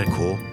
NRK 0.00 0.49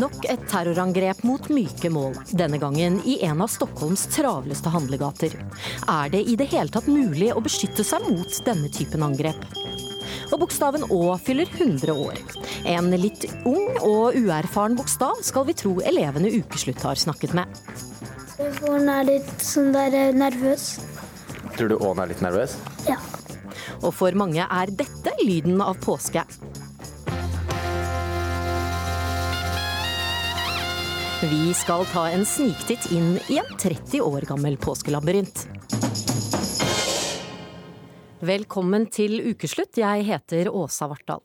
Nok 0.00 0.22
et 0.32 0.44
terrorangrep 0.48 1.18
mot 1.28 1.48
myke 1.52 1.90
mål, 1.92 2.14
denne 2.32 2.56
gangen 2.62 3.00
i 3.04 3.18
en 3.26 3.42
av 3.44 3.50
Stockholms 3.52 4.06
travleste 4.14 4.70
handlegater. 4.72 5.34
Er 5.90 6.12
det 6.12 6.22
i 6.30 6.36
det 6.40 6.46
hele 6.54 6.72
tatt 6.72 6.86
mulig 6.88 7.28
å 7.34 7.42
beskytte 7.44 7.84
seg 7.84 8.06
mot 8.06 8.38
denne 8.46 8.70
typen 8.72 9.04
angrep? 9.04 9.42
Og 10.30 10.38
bokstaven 10.44 10.86
Å 10.94 11.18
fyller 11.20 11.50
100 11.52 11.92
år. 11.92 12.20
En 12.70 12.88
litt 13.02 13.26
ung 13.44 13.76
og 13.82 14.16
uerfaren 14.16 14.78
bokstav 14.78 15.20
skal 15.26 15.44
vi 15.50 15.58
tro 15.58 15.74
elevene 15.84 16.32
Ukeslutt 16.38 16.80
har 16.86 16.96
snakket 16.96 17.36
med. 17.36 17.60
Telefonen 18.38 18.92
er 18.94 19.08
litt 19.10 19.34
sånn 19.44 19.74
der 19.74 19.96
eh, 19.98 20.14
nervøs. 20.16 20.70
Tror 21.58 21.74
du 21.74 21.76
Ån 21.76 22.00
er 22.00 22.14
litt 22.14 22.24
nervøs? 22.24 22.56
Ja. 22.88 22.96
Og 23.82 23.92
for 23.96 24.16
mange 24.16 24.48
er 24.48 24.72
dette 24.80 25.12
lyden 25.20 25.60
av 25.60 25.76
påske. 25.84 26.24
Vi 31.20 31.54
skal 31.54 31.82
ta 31.92 32.06
en 32.08 32.22
sniktitt 32.24 32.86
inn 32.96 33.18
i 33.28 33.36
en 33.36 33.48
30 33.60 34.00
år 34.00 34.24
gammel 34.24 34.54
påskelabyrint. 34.56 35.42
Velkommen 38.24 38.86
til 38.88 39.18
ukeslutt. 39.28 39.76
Jeg 39.76 40.06
heter 40.08 40.48
Åsa 40.48 40.88
Vartdal. 40.88 41.20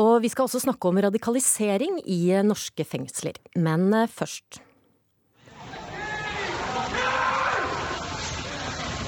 Og 0.00 0.22
vi 0.24 0.30
skal 0.32 0.48
også 0.48 0.62
snakke 0.64 0.88
om 0.88 1.02
radikalisering 1.04 2.00
i 2.08 2.32
norske 2.48 2.88
fengsler. 2.88 3.36
Men 3.60 3.92
først 4.08 4.62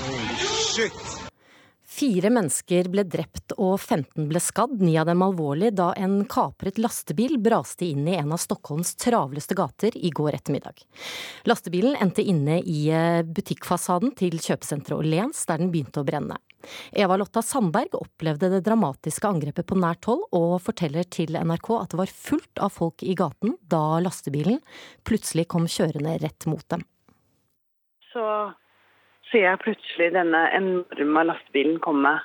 Holy 0.04 0.36
først. 0.76 1.27
Fire 1.98 2.30
mennesker 2.30 2.86
ble 2.92 3.02
drept 3.10 3.56
og 3.56 3.72
15 3.80 4.28
ble 4.30 4.38
skadd, 4.42 4.77
ni 4.84 4.92
av 5.00 5.08
dem 5.08 5.22
alvorlig, 5.24 5.72
da 5.74 5.88
en 5.98 6.20
kapret 6.30 6.77
lastebil 6.78 7.41
braste 7.42 7.88
inn 7.88 8.04
i 8.06 8.14
en 8.20 8.30
av 8.36 8.38
Stockholms 8.38 8.92
travleste 9.02 9.56
gater 9.58 9.96
i 9.98 10.12
går 10.14 10.36
ettermiddag. 10.36 10.84
Lastebilen 11.50 11.96
endte 11.98 12.22
inne 12.22 12.60
i 12.60 12.84
eh, 12.94 13.24
butikkfasaden 13.26 14.12
til 14.20 14.36
kjøpesenteret 14.38 15.00
Åhléns, 15.00 15.42
der 15.50 15.58
den 15.58 15.72
begynte 15.74 16.04
å 16.04 16.06
brenne. 16.06 16.38
Eva 16.92 17.19
Lotta 17.19 17.42
Sandberg 17.42 17.98
opplevde 17.98 18.52
det 18.52 18.62
dramatiske 18.69 19.26
angrepet 19.26 19.66
på 19.66 19.80
nært 19.82 20.06
hold, 20.06 20.22
og 20.38 20.60
forteller 20.62 21.08
til 21.10 21.34
NRK 21.34 21.72
at 21.80 21.91
det 21.96 22.02
var 22.04 22.14
fullt 22.28 22.62
av 22.62 22.78
folk 22.78 23.02
i 23.02 23.19
gaten 23.19 23.58
da 23.66 23.98
lastebilen 24.04 24.62
plutselig 25.08 25.48
kom 25.50 25.66
kjørende 25.66 26.14
rett 26.22 26.46
mot 26.46 26.66
dem. 26.70 26.86
så 28.12 28.24
ser 29.30 29.44
jeg 29.44 29.62
plutselig 29.62 30.12
denne 30.14 30.42
enorme 30.56 31.24
lastebilen 31.28 31.78
komme 31.84 32.18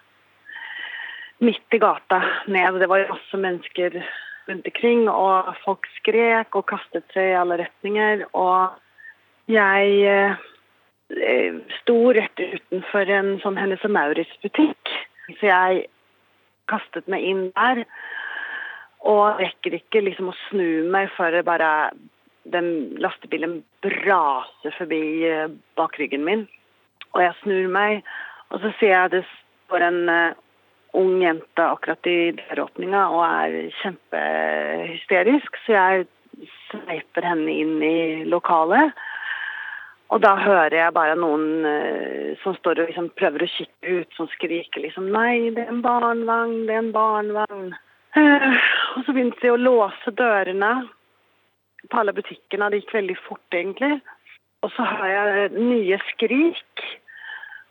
midt 1.44 1.76
i 1.76 1.80
gata 1.82 2.22
ned. 2.48 2.80
Det 2.80 2.90
var 2.90 3.10
masse 3.10 3.40
mennesker 3.40 4.00
rundt 4.48 4.68
omkring, 4.68 5.08
og 5.10 5.54
folk 5.64 5.88
skrek 6.00 6.56
og 6.56 6.68
kastet 6.72 7.06
seg 7.16 7.32
i 7.32 7.38
alle 7.40 7.60
retninger. 7.64 8.26
Og 8.38 9.52
jeg 9.52 10.00
eh, 10.08 11.60
sto 11.82 11.98
rett 12.16 12.44
utenfor 12.44 13.12
en 13.18 13.36
sånn 13.44 13.60
Hennes 13.60 13.84
og 13.88 13.94
Maurits-butikk, 13.96 14.96
så 15.40 15.50
jeg 15.50 15.86
kastet 16.72 17.10
meg 17.12 17.28
inn 17.28 17.46
der. 17.56 17.84
Og 19.04 19.40
rekker 19.42 19.76
ikke 19.76 20.04
liksom 20.06 20.32
å 20.32 20.40
snu 20.48 20.88
meg 20.92 21.12
før 21.18 21.42
bare 21.44 21.70
den 22.52 22.96
lastebilen 23.04 23.62
braser 23.84 24.76
forbi 24.78 25.04
bak 25.28 25.58
bakryggen 25.80 26.24
min. 26.28 26.46
Og 27.14 27.22
jeg 27.22 27.36
snur 27.44 27.68
meg, 27.74 28.02
og 28.50 28.62
så 28.64 28.74
ser 28.80 28.94
jeg 28.94 29.14
det 29.14 29.24
står 29.28 29.86
en 29.86 30.02
uh, 30.10 30.36
ung 30.98 31.22
jente 31.22 31.66
akkurat 31.66 32.10
i 32.10 32.34
døråpninga 32.38 33.04
og 33.14 33.24
er 33.26 33.58
kjempehysterisk, 33.82 35.58
så 35.66 35.76
jeg 35.78 36.08
sveiper 36.70 37.26
henne 37.26 37.54
inn 37.54 37.76
i 37.86 37.98
lokalet. 38.30 38.94
Og 40.14 40.22
da 40.22 40.36
hører 40.38 40.76
jeg 40.78 40.94
bare 40.94 41.18
noen 41.18 41.66
uh, 41.66 42.34
som 42.44 42.58
står 42.60 42.84
og 42.84 42.92
liksom 42.92 43.10
prøver 43.18 43.46
å 43.46 43.52
kikke 43.56 44.00
ut, 44.02 44.18
som 44.18 44.30
skriker 44.36 44.86
liksom 44.86 45.10
'Nei, 45.14 45.54
det 45.56 45.66
er 45.66 45.74
en 45.74 45.86
barnevogn, 45.86 46.66
det 46.68 46.76
er 46.76 46.84
en 46.84 46.94
barnevogn'. 46.98 47.72
Uh, 48.14 48.50
og 48.98 49.06
så 49.06 49.14
begynte 49.14 49.42
de 49.42 49.54
å 49.54 49.62
låse 49.62 50.14
dørene 50.14 50.74
på 51.90 52.00
alle 52.00 52.14
butikkene. 52.14 52.70
Det 52.70 52.84
gikk 52.84 52.94
veldig 53.00 53.18
fort, 53.26 53.48
egentlig. 53.58 54.02
Og 54.64 54.72
så 54.76 54.86
hører 54.86 55.40
jeg 55.42 55.50
nye 55.58 55.98
skrik. 56.12 56.86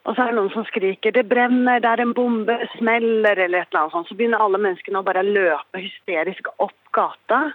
Og 0.02 0.16
så 0.16 0.24
er 0.24 0.32
det 0.32 0.38
noen 0.40 0.50
som 0.50 0.64
skriker 0.66 1.12
'det 1.14 1.28
brenner, 1.30 1.78
det 1.80 1.88
er 1.88 2.00
en 2.02 2.14
bombe, 2.14 2.56
smeller', 2.76 3.38
eller 3.38 3.62
et 3.62 3.68
eller 3.70 3.80
annet 3.82 3.92
sånt. 3.92 4.08
Så 4.08 4.16
begynner 4.18 4.42
alle 4.42 4.58
menneskene 4.58 4.98
å 4.98 5.06
bare 5.06 5.22
løpe 5.22 5.78
hysterisk 5.78 6.48
opp 6.58 6.80
gata. 6.92 7.52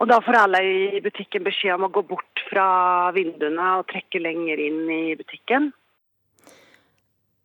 Og 0.00 0.08
da 0.08 0.18
får 0.24 0.34
alle 0.34 0.62
i 0.96 1.00
butikken 1.04 1.44
beskjed 1.44 1.76
om 1.76 1.84
å 1.84 1.92
gå 1.92 2.02
bort 2.02 2.40
fra 2.48 3.12
vinduene 3.12 3.78
og 3.78 3.86
trekke 3.92 4.18
lenger 4.18 4.58
inn 4.58 4.90
i 4.90 5.14
butikken. 5.14 5.72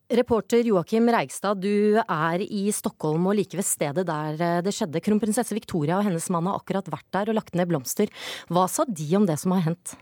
Reporter 0.08 0.64
Joakim 0.64 1.10
Reigstad, 1.12 1.60
du 1.60 2.00
er 2.00 2.40
i 2.40 2.72
Stockholm 2.72 3.28
og 3.28 3.36
like 3.36 3.58
ved 3.60 3.68
stedet 3.68 4.08
der 4.08 4.40
eh, 4.40 4.62
det 4.64 4.72
skjedde. 4.72 5.04
Kronprinsesse 5.04 5.52
Victoria 5.52 5.98
og 6.00 6.08
hennes 6.08 6.30
mann 6.32 6.48
har 6.48 6.62
akkurat 6.62 6.88
vært 6.88 7.10
der 7.12 7.34
og 7.34 7.36
lagt 7.36 7.60
ned 7.60 7.68
blomster. 7.68 8.08
Hva 8.48 8.70
sa 8.72 8.88
de 8.88 9.08
om 9.20 9.28
det 9.28 9.36
som 9.44 9.52
har 9.52 9.66
hendt? 9.68 9.98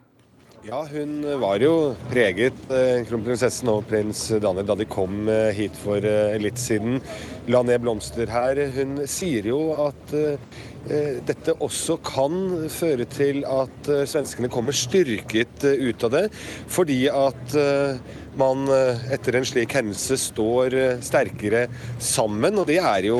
Ja, 0.65 0.79
hun 0.89 1.19
var 1.37 1.61
jo 1.61 1.93
preget, 2.09 2.55
eh, 2.73 3.03
kronprinsessen 3.05 3.69
og 3.69 3.83
prins 3.85 4.23
Daniel, 4.41 4.65
da 4.65 4.73
de 4.79 4.87
kom 4.89 5.27
eh, 5.29 5.51
hit 5.53 5.75
for 5.77 6.01
eh, 6.01 6.39
litt 6.41 6.57
siden. 6.57 6.97
La 7.53 7.61
ned 7.61 7.83
blomster 7.83 8.31
her. 8.33 8.57
Hun 8.73 9.03
sier 9.05 9.45
jo 9.45 9.59
at 9.85 10.15
dette 11.25 11.53
også 11.65 11.95
kan 12.05 12.67
føre 12.69 13.07
til 13.09 13.39
at 13.49 13.87
svenskene 14.05 14.51
kommer 14.53 14.73
styrket 14.77 15.63
ut 15.65 16.03
av 16.05 16.11
det, 16.13 16.21
fordi 16.69 16.99
at 17.09 17.55
man 18.39 18.67
eh, 18.71 19.05
etter 19.15 19.37
en 19.39 19.47
slik 19.47 19.75
hendelse 19.77 20.17
står 20.19 20.77
eh, 20.79 21.01
sterkere 21.05 21.65
sammen. 22.01 22.59
Og 22.61 22.69
det 22.69 22.79
er 22.81 23.09
jo 23.09 23.19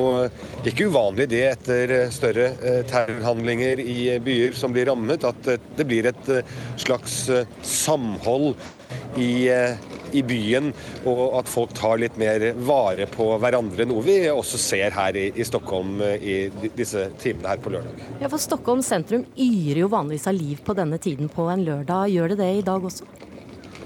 ikke 0.66 0.90
uvanlig 0.92 1.30
det 1.34 1.44
etter 1.50 1.96
eh, 2.00 2.14
større 2.14 2.52
eh, 2.62 2.82
terrorhandlinger 2.90 3.82
i 3.84 3.98
eh, 4.16 4.22
byer 4.24 4.56
som 4.58 4.76
blir 4.76 4.90
rammet, 4.92 5.26
at 5.28 5.52
eh, 5.52 5.62
det 5.78 5.88
blir 5.90 6.10
et 6.12 6.32
eh, 6.32 6.56
slags 6.82 7.26
eh, 7.30 7.50
samhold 7.66 8.54
i, 9.20 9.48
eh, 9.52 9.78
i 10.16 10.22
byen, 10.26 10.72
og 11.08 11.22
at 11.40 11.50
folk 11.52 11.74
tar 11.76 12.00
litt 12.02 12.18
mer 12.22 12.52
vare 12.68 13.08
på 13.12 13.30
hverandre. 13.42 13.88
Noe 13.90 14.04
vi 14.06 14.18
også 14.32 14.60
ser 14.62 14.96
her 14.96 15.18
i, 15.20 15.28
i 15.36 15.48
Stockholm 15.48 16.00
eh, 16.06 16.18
i 16.20 16.70
disse 16.78 17.10
timene 17.22 17.54
her 17.54 17.64
på 17.64 17.74
lørdag. 17.76 18.04
Ja, 18.22 18.32
for 18.32 18.42
Stockholm 18.42 18.84
sentrum 18.86 19.26
yrer 19.36 19.86
jo 19.86 19.94
vanligvis 19.94 20.28
av 20.32 20.38
liv 20.38 20.62
på 20.66 20.76
denne 20.78 21.00
tiden 21.02 21.32
på 21.32 21.50
en 21.52 21.66
lørdag. 21.68 22.12
Gjør 22.16 22.36
det 22.36 22.44
det 22.44 22.52
i 22.60 22.68
dag 22.68 22.92
også? 22.92 23.08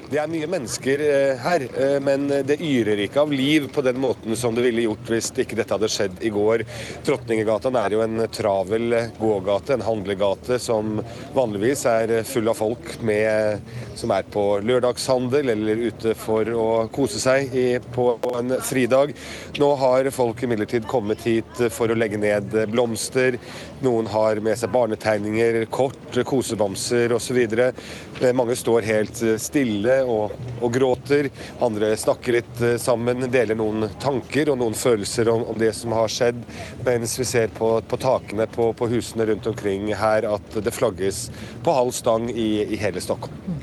Det 0.09 0.17
er 0.17 0.29
mye 0.31 0.47
mennesker 0.49 1.01
eh, 1.05 1.37
her, 1.37 1.63
eh, 1.77 1.99
men 2.01 2.23
det 2.47 2.55
yrer 2.65 2.97
ikke 3.03 3.21
av 3.21 3.29
liv 3.33 3.67
på 3.69 3.83
den 3.85 3.99
måten 4.01 4.33
som 4.39 4.55
det 4.57 4.63
ville 4.65 4.87
gjort 4.87 5.11
hvis 5.13 5.27
ikke 5.43 5.59
dette 5.59 5.75
hadde 5.75 5.89
skjedd 5.93 6.23
i 6.25 6.31
går. 6.33 6.63
Trotningegata 7.05 7.69
er 7.77 7.93
jo 7.93 8.01
en 8.01 8.23
travel 8.33 8.95
eh, 8.97 9.11
gågate, 9.19 9.75
en 9.75 9.85
handlegate 9.85 10.57
som 10.63 10.97
vanligvis 11.35 11.85
er 11.91 12.13
full 12.25 12.49
av 12.49 12.57
folk 12.57 12.89
med, 13.05 13.61
som 13.99 14.09
er 14.15 14.25
på 14.33 14.47
lørdagshandel 14.65 15.53
eller 15.53 15.85
ute 15.91 16.15
for 16.17 16.49
å 16.57 16.65
kose 16.95 17.21
seg 17.21 17.53
i, 17.53 17.67
på 17.93 18.09
en 18.33 18.57
fridag. 18.65 19.13
Nå 19.61 19.69
har 19.83 20.09
folk 20.15 20.41
imidlertid 20.41 20.89
kommet 20.89 21.21
hit 21.29 21.63
for 21.69 21.93
å 21.93 21.99
legge 21.99 22.17
ned 22.17 22.57
blomster. 22.73 23.37
Noen 23.79 24.07
har 24.11 24.41
med 24.43 24.57
seg 24.59 24.71
barnetegninger, 24.73 25.61
kort, 25.71 26.17
kosebamser 26.27 27.13
osv. 27.15 27.37
Eh, 27.39 28.33
Mange 28.35 28.55
står 28.59 28.87
helt 28.87 29.21
eh, 29.23 29.37
stille 29.39 30.01
og, 30.03 30.33
og 30.59 30.73
gråter. 30.75 31.29
Andre 31.63 31.93
snakker 31.99 32.39
litt 32.39 32.63
eh, 32.65 32.75
sammen, 32.81 33.29
deler 33.31 33.55
noen 33.55 33.87
tanker 34.03 34.51
og 34.51 34.59
noen 34.59 34.75
følelser 34.75 35.31
om, 35.31 35.45
om 35.53 35.59
det 35.59 35.71
som 35.77 35.95
har 35.95 36.11
skjedd. 36.11 36.41
Mens 36.83 37.15
vi 37.21 37.27
ser 37.29 37.53
på, 37.55 37.71
på 37.87 37.99
takene 38.03 38.49
på, 38.51 38.71
på 38.75 38.89
husene 38.91 39.29
rundt 39.31 39.47
omkring 39.47 39.87
her 39.95 40.27
at 40.27 40.59
det 40.59 40.75
flagges 40.75 41.29
på 41.63 41.75
halv 41.75 41.95
stang 41.95 42.27
i, 42.33 42.65
i 42.67 42.79
hele 42.83 42.99
Stockholm. 43.03 43.59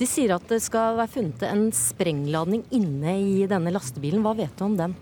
De 0.00 0.08
sier 0.08 0.32
at 0.34 0.50
det 0.50 0.62
skal 0.64 0.98
være 0.98 1.14
funnet 1.14 1.46
en 1.46 1.68
sprengladning 1.76 2.64
inne 2.74 3.14
i 3.20 3.46
denne 3.50 3.70
lastebilen. 3.74 4.24
Hva 4.24 4.34
vet 4.38 4.58
du 4.58 4.66
om 4.66 4.76
den? 4.78 4.98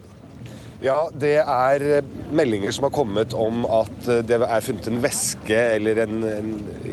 Ja, 0.78 1.08
det 1.10 1.40
er 1.42 1.82
eh, 1.82 2.10
meldinger 2.30 2.70
som 2.70 2.84
har 2.86 2.92
kommet 2.94 3.32
om 3.34 3.64
at 3.66 4.04
eh, 4.06 4.20
det 4.22 4.36
er 4.38 4.62
funnet 4.62 4.86
en 4.86 5.00
væske 5.02 5.56
eller 5.74 5.98
en, 6.04 6.20
en 6.22 6.52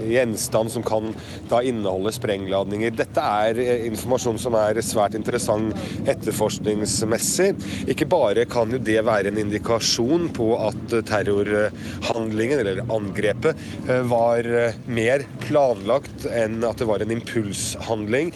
gjenstand 0.09 0.71
som 0.73 0.85
kan 0.85 1.11
da 1.51 1.59
inneholde 1.61 2.09
sprengladninger. 2.15 2.95
Dette 2.97 3.21
er 3.21 3.59
eh, 3.61 3.85
informasjon 3.91 4.39
som 4.41 4.57
er 4.57 4.79
svært 4.81 5.13
interessant 5.19 5.77
etterforskningsmessig. 6.01 7.51
Ikke 7.93 8.07
bare 8.09 8.47
kan 8.49 8.73
jo 8.73 8.79
det 8.81 9.03
være 9.05 9.29
en 9.29 9.37
indikasjon 9.43 10.31
på 10.33 10.49
at 10.65 10.97
terrorhandlingen 11.05 12.63
eller 12.63 12.81
angrepet 12.89 13.61
var 14.09 14.47
mer 14.89 15.27
planlagt 15.43 16.25
enn 16.31 16.57
at 16.65 16.81
det 16.81 16.89
var 16.89 17.03
en 17.05 17.13
impulshandling. 17.13 18.33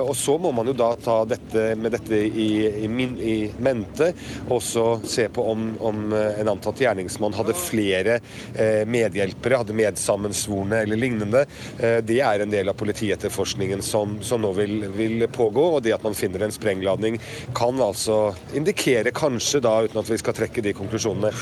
Og 0.00 0.14
så 0.16 0.38
må 0.40 0.52
man 0.56 0.70
jo 0.70 0.76
da 0.78 0.90
ta 1.02 1.18
dette 1.28 1.68
med 1.76 1.92
dette 1.96 2.22
i, 2.24 2.48
i, 2.88 2.88
i 2.88 3.36
mente. 3.60 4.12
også 4.48 4.77
også 4.78 5.08
se 5.08 5.26
på 5.28 5.44
om, 5.50 5.64
om 5.80 6.12
eh, 6.12 6.40
en 6.40 6.48
antatt 6.48 6.80
gjerningsmann 6.80 7.36
hadde 7.36 7.54
flere 7.58 8.18
eh, 8.54 8.84
medhjelpere, 8.88 9.60
hadde 9.62 9.76
medsammensvorne 9.76 10.82
eller 10.84 11.00
lignende. 11.00 11.44
Eh, 11.78 11.98
det 12.04 12.20
er 12.24 12.44
en 12.44 12.52
del 12.52 12.70
av 12.70 12.78
politietterforskningen 12.78 13.82
som, 13.84 14.18
som 14.24 14.42
nå 14.42 14.52
vil, 14.58 14.80
vil, 14.94 15.26
pågå. 15.32 15.64
Og 15.76 15.82
det 15.84 15.94
at 15.96 16.04
man 16.06 16.16
finner 16.18 16.46
en 16.46 16.54
sprengladning 16.54 17.18
kan 17.56 17.80
altså 17.82 18.34
indikere, 18.56 19.12
kanskje 19.14 19.62
da, 19.64 19.74
uten 19.84 20.02
at 20.02 20.12
vi 20.12 20.20
skal 20.20 20.36
trekke 20.36 20.64
de 20.64 20.74
konklusjonene 20.76 21.32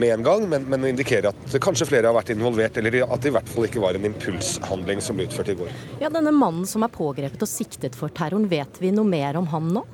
med 0.00 0.14
en 0.14 0.24
gang, 0.26 0.46
men, 0.50 0.66
men 0.70 0.88
indikere 0.90 1.30
at 1.32 1.56
kanskje 1.62 1.88
flere 1.88 2.10
har 2.10 2.16
vært 2.16 2.32
involvert, 2.34 2.76
eller 2.80 3.00
at 3.06 3.22
det 3.22 3.30
i 3.30 3.34
hvert 3.34 3.50
fall 3.50 3.66
ikke 3.68 3.82
var 3.82 3.96
en 3.96 4.08
impulshandling 4.10 5.02
som 5.04 5.18
ble 5.18 5.28
utført 5.28 5.52
i 5.52 5.58
går. 5.58 5.72
Ja, 6.02 6.10
Denne 6.12 6.32
mannen 6.34 6.66
som 6.68 6.84
er 6.86 6.92
pågrepet 6.92 7.44
og 7.46 7.50
siktet 7.50 7.98
for 7.98 8.12
terroren, 8.14 8.48
vet 8.50 8.80
vi 8.82 8.92
noe 8.94 9.08
mer 9.08 9.38
om 9.40 9.48
han 9.52 9.72
nå? 9.78 9.84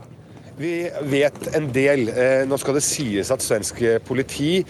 Vi 0.57 0.91
vet 1.13 1.51
en 1.53 1.67
del. 1.69 2.09
Eh, 2.09 2.43
nå 2.49 2.57
skal 2.57 2.79
det 2.79 2.85
sies 2.85 3.29
at 3.33 3.43
svensk 3.45 3.83
politi 4.09 4.63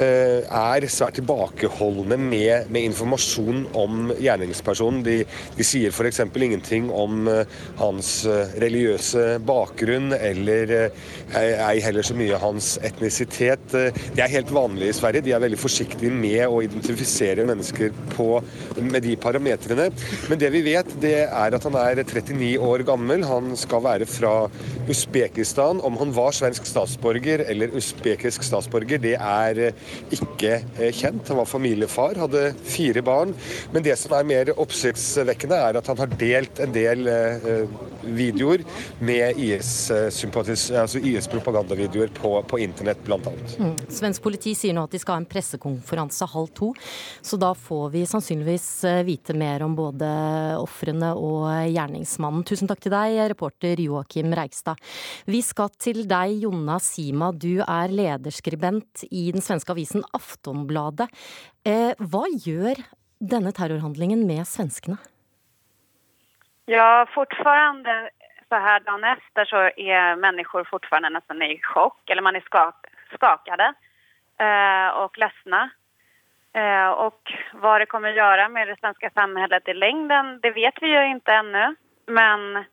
eh, 0.00 0.40
er 0.40 0.86
svært 0.88 1.18
tilbakeholdne 1.18 2.16
med, 2.16 2.70
med 2.72 2.86
informasjon 2.88 3.66
om 3.76 4.14
gjerningspersonen. 4.16 5.02
De, 5.04 5.18
de 5.58 5.66
sier 5.68 5.92
f.eks. 5.92 6.22
ingenting 6.32 6.88
om 6.88 7.28
eh, 7.28 7.58
hans 7.76 8.14
religiøse 8.62 9.26
bakgrunn, 9.44 10.14
eller 10.16 10.72
ei 11.36 11.76
heller 11.84 12.06
så 12.06 12.16
mye 12.16 12.40
hans 12.40 12.78
etnisitet. 12.86 13.68
Det 13.68 14.24
er 14.24 14.32
helt 14.32 14.52
vanlig 14.54 14.94
i 14.94 14.96
Sverige. 14.96 15.26
De 15.28 15.36
er 15.36 15.44
veldig 15.44 15.60
forsiktige 15.60 16.14
med 16.14 16.46
å 16.46 16.62
identifisere 16.64 17.44
mennesker 17.44 17.92
på, 18.14 18.30
med 18.80 19.04
de 19.04 19.12
parametrene. 19.20 19.90
Men 20.30 20.40
det 20.40 20.54
vi 20.56 20.64
vet, 20.70 20.96
det 21.04 21.16
er 21.26 21.60
at 21.60 21.68
han 21.68 21.76
er 21.84 22.00
39 22.00 22.54
år 22.64 22.88
gammel. 22.88 23.28
Han 23.28 23.52
skal 23.60 23.84
være 23.90 24.08
fra 24.08 24.34
Usbekistan 24.88 25.33
Usbekistan. 25.34 25.80
Om 25.80 25.96
han 25.96 26.12
var 26.12 26.32
svensk 26.32 26.66
statsborger 26.66 27.38
eller 27.50 27.68
usbekisk 27.74 28.42
statsborger, 28.46 28.98
det 29.02 29.16
er 29.18 29.58
eh, 29.58 29.72
ikke 30.14 30.62
eh, 30.78 30.92
kjent. 30.94 31.28
Han 31.28 31.40
var 31.40 31.44
familiefar, 31.50 32.14
hadde 32.22 32.54
fire 32.62 33.02
barn. 33.02 33.34
Men 33.72 33.82
det 33.82 33.96
som 33.98 34.12
er 34.14 34.24
mer 34.24 34.52
oppsiktsvekkende, 34.54 35.56
er 35.56 35.76
at 35.80 35.86
han 35.90 35.98
har 35.98 36.06
delt 36.20 36.60
en 36.62 36.72
del 36.74 37.06
eh, 37.10 37.66
videoer 38.04 38.62
med 39.02 39.38
IS-propagandavideoer 39.42 40.82
altså 40.84 40.98
IS 41.02 41.28
på, 42.20 42.42
på 42.46 42.58
internett, 42.62 43.02
bl.a. 43.04 43.18
Mm. 43.58 43.74
Svensk 43.90 44.22
politi 44.22 44.54
sier 44.54 44.74
nå 44.76 44.84
at 44.86 44.94
de 44.94 44.98
skal 45.02 45.14
ha 45.16 45.24
en 45.24 45.28
pressekonferanse 45.28 46.24
halv 46.30 46.48
to, 46.54 46.70
så 47.24 47.36
da 47.40 47.54
får 47.58 47.90
vi 47.96 48.06
sannsynligvis 48.06 48.68
vite 49.06 49.34
mer 49.34 49.64
om 49.66 49.74
både 49.74 50.06
ofrene 50.60 51.10
og 51.18 51.48
gjerningsmannen. 51.72 52.44
Tusen 52.46 52.70
takk 52.70 52.80
til 52.84 52.94
deg, 52.94 53.18
reporter 53.34 53.80
Joakim 53.82 54.30
Reigstad. 54.36 54.78
Vi 55.24 55.40
skal 55.40 55.70
til 55.80 56.02
deg, 56.08 56.34
Jonna 56.44 56.76
Sima. 56.82 57.30
Du 57.32 57.62
er 57.64 57.92
lederskribent 57.92 59.06
i 59.08 59.30
den 59.32 59.44
svenske 59.44 59.72
avisen 59.72 60.04
Aftonbladet. 60.12 61.06
Eh, 61.64 61.96
hva 61.96 62.26
gjør 62.28 62.82
denne 63.24 63.54
terrorhandlingen 63.56 64.26
med 64.28 64.44
svenskene? 64.44 64.98
Ja, 66.68 67.06
fortfarande 67.14 68.10
så 68.48 68.60
her 68.60 68.84
dagen 68.84 69.06
etter 69.08 69.48
så 69.48 69.62
er 69.72 70.20
mennesker 70.20 70.68
fortfarande 70.68 71.14
nesten 71.16 71.40
i 71.42 71.56
sjokk. 71.70 72.02
Eller 72.12 72.24
man 72.24 72.36
er 72.36 72.44
skak 72.44 72.92
skakade 73.14 73.70
eh, 73.72 74.88
og 75.00 75.16
lesne. 75.20 75.64
Eh, 76.54 76.90
og 76.92 77.34
hva 77.62 77.78
det 77.80 77.88
kommer 77.88 78.12
å 78.12 78.18
gjøre 78.20 78.50
med 78.52 78.68
det 78.68 78.76
svenske 78.78 79.10
samfunnet 79.16 79.72
i 79.72 79.78
lengden, 79.78 80.38
det 80.44 80.52
vet 80.54 80.84
vi 80.84 80.92
jo 80.92 81.02
ikke 81.16 81.40
ennå. 81.40 81.66
Men 82.12 82.64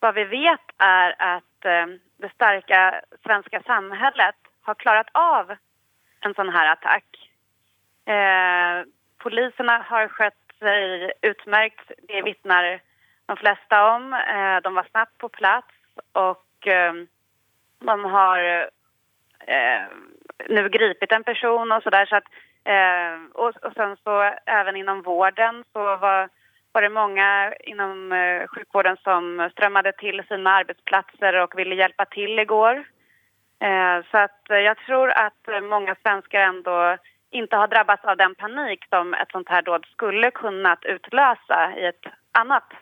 hva 0.00 0.14
vi 0.16 0.24
vet, 0.30 0.76
er 0.80 1.18
at 1.18 1.49
Eh, 1.64 1.86
det 2.20 2.30
sterke 2.34 3.00
svenske 3.22 3.62
samhället 3.66 4.36
har 4.62 4.74
klarat 4.74 5.10
av 5.12 5.56
en 6.20 6.34
sånn 6.34 6.52
her 6.52 6.72
attack. 6.72 7.06
Eh, 8.04 8.84
har 9.20 10.08
skött 10.08 10.34
sig 10.58 11.12
utmärkt, 11.22 11.92
det 12.08 12.22
vittnar 12.22 12.80
de 13.26 13.36
flesta 13.36 13.94
om. 13.94 14.12
Eh, 14.12 14.56
de 14.62 14.74
var 14.74 14.86
snabbt 14.90 15.18
på 15.18 15.28
plats 15.28 15.74
och 16.12 16.66
eh, 16.66 16.94
de 17.78 18.04
har 18.04 18.70
nu 20.48 20.68
gripit 20.68 21.12
en 21.12 21.24
person 21.24 21.72
och 21.72 21.82
sådär. 21.82 22.06
Så 22.06 22.16
att, 22.16 22.28
eh, 22.64 23.32
och, 23.32 23.56
och 23.64 23.72
sen 23.74 23.96
så 24.04 24.34
även 24.46 24.76
inom 24.76 25.02
vården 25.02 25.64
så 25.72 25.96
var 25.96 26.28
var 26.72 26.82
det 26.82 26.92
mange 26.94 27.26
inom 27.66 28.12
eh, 28.12 28.46
sjukvården 28.54 28.96
som 29.04 29.40
strømmet 29.52 29.90
til 29.98 30.22
sine 30.28 30.56
arbeidsplasser 30.62 31.40
og 31.42 31.56
ville 31.58 31.78
hjelpe 31.78 32.06
til 32.14 32.38
i 32.38 32.44
går. 32.44 32.84
så 34.10 34.26
jeg 34.48 34.72
eh, 34.72 34.84
tror 34.86 35.10
at 35.12 35.62
mange 35.62 35.94
svensker 36.02 36.40
ändå 36.40 36.96
ikke 37.30 37.56
har 37.56 37.68
drabbats 37.68 38.04
av 38.04 38.16
den 38.16 38.34
panik 38.34 38.86
som 38.88 39.14
et 39.14 39.30
sånt 39.32 39.48
her 39.48 39.62
dåd 39.62 39.84
skulle 39.92 40.30
kunnet 40.30 40.84
utløse 40.84 41.60
i 41.76 41.84
et 41.92 42.06
annet 42.38 42.78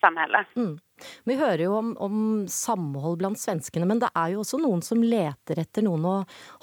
samhälle. 0.00 0.44
Mm. 0.54 0.78
Vi 1.28 1.36
hører 1.38 1.64
jo 1.64 1.74
om, 1.78 1.92
om, 2.02 2.16
samhold 2.50 3.18
blant 3.20 3.40
svenskene, 3.40 3.86
men 3.88 4.00
det 4.02 4.10
er 4.14 4.32
jo 4.34 4.42
også 4.42 4.60
noen 4.62 4.82
som 4.84 5.02
leter 5.04 5.60
etter 5.62 5.86
noen 5.86 6.06
å 6.08 6.16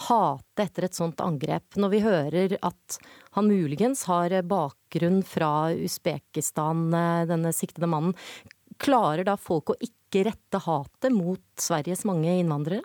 hate 0.07 0.65
etter 0.65 0.87
et 0.87 0.97
sånt 0.97 1.21
angrep. 1.23 1.77
Når 1.79 1.93
vi 1.93 2.03
hører 2.05 2.57
at 2.65 2.99
han 3.37 3.49
muligens 3.51 4.05
har 4.09 4.35
bakgrunn 4.47 5.21
fra 5.27 5.71
Usbekistan, 5.75 6.87
eh, 6.93 7.23
denne 7.29 7.53
siktede 7.55 7.89
mannen, 7.91 8.15
klarer 8.81 9.23
da 9.27 9.37
folk 9.39 9.71
å 9.71 9.79
ikke 9.79 10.25
rette 10.29 10.61
hatet 10.65 11.15
mot 11.15 11.43
Sveriges 11.59 12.05
mange 12.07 12.31
innvandrere? 12.39 12.83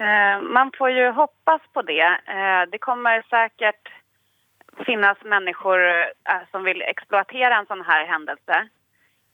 Eh, 0.00 0.36
man 0.40 0.72
får 0.76 0.92
jo 0.96 1.08
håpe 1.12 1.58
på 1.74 1.82
det. 1.88 2.00
Eh, 2.04 2.62
det 2.72 2.80
kommer 2.80 3.20
sikkert 3.28 3.92
finnes 4.86 5.24
mennesker 5.24 6.12
som 6.50 6.64
vil 6.64 6.82
eksploatere 6.88 7.52
en 7.52 7.68
sånn 7.68 7.82
her 7.84 8.06
hendelse. 8.08 8.60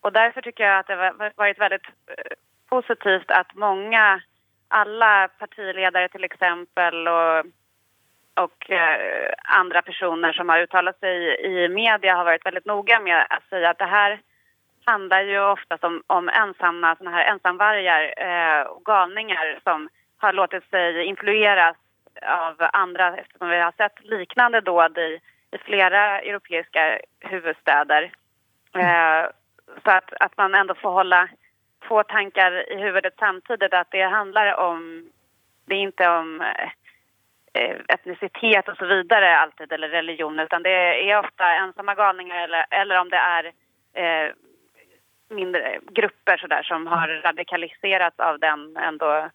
Och 0.06 0.12
därför 0.12 0.42
tycker 0.42 0.64
jag 0.64 0.78
att 0.78 0.86
det 0.86 0.94
har 0.94 1.32
varit 1.36 1.58
väldigt 1.58 1.86
eh, 2.06 2.36
positivt 2.68 3.30
att 3.30 3.54
många, 3.54 4.20
alla 4.68 5.28
partiledare 5.38 6.08
till 6.08 6.24
exempel 6.24 7.08
och, 7.08 7.38
och 8.44 8.70
eh, 8.70 9.32
andra 9.42 9.82
personer 9.82 10.32
som 10.32 10.48
har 10.48 10.58
uttalat 10.58 10.98
sig 10.98 11.40
i 11.40 11.68
media 11.68 12.16
har 12.16 12.24
varit 12.24 12.46
väldigt 12.46 12.64
noga 12.64 13.00
med 13.00 13.26
att 13.30 13.48
säga 13.48 13.70
att 13.70 13.78
det 13.78 13.84
här 13.84 14.20
handlar 14.84 15.22
ju 15.22 15.40
ofta 15.40 15.78
om, 15.80 16.02
om 16.06 16.28
ensamma 16.28 16.96
såna 16.96 17.10
här 17.10 17.24
ensamvargar 17.24 18.14
eh, 18.16 18.66
och 18.66 18.84
galningar 18.84 19.60
som 19.64 19.88
har 20.18 20.32
låtit 20.32 20.70
sig 20.70 21.04
influeras 21.04 21.76
av 22.22 22.54
andra 22.58 23.16
eftersom 23.16 23.48
vi 23.48 23.60
har 23.60 23.72
sett 23.76 24.04
liknande 24.04 24.60
dåd 24.60 24.98
i, 24.98 25.20
i 25.50 25.58
flera 25.58 26.20
europeiska 26.20 26.98
huvudstäder. 27.20 28.12
Eh, 28.74 29.24
så 29.24 29.45
att, 29.90 30.12
att 30.20 30.36
man 30.36 30.54
ändå 30.54 30.74
får 30.74 30.90
hålla 30.90 31.28
två 31.88 32.02
tankar 32.02 32.72
i 32.72 32.76
huvudet 32.76 33.14
samtidigt. 33.18 33.74
Att 33.74 33.90
det 33.90 34.02
handlar 34.02 34.54
om, 34.54 35.10
det 35.66 35.74
är 35.74 35.78
inte 35.78 36.08
om 36.08 36.40
eh, 37.52 37.76
etnicitet 37.88 38.68
och 38.68 38.76
så 38.76 38.86
vidare 38.86 39.38
alltid, 39.38 39.72
eller 39.72 39.88
religion, 39.88 40.38
utan 40.38 40.62
det 40.62 41.10
är 41.10 41.18
ofta 41.18 41.54
ensamma 41.54 41.94
galningar 41.94 42.44
eller, 42.44 42.66
eller 42.70 43.00
om 43.00 43.08
det 43.10 43.16
är 43.16 43.52
eh, 43.94 44.32
mindre 45.28 45.78
grupper 45.90 46.36
så 46.36 46.46
där, 46.46 46.62
som 46.62 46.86
har 46.86 47.08
radikaliserats 47.08 48.20
av 48.20 48.38
den 48.38 48.76
ändå, 48.76 49.30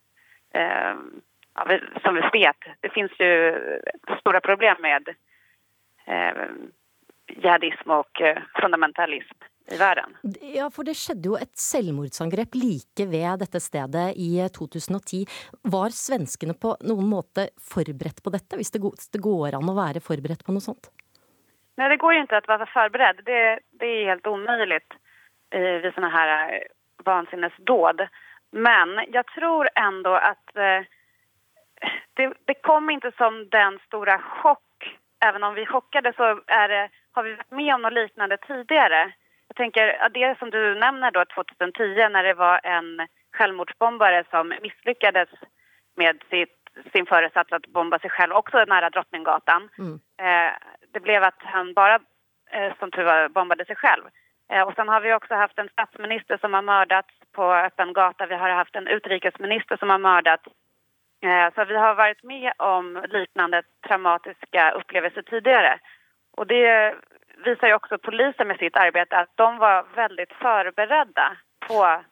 eh, 0.53 0.95
som 2.03 2.15
vi 2.15 2.21
vet. 2.33 2.57
Det 2.79 2.89
finns 2.89 3.11
ju 3.19 3.55
stora 4.19 4.41
problem 4.41 4.75
med 4.79 5.09
eh, 6.05 6.45
jihadism 7.27 7.91
och 7.91 8.21
eh, 8.21 8.37
fundamentalism 8.61 9.37
verden. 9.79 10.15
Ja, 10.53 10.69
for 10.73 10.87
det 10.87 10.97
skjedde 10.99 11.31
jo 11.31 11.37
et 11.39 11.53
selvmordsangrep 11.59 12.57
like 12.59 13.05
ved 13.11 13.43
dette 13.43 13.61
stedet 13.63 14.07
i 14.19 14.31
2010. 14.57 15.23
Var 15.75 15.95
svenskene 15.95 16.55
på 16.57 16.73
noen 16.87 17.07
måte 17.11 17.49
forberedt 17.71 18.23
på 18.23 18.33
dette, 18.33 18.59
hvis 18.59 18.73
det 18.73 19.23
går 19.23 19.57
an 19.57 19.71
å 19.71 19.77
være 19.77 20.03
forberedt 20.03 20.43
på 20.47 20.55
noe 20.55 20.65
sånt? 20.65 20.91
Nei, 21.79 21.87
det 21.87 22.01
går 22.01 22.13
jo 22.13 22.23
ikke 22.25 22.41
å 22.41 22.51
være 22.51 22.69
forberedt. 22.73 23.23
Det, 23.25 23.41
det 23.79 23.87
er 23.87 24.11
helt 24.11 24.27
umulig 24.27 24.81
ved 25.51 25.87
sånne 25.95 26.11
her 26.13 26.33
vansinnesdåd. 27.05 28.03
Men 28.51 28.99
jeg 29.07 29.25
tror 29.35 29.69
ändå 29.75 30.15
eh, 30.17 30.83
det, 32.13 32.33
det 32.45 32.57
kom 32.67 32.89
ikke 32.89 33.11
som 33.17 33.45
den 33.51 33.79
store 33.87 34.19
sjokk. 34.41 34.97
Även 35.25 35.43
om 35.43 35.53
vi 35.55 35.65
chockade 35.65 36.13
så 36.17 36.33
det, 36.33 36.89
har 37.11 37.23
vi 37.23 37.35
vært 37.35 37.51
med 37.51 37.73
om 37.75 37.83
noe 37.85 37.93
lignende 37.95 38.37
tidigare. 38.47 39.11
Jag 39.51 39.55
tänker 39.55 40.09
det 40.09 40.39
som 40.39 40.49
du 40.49 40.75
nämner 40.75 41.11
då 41.11 41.25
2010 41.25 42.09
när 42.09 42.23
det 42.23 42.33
var 42.33 42.59
en 42.63 43.07
självmordsbombare 43.33 44.23
som 44.29 44.53
misslyckades 44.61 45.29
med 45.95 46.23
sitt, 46.29 46.57
sin 46.91 47.05
föresats 47.05 47.51
att 47.51 47.65
bomba 47.67 47.99
sig 47.99 48.09
själv 48.09 48.33
också 48.33 48.65
nära 48.67 48.89
Drottninggatan. 48.89 49.69
Mm. 49.77 49.99
Eh, 50.17 50.53
det 50.93 50.99
blev 50.99 51.23
att 51.23 51.39
han 51.39 51.73
bara, 51.73 51.99
eh, 52.51 52.73
som 52.79 52.91
tur 52.91 53.03
var, 53.03 53.29
bombade 53.29 53.65
sig 53.65 53.75
själv. 53.75 54.03
Eh, 54.51 54.61
och 54.61 54.73
sen 54.75 54.87
har 54.87 55.01
vi 55.01 55.13
också 55.13 55.33
haft 55.35 55.59
en 55.59 55.69
statsminister 55.69 56.37
som 56.37 56.53
har 56.53 56.61
mördats 56.61 57.13
på 57.31 57.53
öppen 57.53 57.93
gata. 57.93 58.25
Vi 58.25 58.35
har 58.35 58.49
haft 58.49 58.75
en 58.75 58.87
utrikesminister 58.87 59.77
som 59.77 59.89
har 59.89 59.99
mördats. 59.99 60.43
Eh, 61.23 61.53
så 61.55 61.65
vi 61.65 61.77
har 61.77 61.95
varit 61.95 62.23
med 62.23 62.53
om 62.57 63.05
liknande 63.09 63.63
traumatiska 63.87 64.71
upplevelser 64.71 65.21
tidigare. 65.21 65.79
Och 66.37 66.47
det 66.47 66.95
visar 67.45 67.67
ju 67.67 67.73
också 67.73 67.97
polisen 67.97 68.47
med 68.47 68.57
sitt 68.57 68.75
arbete 68.75 69.17
att 69.17 69.31
de 69.35 69.57
var 69.57 69.85
väldigt 69.95 70.33
förberedda 70.33 71.37
på 71.67 72.03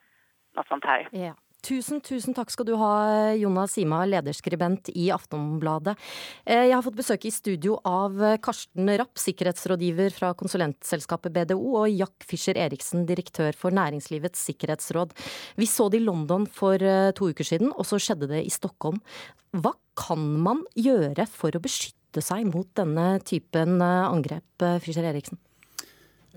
något 0.55 0.67
sånt 0.67 0.86
här. 0.86 1.07
Yeah. 1.12 1.36
Tusen, 1.59 2.00
tusen 2.00 2.31
takk 2.33 2.53
skal 2.53 2.67
du 2.69 2.71
ha, 2.79 3.33
Jonas 3.36 3.74
Sima, 3.75 4.05
lederskribent 4.07 4.89
i 4.95 5.09
Aftonbladet. 5.12 6.00
Eh, 6.45 6.69
Jeg 6.69 6.75
har 6.77 6.86
fått 6.86 6.95
besøk 6.95 7.25
i 7.27 7.33
studio 7.36 7.75
av 7.83 8.15
Karsten 8.39 8.88
Rapp, 8.98 9.19
sikkerhetsrådgiver 9.19 10.15
fra 10.15 10.31
konsulentselskapet 10.39 11.36
BDO, 11.36 11.59
og 11.81 11.91
Jack 11.91 12.24
Fischer 12.24 12.55
Eriksen, 12.55 13.03
direktør 13.05 13.51
for 13.59 13.75
Næringslivets 13.75 14.39
sikkerhetsråd. 14.48 15.12
Vi 15.59 15.67
så 15.67 15.89
det 15.91 16.00
i 16.00 16.05
London 16.05 16.48
for 16.48 16.79
eh, 16.79 17.12
to 17.12 17.27
uker 17.33 17.43
siden, 17.43 17.74
og 17.75 17.83
så 17.83 18.00
skjedde 18.00 18.31
det 18.31 18.45
i 18.45 18.55
Stockholm. 18.55 19.03
Hva 19.51 19.75
kan 20.00 20.24
man 20.39 20.63
gjøre 20.79 21.27
for 21.27 21.51
å 21.51 21.59
beskytte 21.59 21.99
seg 22.18 22.48
mot 22.50 22.68
denne 22.78 23.20
typen 23.22 23.78
eh, 23.78 24.08
angrep, 24.10 24.66
Frischer 24.82 25.06
Eriksen? 25.12 25.38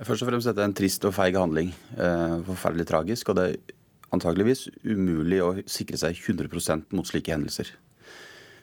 Først 0.00 0.24
og 0.24 0.30
fremst 0.30 0.48
dette 0.48 0.62
er 0.62 0.70
en 0.70 0.76
trist 0.76 1.04
og 1.04 1.14
feig 1.16 1.36
handling. 1.36 1.72
Eh, 1.96 2.38
forferdelig 2.48 2.88
tragisk. 2.88 3.28
Og 3.30 3.38
det 3.38 3.44
er 3.48 3.76
antageligvis 4.14 4.66
umulig 4.84 5.40
å 5.44 5.52
sikre 5.68 6.00
seg 6.00 6.16
100% 6.16 6.96
mot 6.96 7.08
slike 7.08 7.34
hendelser. 7.34 7.70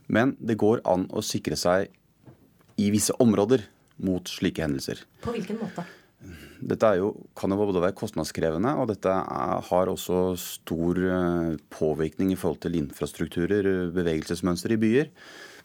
Men 0.10 0.34
det 0.42 0.58
går 0.62 0.82
an 0.90 1.06
å 1.14 1.24
sikre 1.26 1.58
seg 1.60 1.90
i 2.82 2.90
visse 2.94 3.14
områder 3.22 3.66
mot 4.06 4.26
slike 4.30 4.64
hendelser. 4.64 5.04
På 5.22 5.34
hvilken 5.36 5.60
måte? 5.62 5.86
Dette 6.60 6.88
er 6.90 7.00
jo, 7.00 7.14
kan 7.38 7.54
jo 7.54 7.60
både 7.62 7.84
være 7.84 7.96
kostnadskrevende, 7.96 8.74
og 8.82 8.90
dette 8.90 9.12
er, 9.14 9.62
har 9.70 9.92
også 9.92 10.34
stor 10.42 10.98
eh, 11.00 11.54
påvirkning 11.72 12.34
i 12.34 12.40
forhold 12.40 12.60
til 12.66 12.76
infrastrukturer, 12.82 13.70
bevegelsesmønster 13.96 14.76
i 14.76 14.80
byer. 14.82 15.14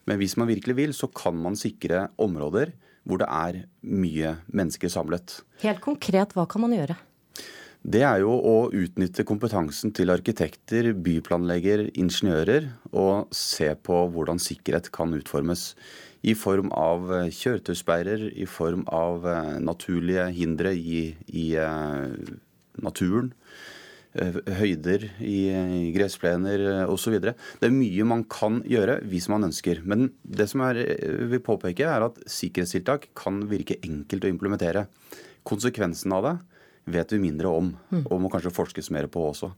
Men 0.09 0.21
hvis 0.21 0.37
man 0.41 0.51
virkelig 0.51 0.77
vil, 0.79 0.95
så 0.97 1.09
kan 1.09 1.37
man 1.41 1.57
sikre 1.59 2.09
områder 2.21 2.75
hvor 3.05 3.21
det 3.21 3.29
er 3.29 3.65
mye 3.85 4.37
mennesker 4.49 4.93
samlet. 4.93 5.41
Helt 5.65 5.83
konkret, 5.85 6.33
hva 6.37 6.47
kan 6.49 6.65
man 6.65 6.73
gjøre? 6.77 6.97
Det 7.85 8.01
er 8.01 8.23
jo 8.23 8.33
å 8.33 8.55
utnytte 8.73 9.27
kompetansen 9.29 9.93
til 9.93 10.09
arkitekter, 10.09 10.95
byplanlegger, 11.05 11.91
ingeniører, 12.01 12.71
og 12.97 13.29
se 13.37 13.69
på 13.77 13.99
hvordan 14.15 14.41
sikkerhet 14.41 14.89
kan 14.95 15.13
utformes. 15.13 15.75
I 16.25 16.33
form 16.33 16.71
av 16.73 17.11
eh, 17.13 17.29
kjøretøysperrer, 17.29 18.31
i 18.33 18.49
form 18.49 18.87
av 18.89 19.29
eh, 19.29 19.51
naturlige 19.61 20.31
hindre 20.33 20.73
i, 20.73 21.11
i 21.29 21.51
eh, 21.61 22.33
naturen. 22.81 23.35
Eh, 24.21 24.41
Høyder 24.59 25.07
i, 25.25 25.37
gressplener 25.95 26.65
eh, 26.71 26.91
osv. 26.91 27.19
Det 27.21 27.35
er 27.69 27.75
mye 27.75 28.09
man 28.09 28.25
kan 28.31 28.61
gjøre 28.69 29.01
hvis 29.11 29.29
man 29.33 29.49
ønsker. 29.51 29.83
Men 29.85 30.11
det 30.23 30.49
som 30.53 30.65
er, 30.67 30.83
eh, 30.85 31.25
vil 31.31 31.43
påpeke, 31.45 31.87
er 31.87 32.09
at 32.09 32.21
sikkerhetstiltak 32.27 33.11
kan 33.19 33.45
virke 33.51 33.81
enkelt 33.85 34.27
å 34.27 34.33
implementere. 34.33 34.87
Konsekvensen 35.45 36.15
av 36.17 36.29
det 36.29 36.37
vet 36.95 37.17
vi 37.17 37.23
mindre 37.23 37.49
om, 37.49 37.71
og 38.05 38.19
må 38.21 38.29
kanskje 38.33 38.53
forskes 38.53 38.91
mer 38.93 39.07
på 39.09 39.23
også. 39.31 39.53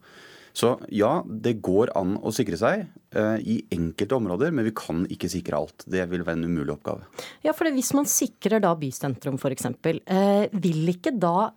Så 0.57 0.71
ja, 0.89 1.19
det 1.27 1.59
går 1.65 1.91
an 1.99 2.15
å 2.25 2.31
sikre 2.33 2.57
seg 2.57 2.87
eh, 3.13 3.43
i 3.45 3.59
enkelte 3.77 4.17
områder, 4.17 4.55
men 4.57 4.65
vi 4.65 4.73
kan 4.77 5.03
ikke 5.13 5.29
sikre 5.29 5.59
alt. 5.59 5.85
Det 5.85 6.07
vil 6.09 6.25
være 6.25 6.39
en 6.39 6.49
umulig 6.49 6.73
oppgave. 6.73 7.05
Ja, 7.45 7.53
for 7.53 7.69
det, 7.69 7.75
hvis 7.77 7.93
man 7.97 8.09
sikrer 8.09 8.63
da 8.65 8.73
bysentrum 8.79 9.37
f.eks., 9.37 9.69
eh, 9.85 10.47
vil 10.57 10.95
ikke 10.95 11.13
da 11.13 11.51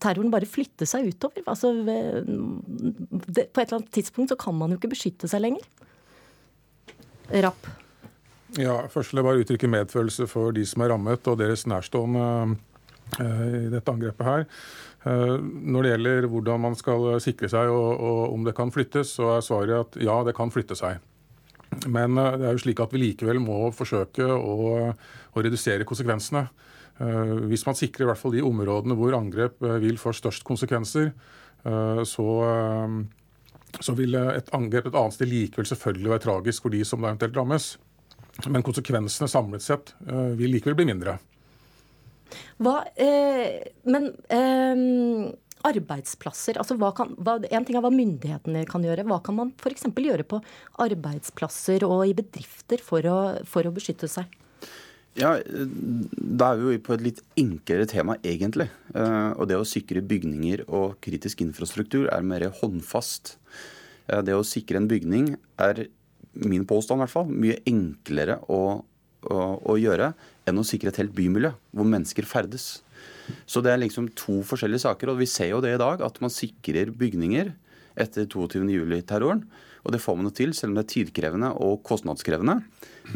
terroren 0.00 0.32
bare 0.32 0.48
flytte 0.48 0.88
seg 0.88 1.10
utover? 1.10 1.44
Altså, 1.50 1.72
eh, 1.90 2.22
det, 2.24 3.48
på 3.50 3.62
et 3.62 3.66
eller 3.66 3.80
annet 3.80 3.92
tidspunkt 3.94 4.32
så 4.32 4.38
kan 4.40 4.56
man 4.56 4.72
jo 4.72 4.80
ikke 4.80 4.92
beskytte 4.94 5.30
seg 5.30 5.44
lenger. 5.44 5.66
Rapp. 7.44 7.68
Ja, 8.58 8.80
Først 8.90 9.12
vil 9.12 9.20
jeg 9.20 9.28
bare 9.28 9.42
uttrykke 9.44 9.70
medfølelse 9.70 10.26
for 10.30 10.54
de 10.54 10.64
som 10.66 10.82
er 10.82 10.90
rammet 10.90 11.28
og 11.30 11.38
deres 11.38 11.66
nærstående 11.70 12.24
eh, 13.20 13.44
i 13.66 13.68
dette 13.70 13.92
angrepet 13.92 14.26
her. 14.26 14.48
Eh, 15.06 15.36
Når 15.38 15.86
det 15.86 15.92
gjelder 15.92 16.26
hvordan 16.32 16.64
man 16.66 16.74
skal 16.78 17.12
sikre 17.22 17.50
seg 17.52 17.70
og, 17.70 17.92
og 17.94 18.34
om 18.34 18.48
det 18.48 18.56
kan 18.58 18.74
flyttes, 18.74 19.14
så 19.20 19.36
er 19.36 19.46
svaret 19.46 19.76
at 19.78 20.00
ja, 20.02 20.18
det 20.26 20.34
kan 20.38 20.50
flytte 20.50 20.78
seg. 20.78 20.98
Men 21.86 22.18
eh, 22.18 22.36
det 22.40 22.48
er 22.48 22.58
jo 22.58 22.64
slik 22.64 22.82
at 22.82 22.94
vi 22.94 23.04
likevel 23.04 23.38
må 23.42 23.68
forsøke 23.76 24.26
å, 24.26 24.90
å 24.90 25.44
redusere 25.44 25.86
konsekvensene. 25.86 26.48
Eh, 27.00 27.36
Hvis 27.50 27.64
man 27.66 27.78
sikrer 27.78 28.04
i 28.04 28.10
hvert 28.10 28.20
fall 28.20 28.36
de 28.36 28.44
områdene 28.44 28.96
hvor 28.98 29.16
angrep 29.16 29.62
eh, 29.64 29.78
vil 29.82 30.00
få 30.00 30.12
størst 30.16 30.44
konsekvenser, 30.46 31.12
eh, 31.64 32.02
så, 32.08 32.28
så 33.80 33.96
vil 33.96 34.18
et 34.20 34.52
angrep 34.56 34.90
et 34.90 35.00
annet 35.00 35.16
sted 35.16 35.30
likevel 35.30 35.68
selvfølgelig 35.72 36.14
være 36.14 36.26
tragisk 36.26 36.66
for 36.66 36.76
de 36.76 36.84
som 36.84 37.04
eventuelt 37.04 37.36
rammes. 37.40 37.72
Men 38.48 38.64
konsekvensene 38.64 39.28
samlet 39.28 39.64
sett 39.64 39.90
vil 40.38 40.54
likevel 40.54 40.78
bli 40.78 40.86
mindre. 40.88 41.18
Hva, 42.60 42.76
eh, 43.00 43.72
men 43.90 44.10
eh, 44.32 44.82
arbeidsplasser, 45.66 46.58
altså 46.60 46.76
hva 46.80 46.92
kan, 46.96 47.12
hva, 47.20 47.38
En 47.50 47.66
ting 47.66 47.76
er 47.78 47.84
hva 47.84 47.92
myndighetene 47.92 48.64
kan 48.68 48.84
gjøre. 48.84 49.06
Hva 49.08 49.20
kan 49.24 49.36
man 49.36 49.54
f.eks. 49.60 49.88
gjøre 49.90 50.26
på 50.28 50.40
arbeidsplasser 50.84 51.84
og 51.88 52.04
i 52.08 52.16
bedrifter 52.16 52.84
for 52.84 53.08
å, 53.08 53.18
for 53.48 53.68
å 53.68 53.74
beskytte 53.74 54.08
seg? 54.10 54.39
Ja, 55.18 55.34
Da 55.42 56.52
er 56.52 56.60
vi 56.60 56.74
jo 56.76 56.82
på 56.86 56.94
et 56.94 57.02
litt 57.04 57.22
enklere 57.38 57.86
tema, 57.90 58.16
egentlig. 58.22 58.68
Eh, 58.94 59.32
Og 59.36 59.48
det 59.48 59.56
å 59.58 59.66
sikre 59.66 60.02
bygninger 60.02 60.64
og 60.68 61.00
kritisk 61.02 61.40
infrastruktur 61.42 62.08
er 62.12 62.22
mer 62.22 62.48
håndfast. 62.50 63.36
Eh, 64.08 64.22
Det 64.22 64.34
å 64.34 64.44
sikre 64.46 64.76
en 64.76 64.88
bygning 64.88 65.36
er, 65.58 65.88
min 66.34 66.64
påstand 66.64 67.00
i 67.00 67.04
hvert 67.04 67.10
fall, 67.10 67.26
mye 67.26 67.58
enklere 67.66 68.38
å, 68.48 68.84
å, 69.26 69.38
å 69.66 69.74
gjøre 69.76 70.14
enn 70.46 70.58
å 70.58 70.64
sikre 70.64 70.88
et 70.88 70.96
helt 70.96 71.14
bymiljø 71.14 71.52
hvor 71.74 71.84
mennesker 71.84 72.22
ferdes. 72.24 72.82
Så 73.46 73.62
det 73.62 73.72
er 73.72 73.78
liksom 73.82 74.08
to 74.14 74.40
forskjellige 74.42 74.80
saker. 74.86 75.10
Og 75.10 75.18
vi 75.18 75.26
ser 75.26 75.50
jo 75.50 75.60
det 75.60 75.74
i 75.74 75.78
dag, 75.78 76.00
at 76.02 76.20
man 76.20 76.30
sikrer 76.30 76.90
bygninger 76.90 77.52
etter 78.00 78.28
22.07-terroren. 78.30 79.44
Og 79.80 79.94
det 79.94 80.02
får 80.02 80.16
man 80.18 80.28
jo 80.28 80.36
til, 80.36 80.54
selv 80.56 80.72
om 80.72 80.78
det 80.78 80.84
er 80.84 80.92
tidkrevende 80.94 81.52
og 81.64 81.80
kostnadskrevende. 81.86 82.60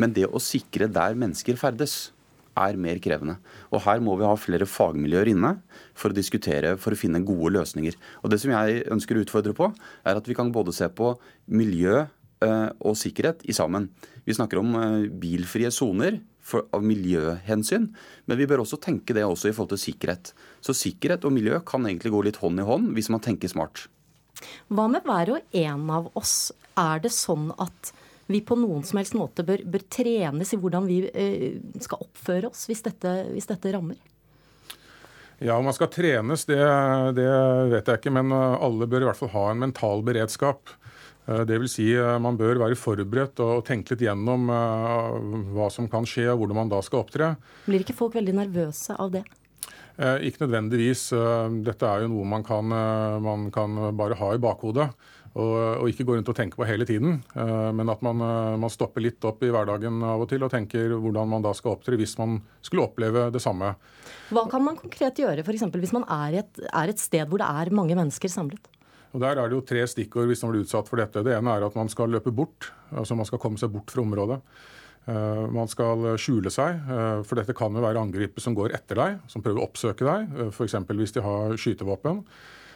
Men 0.00 0.14
det 0.16 0.28
å 0.30 0.42
sikre 0.42 0.88
der 0.92 1.16
mennesker 1.18 1.58
ferdes, 1.60 2.14
er 2.54 2.78
mer 2.78 3.00
krevende. 3.02 3.38
Og 3.74 3.82
her 3.86 4.02
må 4.04 4.16
vi 4.18 4.26
ha 4.26 4.34
flere 4.38 4.68
fagmiljøer 4.68 5.32
inne 5.32 5.56
for 5.98 6.12
å 6.12 6.16
diskutere, 6.16 6.76
for 6.80 6.94
å 6.94 6.98
finne 6.98 7.22
gode 7.26 7.54
løsninger. 7.56 7.96
Og 8.22 8.30
det 8.32 8.40
som 8.42 8.52
jeg 8.54 8.84
ønsker 8.94 9.18
å 9.18 9.24
utfordre 9.24 9.54
på, 9.56 9.70
er 10.06 10.20
at 10.20 10.28
vi 10.30 10.36
kan 10.38 10.52
både 10.54 10.74
se 10.76 10.86
på 10.86 11.14
miljø 11.50 12.04
eh, 12.04 12.68
og 12.78 12.98
sikkerhet 13.00 13.42
i 13.50 13.56
sammen. 13.56 13.90
Vi 14.24 14.36
snakker 14.36 14.62
om 14.62 14.76
eh, 14.78 15.10
bilfrie 15.10 15.72
soner 15.74 16.20
av 16.44 16.84
miljøhensyn, 16.84 17.88
men 18.28 18.38
vi 18.38 18.46
bør 18.48 18.62
også 18.64 18.78
tenke 18.82 19.16
det 19.16 19.24
også 19.24 19.48
i 19.48 19.54
forhold 19.56 19.74
til 19.74 19.84
sikkerhet. 19.86 20.34
Så 20.64 20.76
sikkerhet 20.76 21.24
og 21.24 21.32
miljø 21.34 21.58
kan 21.66 21.86
egentlig 21.88 22.12
gå 22.14 22.24
litt 22.26 22.40
hånd 22.42 22.60
i 22.60 22.68
hånd 22.68 22.92
hvis 22.96 23.10
man 23.12 23.24
tenker 23.24 23.50
smart. 23.50 23.86
Hva 24.68 24.88
med 24.90 25.04
hver 25.06 25.36
og 25.36 25.58
en 25.64 25.90
av 25.92 26.10
oss? 26.18 26.52
Er 26.78 27.04
det 27.04 27.12
sånn 27.14 27.52
at 27.62 27.92
vi 28.26 28.40
på 28.40 28.56
noen 28.56 28.82
som 28.86 28.98
helst 28.98 29.14
måte 29.18 29.44
bør, 29.46 29.62
bør 29.68 29.84
trenes 29.92 30.54
i 30.54 30.58
hvordan 30.58 30.88
vi 30.88 31.02
eh, 31.12 31.60
skal 31.84 32.02
oppføre 32.06 32.48
oss 32.50 32.64
hvis 32.70 32.82
dette, 32.86 33.12
hvis 33.34 33.50
dette 33.50 33.74
rammer? 33.74 34.00
Ja, 35.44 35.58
om 35.58 35.66
man 35.68 35.74
skal 35.76 35.90
trenes, 35.92 36.46
det, 36.48 36.60
det 37.18 37.28
vet 37.72 37.90
jeg 37.90 38.00
ikke, 38.00 38.14
men 38.14 38.32
eh, 38.32 38.64
alle 38.64 38.88
bør 38.88 39.04
i 39.04 39.10
hvert 39.10 39.20
fall 39.20 39.34
ha 39.34 39.44
en 39.52 39.62
mental 39.66 40.04
beredskap. 40.06 40.72
Dvs. 41.24 41.46
Det 41.48 41.58
vil 41.58 41.70
si, 41.72 41.86
eh, 41.96 42.18
Man 42.20 42.36
bør 42.36 42.60
være 42.60 42.76
forberedt 42.76 43.40
og 43.40 43.64
tenke 43.64 43.94
litt 43.94 44.04
gjennom 44.04 44.50
eh, 44.52 45.14
hva 45.56 45.70
som 45.72 45.88
kan 45.88 46.04
skje, 46.08 46.28
og 46.32 46.42
hvordan 46.42 46.62
man 46.62 46.72
da 46.72 46.82
skal 46.84 47.04
opptre. 47.04 47.34
Blir 47.64 47.84
ikke 47.84 47.96
folk 47.96 48.18
veldig 48.18 48.36
nervøse 48.42 48.96
av 49.00 49.14
det? 49.16 49.24
Eh, 49.98 50.26
Ikke 50.28 50.44
nødvendigvis. 50.44 51.12
Eh, 51.14 51.58
Dette 51.66 51.86
er 51.86 52.04
jo 52.04 52.12
noe 52.14 52.26
man 52.26 52.42
kan, 52.42 52.72
eh, 52.72 53.18
man 53.22 53.50
kan 53.54 53.76
bare 53.96 54.16
ha 54.18 54.32
i 54.34 54.38
bakhodet. 54.42 54.88
Og, 55.34 55.82
og 55.82 55.88
ikke 55.90 56.04
gå 56.06 56.14
rundt 56.14 56.28
og 56.30 56.36
tenke 56.38 56.54
på 56.54 56.62
hele 56.62 56.86
tiden. 56.86 57.16
Men 57.34 57.88
at 57.90 58.02
man, 58.06 58.20
man 58.62 58.70
stopper 58.70 59.02
litt 59.02 59.24
opp 59.26 59.42
i 59.42 59.48
hverdagen 59.50 59.96
av 60.06 60.22
og 60.22 60.28
til 60.30 60.44
og 60.46 60.52
tenker 60.52 60.92
hvordan 60.94 61.26
man 61.26 61.42
da 61.42 61.50
skal 61.58 61.72
opptre 61.72 61.98
hvis 61.98 62.12
man 62.20 62.36
skulle 62.62 62.84
oppleve 62.86 63.24
det 63.34 63.42
samme. 63.42 63.72
Hva 64.30 64.44
kan 64.46 64.62
man 64.62 64.78
konkret 64.78 65.18
gjøre 65.18 65.42
f.eks. 65.42 65.66
hvis 65.74 65.96
man 65.96 66.06
er 66.06 66.36
i 66.36 66.38
et, 66.44 66.62
er 66.70 66.92
et 66.92 67.02
sted 67.02 67.26
hvor 67.26 67.42
det 67.42 67.50
er 67.50 67.74
mange 67.74 67.98
mennesker 67.98 68.30
samlet? 68.30 68.70
Og 69.10 69.18
Der 69.26 69.34
er 69.34 69.50
det 69.50 69.58
jo 69.58 69.66
tre 69.66 69.82
stikkord 69.90 70.30
hvis 70.30 70.46
man 70.46 70.54
blir 70.54 70.62
utsatt 70.62 70.86
for 70.86 71.02
dette. 71.02 71.26
Det 71.26 71.34
ene 71.34 71.50
er 71.50 71.66
at 71.66 71.74
man 71.74 71.90
skal 71.90 72.14
løpe 72.14 72.30
bort. 72.30 72.70
altså 72.94 73.18
Man 73.18 73.26
skal 73.26 73.42
komme 73.42 73.58
seg 73.58 73.74
bort 73.74 73.90
fra 73.90 74.06
området. 74.06 74.38
Uh, 75.04 75.44
man 75.52 75.68
skal 75.68 76.14
skjule 76.16 76.48
seg, 76.52 76.78
uh, 76.88 77.20
for 77.28 77.36
dette 77.36 77.52
kan 77.56 77.74
jo 77.76 77.82
være 77.84 78.00
angripere 78.00 78.40
som 78.40 78.56
går 78.56 78.72
etter 78.76 78.96
deg, 78.96 79.18
som 79.28 79.44
prøver 79.44 79.60
å 79.60 79.66
oppsøke 79.68 80.06
deg, 80.06 80.30
uh, 80.32 80.48
f.eks. 80.48 80.78
hvis 80.88 81.16
de 81.16 81.24
har 81.24 81.56
skytevåpen. 81.60 82.22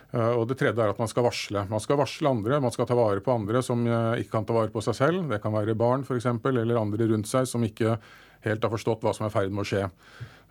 Og 0.08 0.46
Det 0.48 0.54
tredje 0.56 0.80
er 0.80 0.88
at 0.88 0.96
man 0.96 1.10
skal 1.10 1.26
varsle. 1.26 1.66
Man 1.68 1.82
skal 1.84 1.98
varsle 2.00 2.30
andre, 2.32 2.62
man 2.64 2.72
skal 2.72 2.86
ta 2.88 2.94
vare 2.96 3.20
på 3.20 3.28
andre 3.28 3.60
som 3.60 3.82
ikke 3.84 4.32
kan 4.32 4.46
ta 4.48 4.54
vare 4.56 4.72
på 4.72 4.80
seg 4.80 4.96
selv. 4.96 5.26
Det 5.28 5.36
kan 5.44 5.52
være 5.52 5.74
barn 5.76 6.00
eksempel, 6.00 6.56
eller 6.56 6.80
andre 6.80 7.10
rundt 7.10 7.28
seg 7.28 7.44
som 7.44 7.66
ikke 7.66 7.98
helt 8.46 8.64
har 8.64 8.72
forstått 8.72 9.04
hva 9.04 9.12
som 9.12 9.26
er 9.26 9.34
i 9.34 9.34
ferd 9.34 9.52
med 9.52 9.66
å 9.66 9.68
skje. 9.68 9.82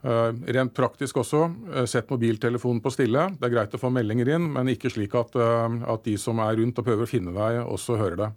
Eh, 0.05 0.31
rent 0.53 0.73
praktisk 0.77 1.17
også, 1.17 1.55
eh, 1.73 1.85
sett 1.85 2.09
mobiltelefonen 2.09 2.81
på 2.81 2.91
stille. 2.93 3.31
Det 3.39 3.47
er 3.47 3.55
greit 3.55 3.73
å 3.73 3.81
få 3.81 3.89
meldinger 3.91 4.29
inn, 4.35 4.53
men 4.53 4.69
ikke 4.69 4.91
slik 4.93 5.15
at, 5.15 5.35
eh, 5.35 5.89
at, 5.91 6.03
de 6.03 6.15
som 6.17 6.37
er 6.37 6.55
rundt 6.55 6.77
og 6.77 6.85
prøver 6.85 7.03
å 7.03 7.09
finne 7.09 7.33
deg, 7.33 7.65
også 7.65 7.97
hører 7.97 8.17
det. 8.17 8.31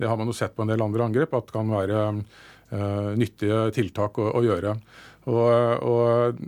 Det 0.00 0.08
har 0.08 0.16
man 0.16 0.26
jo 0.26 0.32
sett 0.32 0.56
på 0.56 0.62
en 0.62 0.68
del 0.68 0.80
andre 0.80 1.04
angrep, 1.04 1.34
at 1.34 1.46
det 1.46 1.52
kan 1.52 1.68
være 1.68 2.24
nyttige 2.72 3.66
tiltak 3.76 4.16
å, 4.22 4.30
å 4.38 4.42
gjøre. 4.44 4.76
Og, 5.30 5.48
og, 5.86 6.42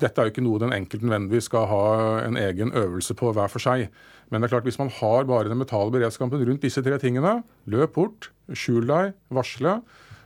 dette 0.00 0.20
er 0.20 0.28
jo 0.28 0.32
ikke 0.34 0.44
noe 0.44 0.60
den 0.62 0.74
enkelte 0.74 1.06
nødvendigvis 1.06 1.48
skal 1.48 1.68
ha 1.70 1.84
en 2.24 2.38
egen 2.40 2.72
øvelse 2.76 3.14
på 3.18 3.30
hver 3.34 3.50
for 3.52 3.62
seg. 3.62 3.86
Men 4.30 4.40
det 4.42 4.48
er 4.48 4.54
klart 4.56 4.66
hvis 4.68 4.80
man 4.80 4.90
har 4.96 5.28
bare 5.28 5.50
den 5.50 5.60
mentale 5.60 5.92
beredskapen 5.94 6.42
rundt 6.48 6.64
disse 6.64 6.82
tre 6.84 6.98
tingene, 7.02 7.36
løp 7.70 7.94
bort, 7.94 8.30
skjul 8.50 8.88
deg, 8.88 9.14
varsle, 9.34 9.78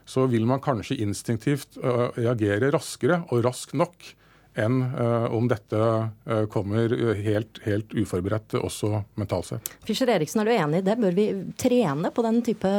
så 0.08 0.24
vil 0.30 0.46
man 0.48 0.62
kanskje 0.64 0.96
instinktivt 1.04 1.76
uh, 1.82 2.08
reagere 2.16 2.72
raskere 2.72 3.20
og 3.28 3.44
raskt 3.44 3.76
nok 3.76 4.14
enn 4.58 4.80
uh, 4.82 5.28
om 5.34 5.48
dette 5.50 5.78
uh, 5.78 6.44
kommer 6.52 6.92
helt, 7.22 7.60
helt, 7.64 7.94
uforberedt 7.94 8.56
også 8.58 8.90
mentalt 9.20 9.50
sett. 9.50 9.72
Fischer 9.86 10.10
Eriksen, 10.12 10.42
er 10.42 10.48
du 10.48 10.54
enig 10.54 10.82
i 10.82 10.86
det? 10.86 10.96
Bør 11.00 11.16
vi 11.16 11.26
trene 11.60 12.12
på 12.14 12.24
den 12.26 12.40
type 12.46 12.72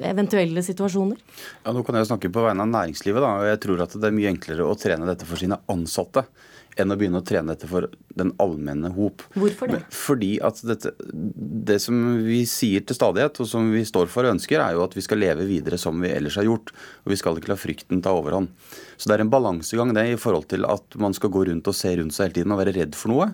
eventuelle 0.00 0.64
situasjoner? 0.66 1.20
Ja, 1.64 1.74
Nå 1.74 1.84
kan 1.86 1.98
jeg 1.98 2.10
snakke 2.10 2.32
på 2.32 2.44
vegne 2.44 2.66
av 2.66 2.72
næringslivet. 2.72 3.24
Da, 3.24 3.36
og 3.40 3.48
jeg 3.50 3.62
tror 3.64 3.84
at 3.86 3.96
det 3.98 4.10
er 4.10 4.18
mye 4.18 4.32
enklere 4.34 4.68
å 4.68 4.76
trene 4.78 5.08
dette 5.08 5.28
for 5.28 5.40
sine 5.40 5.60
ansatte 5.72 6.26
enn 6.80 6.92
å 6.92 6.96
begynne 6.98 7.20
å 7.20 7.26
trene 7.26 7.54
dette 7.54 7.68
for 7.70 7.88
den 8.18 8.32
allmenne 8.42 8.90
hop. 8.94 9.24
Hvorfor 9.34 9.70
det? 9.70 9.80
Fordi 9.94 10.32
at 10.44 10.60
dette, 10.66 10.94
Det 11.64 11.78
som 11.80 11.96
vi 12.26 12.42
sier 12.48 12.84
til 12.84 12.96
stadighet, 12.96 13.40
og 13.40 13.48
som 13.48 13.70
vi 13.72 13.84
står 13.86 14.10
for 14.12 14.26
og 14.26 14.36
ønsker, 14.36 14.60
er 14.60 14.76
jo 14.76 14.84
at 14.84 14.94
vi 14.96 15.04
skal 15.04 15.22
leve 15.22 15.46
videre 15.48 15.78
som 15.80 16.00
vi 16.00 16.12
ellers 16.12 16.36
har 16.36 16.48
gjort. 16.48 16.74
Og 17.04 17.14
vi 17.14 17.18
skal 17.20 17.38
ikke 17.38 17.52
la 17.52 17.58
frykten 17.60 18.02
ta 18.04 18.12
overhånd. 18.14 18.50
Så 18.96 19.08
det 19.08 19.16
er 19.16 19.24
en 19.24 19.32
balansegang 19.32 19.94
det 19.96 20.06
i 20.12 20.18
forhold 20.20 20.48
til 20.52 20.66
at 20.68 20.98
man 21.00 21.14
skal 21.16 21.32
gå 21.32 21.46
rundt 21.48 21.70
og 21.70 21.78
se 21.78 21.94
rundt 21.96 22.14
seg 22.14 22.28
hele 22.28 22.40
tiden 22.40 22.54
og 22.54 22.60
være 22.62 22.76
redd 22.76 22.98
for 22.98 23.14
noe. 23.14 23.30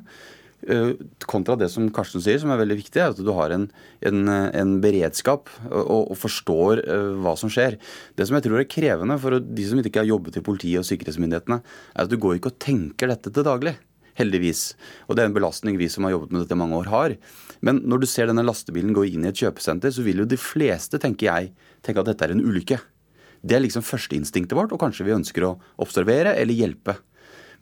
Eh, 0.68 0.92
kontra 1.24 1.56
det 1.56 1.70
som 1.72 1.86
Karsten 1.94 2.20
sier, 2.20 2.36
som 2.40 2.50
er 2.52 2.60
veldig 2.60 2.76
viktig, 2.82 3.00
er 3.00 3.14
at 3.14 3.20
du 3.20 3.30
har 3.32 3.52
en, 3.54 3.66
en, 4.04 4.18
en 4.28 4.74
beredskap 4.82 5.48
og, 5.70 6.10
og, 6.10 6.16
forstår 6.20 6.82
uh, 6.84 7.12
hva 7.24 7.32
som 7.40 7.52
skjer. 7.52 7.78
Det 8.18 8.26
som 8.28 8.36
jeg 8.36 8.44
tror 8.44 8.60
er 8.60 8.68
krevende 8.68 9.16
for 9.22 9.38
de 9.40 9.68
som 9.68 9.80
ikke 9.80 10.02
har 10.02 10.10
jobbet 10.10 10.36
i 10.36 10.44
politiet 10.44 10.82
og 10.82 10.88
sikkerhetsmyndighetene, 10.90 11.62
er 11.94 12.02
at 12.04 12.12
du 12.12 12.18
går 12.20 12.36
ikke 12.36 12.52
og 12.52 12.60
tenker 12.60 13.08
dette 13.08 13.32
til 13.32 13.46
daglig. 13.46 13.78
Heldigvis. 14.20 14.74
Og 15.08 15.16
det 15.16 15.24
er 15.24 15.30
en 15.30 15.36
belastning 15.38 15.78
vi 15.80 15.88
som 15.88 16.04
har 16.04 16.12
jobbet 16.12 16.34
med 16.34 16.44
dette 16.44 16.56
i 16.58 16.60
mange 16.60 16.76
år, 16.76 16.92
har. 16.92 17.16
Men 17.64 17.80
når 17.88 18.02
du 18.02 18.08
ser 18.10 18.28
denne 18.28 18.44
lastebilen 18.44 18.92
gå 18.96 19.06
inn 19.08 19.24
i 19.24 19.30
et 19.30 19.40
kjøpesenter, 19.40 19.94
så 19.94 20.04
vil 20.04 20.20
jo 20.20 20.28
de 20.28 20.36
fleste, 20.40 21.00
tenker 21.00 21.30
jeg, 21.30 21.54
tenke 21.86 22.04
at 22.04 22.10
dette 22.10 22.26
er 22.26 22.34
en 22.34 22.44
ulykke. 22.44 22.76
Det 23.40 23.56
er 23.56 23.64
liksom 23.64 23.86
førsteinstinktet 23.86 24.52
vårt, 24.58 24.74
og 24.76 24.82
kanskje 24.82 25.08
vi 25.08 25.16
ønsker 25.16 25.46
å 25.46 25.54
observere 25.80 26.34
eller 26.36 26.58
hjelpe. 26.58 26.98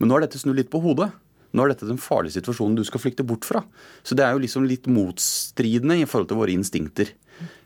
Men 0.00 0.10
nå 0.10 0.18
er 0.18 0.26
dette 0.26 0.40
snudd 0.42 0.58
litt 0.58 0.72
på 0.72 0.82
hodet. 0.82 1.12
Nå 1.56 1.64
er 1.64 1.72
dette 1.72 1.88
den 1.88 2.00
farlige 2.00 2.36
situasjonen 2.38 2.76
du 2.76 2.84
skal 2.86 3.02
flykte 3.02 3.26
bort 3.26 3.46
fra. 3.48 3.62
Så 4.04 4.16
det 4.18 4.26
er 4.26 4.34
jo 4.34 4.42
liksom 4.42 4.66
litt 4.68 4.88
motstridende 4.90 5.96
i 6.00 6.06
forhold 6.08 6.28
til 6.32 6.40
våre 6.40 6.54
instinkter. 6.54 7.14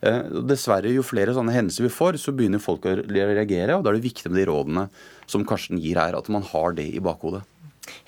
Eh, 0.04 0.20
dessverre, 0.46 0.92
jo 0.92 1.04
flere 1.06 1.34
sånne 1.34 1.54
hendelser 1.54 1.86
vi 1.86 1.94
får, 1.94 2.20
så 2.20 2.34
begynner 2.36 2.62
folk 2.62 2.86
å 2.86 2.94
reagere. 3.00 3.76
Og 3.76 3.82
da 3.82 3.90
er 3.90 3.98
det 3.98 4.06
viktig 4.06 4.30
med 4.30 4.40
de 4.42 4.46
rådene 4.50 4.86
som 5.30 5.46
Karsten 5.48 5.80
gir 5.82 6.00
her, 6.00 6.18
at 6.18 6.30
man 6.32 6.46
har 6.52 6.78
det 6.78 6.86
i 6.92 7.02
bakhodet. 7.02 7.42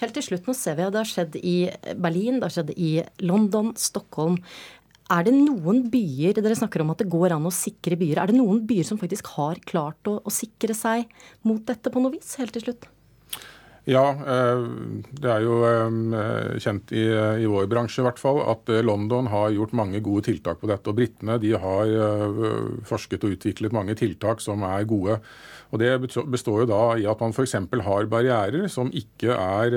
Helt 0.01 0.15
til 0.15 0.23
slutt, 0.23 0.47
nå 0.47 0.55
ser 0.57 0.79
vi 0.79 0.87
at 0.87 0.95
det 0.95 1.03
har 1.03 1.11
skjedd 1.11 1.37
i 1.41 1.57
Berlin, 1.99 2.39
det 2.39 2.47
har 2.47 2.57
skjedd 2.61 2.73
i 2.79 2.93
London, 3.27 3.73
Stockholm. 3.81 4.39
Er 5.13 5.27
det 5.27 5.35
noen 5.37 5.83
byer 5.93 6.39
dere 6.39 6.57
snakker 6.57 6.85
om 6.85 6.95
at 6.95 7.03
det 7.03 7.11
går 7.13 7.35
an 7.35 7.49
å 7.49 7.53
sikre 7.53 7.99
byer, 8.01 8.23
er 8.23 8.31
det 8.31 8.39
noen 8.39 8.63
byer 8.69 8.87
som 8.89 9.01
faktisk 9.01 9.35
har 9.35 9.61
klart 9.69 10.09
å, 10.09 10.21
å 10.23 10.33
sikre 10.33 10.77
seg 10.79 11.11
mot 11.45 11.61
dette 11.67 11.93
på 11.93 12.01
noe 12.01 12.15
vis? 12.15 12.37
Helt 12.41 12.55
til 12.57 12.69
slutt. 12.69 12.89
Ja, 13.85 14.05
eh, 14.17 14.63
det 15.21 15.29
er 15.29 15.43
jo 15.45 15.59
eh, 15.69 16.55
kjent 16.63 16.93
i, 16.97 17.03
i, 17.05 17.49
vår 17.51 17.67
bransje 17.69 18.01
i 18.01 18.07
hvert 18.07 18.21
fall 18.21 18.41
at 18.49 18.71
eh, 18.73 18.81
London 18.85 19.29
har 19.29 19.53
gjort 19.53 19.75
mange 19.77 20.01
gode 20.05 20.25
tiltak 20.31 20.63
på 20.63 20.71
dette. 20.71 20.89
Og 20.89 20.97
britene 20.97 21.37
de 21.43 21.53
har 21.61 21.93
forsket 22.89 23.27
og 23.27 23.37
utviklet 23.37 23.77
mange 23.77 23.97
tiltak 24.01 24.41
som 24.41 24.65
er 24.65 24.89
gode. 24.89 25.19
Og 25.75 25.83
Det 25.83 25.91
består 26.33 26.63
jo 26.63 26.71
da 26.71 26.81
i 26.97 27.05
at 27.11 27.21
man 27.21 27.35
f.eks. 27.35 27.59
har 27.85 28.09
barrierer 28.09 28.71
som 28.73 28.93
ikke 28.95 29.35
er 29.35 29.77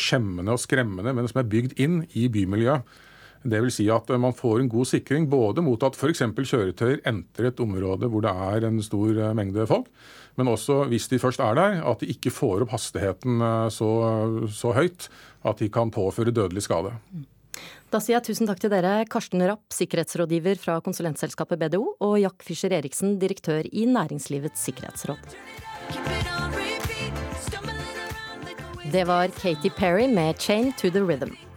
skjemmende 0.00 0.56
og 0.56 0.60
skremmende, 0.60 1.14
men 1.14 1.28
som 1.30 1.40
er 1.40 1.48
bygd 1.48 1.78
inn 1.80 2.02
i 2.18 2.26
bymiljøet. 2.32 3.00
Dvs. 3.44 3.76
Si 3.76 3.86
at 3.92 4.08
man 4.20 4.32
får 4.36 4.62
en 4.62 4.70
god 4.72 4.88
sikring 4.88 5.28
både 5.32 5.62
mot 5.64 5.80
at 5.84 5.96
f.eks. 5.96 6.24
kjøretøyer 6.34 7.04
entrer 7.08 7.50
et 7.50 7.62
område 7.62 8.08
hvor 8.10 8.24
det 8.24 8.32
er 8.32 8.68
en 8.68 8.80
stor 8.84 9.20
mengde 9.36 9.68
folk, 9.70 9.88
men 10.38 10.50
også 10.50 10.84
hvis 10.90 11.06
de 11.12 11.20
først 11.22 11.42
er 11.44 11.54
der, 11.58 11.78
at 11.86 12.02
de 12.02 12.10
ikke 12.14 12.32
får 12.34 12.64
opp 12.64 12.74
hastigheten 12.74 13.42
eh, 13.44 13.68
så, 13.74 13.90
så 14.50 14.74
høyt 14.76 15.08
at 15.44 15.60
de 15.60 15.70
kan 15.72 15.92
påføre 15.94 16.34
dødelig 16.34 16.64
skade. 16.66 16.94
Da 17.94 18.00
sier 18.02 18.16
jeg 18.16 18.26
tusen 18.26 18.48
takk 18.50 18.58
til 18.58 18.72
dere, 18.72 19.04
Karsten 19.06 19.44
Rapp, 19.46 19.68
sikkerhetsrådgiver 19.70 20.58
fra 20.58 20.80
konsulentselskapet 20.82 21.60
BDO, 21.60 21.84
og 22.02 22.16
Jack 22.18 22.42
Fischer 22.42 22.74
Eriksen, 22.74 23.20
direktør 23.22 23.68
i 23.70 23.86
Næringslivets 23.86 24.66
sikkerhetsråd. 24.66 25.36
Det 28.90 29.06
var 29.06 29.30
Katy 29.38 29.70
Perry 29.76 30.06
med 30.10 30.34
'Chain 30.34 30.72
to 30.74 30.90
the 30.90 31.00
Rhythm'. 31.00 31.53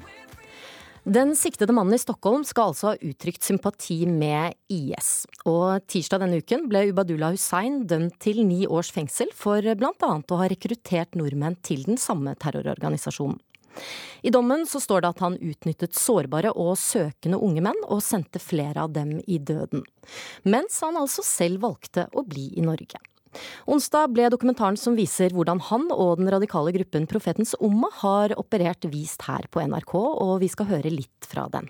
Den 1.08 1.36
siktede 1.40 1.72
mannen 1.72 1.96
i 1.96 2.02
Stockholm 2.02 2.42
skal 2.44 2.74
altså 2.74 2.90
ha 2.90 2.98
uttrykt 3.00 3.46
sympati 3.48 4.02
med 4.12 4.58
IS. 4.68 5.22
Og 5.48 5.86
tirsdag 5.88 6.20
denne 6.20 6.42
uken 6.42 6.66
ble 6.68 6.82
Ubadullah 6.90 7.32
Hussein 7.32 7.86
dømt 7.88 8.18
til 8.20 8.42
ni 8.44 8.66
års 8.68 8.90
fengsel 8.92 9.32
for 9.32 9.64
annet 9.64 10.04
å 10.36 10.40
ha 10.42 10.50
rekruttert 10.52 11.16
nordmenn 11.16 11.56
til 11.64 11.86
den 11.88 11.96
samme 11.96 12.36
terrororganisasjonen. 12.36 13.40
I 14.28 14.34
dommen 14.36 14.68
så 14.68 14.82
står 14.84 15.06
det 15.06 15.14
at 15.14 15.24
han 15.24 15.40
utnyttet 15.40 15.96
sårbare 15.96 16.52
og 16.52 16.76
søkende 16.82 17.40
unge 17.40 17.64
menn 17.64 17.84
og 17.88 18.04
sendte 18.04 18.44
flere 18.44 18.84
av 18.84 18.92
dem 18.92 19.22
i 19.24 19.40
døden. 19.40 19.88
Mens 20.44 20.82
han 20.84 21.00
altså 21.00 21.24
selv 21.24 21.64
valgte 21.64 22.10
å 22.12 22.28
bli 22.28 22.50
i 22.60 22.68
Norge. 22.68 23.00
Onsdag 23.68 24.14
ble 24.16 24.30
dokumentaren 24.34 24.78
som 24.80 24.96
viser 24.98 25.34
hvordan 25.36 25.62
han 25.70 25.88
og 25.94 26.22
den 26.22 26.32
radikale 26.34 26.74
gruppen 26.76 27.08
Profetens 27.10 27.56
Umma 27.60 27.90
har 28.02 28.36
operert, 28.40 28.88
vist 28.92 29.26
her 29.28 29.48
på 29.52 29.64
NRK, 29.64 29.96
og 29.96 30.38
vi 30.44 30.50
skal 30.52 30.70
høre 30.72 30.94
litt 30.94 31.28
fra 31.28 31.48
den. 31.52 31.70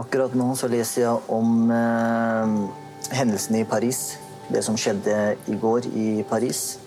Akkurat 0.00 0.32
nå 0.36 0.52
så 0.56 0.70
leser 0.72 1.04
jeg 1.04 1.32
om 1.32 1.68
eh, 1.72 2.54
hendelsene 3.12 3.62
i 3.62 3.68
Paris. 3.68 4.16
Det 4.52 4.62
som 4.64 4.76
skjedde 4.76 5.36
i 5.48 5.56
går 5.60 5.88
i 5.96 6.08
Paris. 6.28 6.78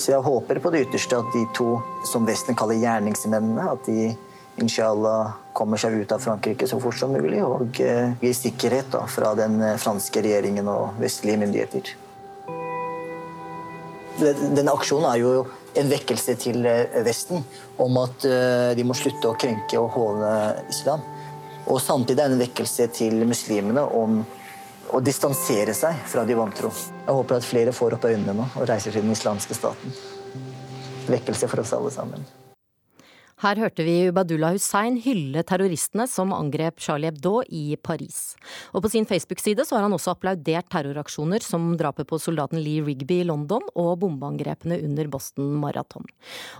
Så 0.00 0.14
jeg 0.14 0.24
håper 0.24 0.60
på 0.62 0.72
det 0.72 0.86
ytterste 0.86 1.18
at 1.20 1.30
de 1.34 1.44
to 1.56 1.74
som 2.08 2.26
Vesten 2.28 2.56
kaller 2.56 2.78
gjerningsmennene, 2.80 3.66
at 3.68 3.86
de 3.86 4.10
inshallah 4.60 5.34
kommer 5.60 5.80
seg 5.80 5.98
ut 6.00 6.12
av 6.12 6.22
Frankrike 6.24 6.68
så 6.68 6.80
fort 6.80 6.96
som 6.96 7.12
mulig 7.12 7.42
og 7.44 7.80
eh, 7.84 8.14
gir 8.22 8.36
sikkerhet 8.36 8.88
da, 8.94 9.04
fra 9.10 9.34
den 9.36 9.58
eh, 9.60 9.76
franske 9.80 10.22
regjeringen 10.24 10.70
og 10.72 10.96
vestlige 11.02 11.40
myndigheter. 11.42 11.90
Denne 14.20 14.72
aksjonen 14.72 15.08
er 15.10 15.20
jo 15.20 15.34
en 15.80 15.92
vekkelse 15.92 16.36
til 16.40 16.64
eh, 16.68 16.96
Vesten 17.04 17.44
om 17.80 18.00
at 18.00 18.24
de 18.76 18.84
må 18.84 18.96
slutte 18.96 19.30
å 19.30 19.36
krenke 19.40 19.78
og 19.80 19.92
håne 19.96 20.32
islam. 20.68 21.04
Og 21.70 21.80
samtidig 21.80 22.24
er 22.24 22.32
det 22.32 22.38
en 22.38 22.44
vekkelse 22.46 22.88
til 22.96 23.20
muslimene 23.28 23.84
om 23.96 24.20
å 24.90 25.00
distansere 25.04 25.76
seg 25.76 26.04
fra 26.08 26.24
de 26.28 26.36
vantro. 26.36 26.72
Jeg 26.72 27.20
håper 27.20 27.38
at 27.38 27.46
flere 27.46 27.76
får 27.76 27.96
opp 27.96 28.08
øynene 28.10 28.36
nå 28.36 28.48
og 28.50 28.68
reiser 28.68 28.96
til 28.96 29.04
den 29.04 29.16
islamske 29.16 29.56
staten. 29.56 29.96
Vekkelse 31.10 31.48
for 31.52 31.62
oss 31.62 31.76
alle 31.76 31.92
sammen. 31.94 32.28
Her 33.40 33.56
hørte 33.56 33.84
vi 33.86 34.10
Ubadullah 34.10 34.52
Hussein 34.52 34.98
hylle 35.00 35.40
terroristene 35.48 36.04
som 36.10 36.34
angrep 36.36 36.76
Charlie 36.84 37.08
Hebdo 37.08 37.38
i 37.48 37.72
Paris. 37.80 38.34
Og 38.76 38.82
på 38.84 38.90
sin 38.92 39.06
Facebook-side 39.08 39.64
så 39.64 39.78
har 39.78 39.86
han 39.86 39.96
også 39.96 40.12
applaudert 40.12 40.68
terroraksjoner 40.68 41.40
som 41.40 41.70
drapet 41.80 42.08
på 42.10 42.18
soldaten 42.20 42.60
Lee 42.60 42.84
Rigby 42.84 43.22
i 43.22 43.28
London 43.30 43.64
og 43.80 43.94
bombeangrepene 44.02 44.76
under 44.84 45.08
Boston 45.14 45.54
Marathon. 45.62 46.04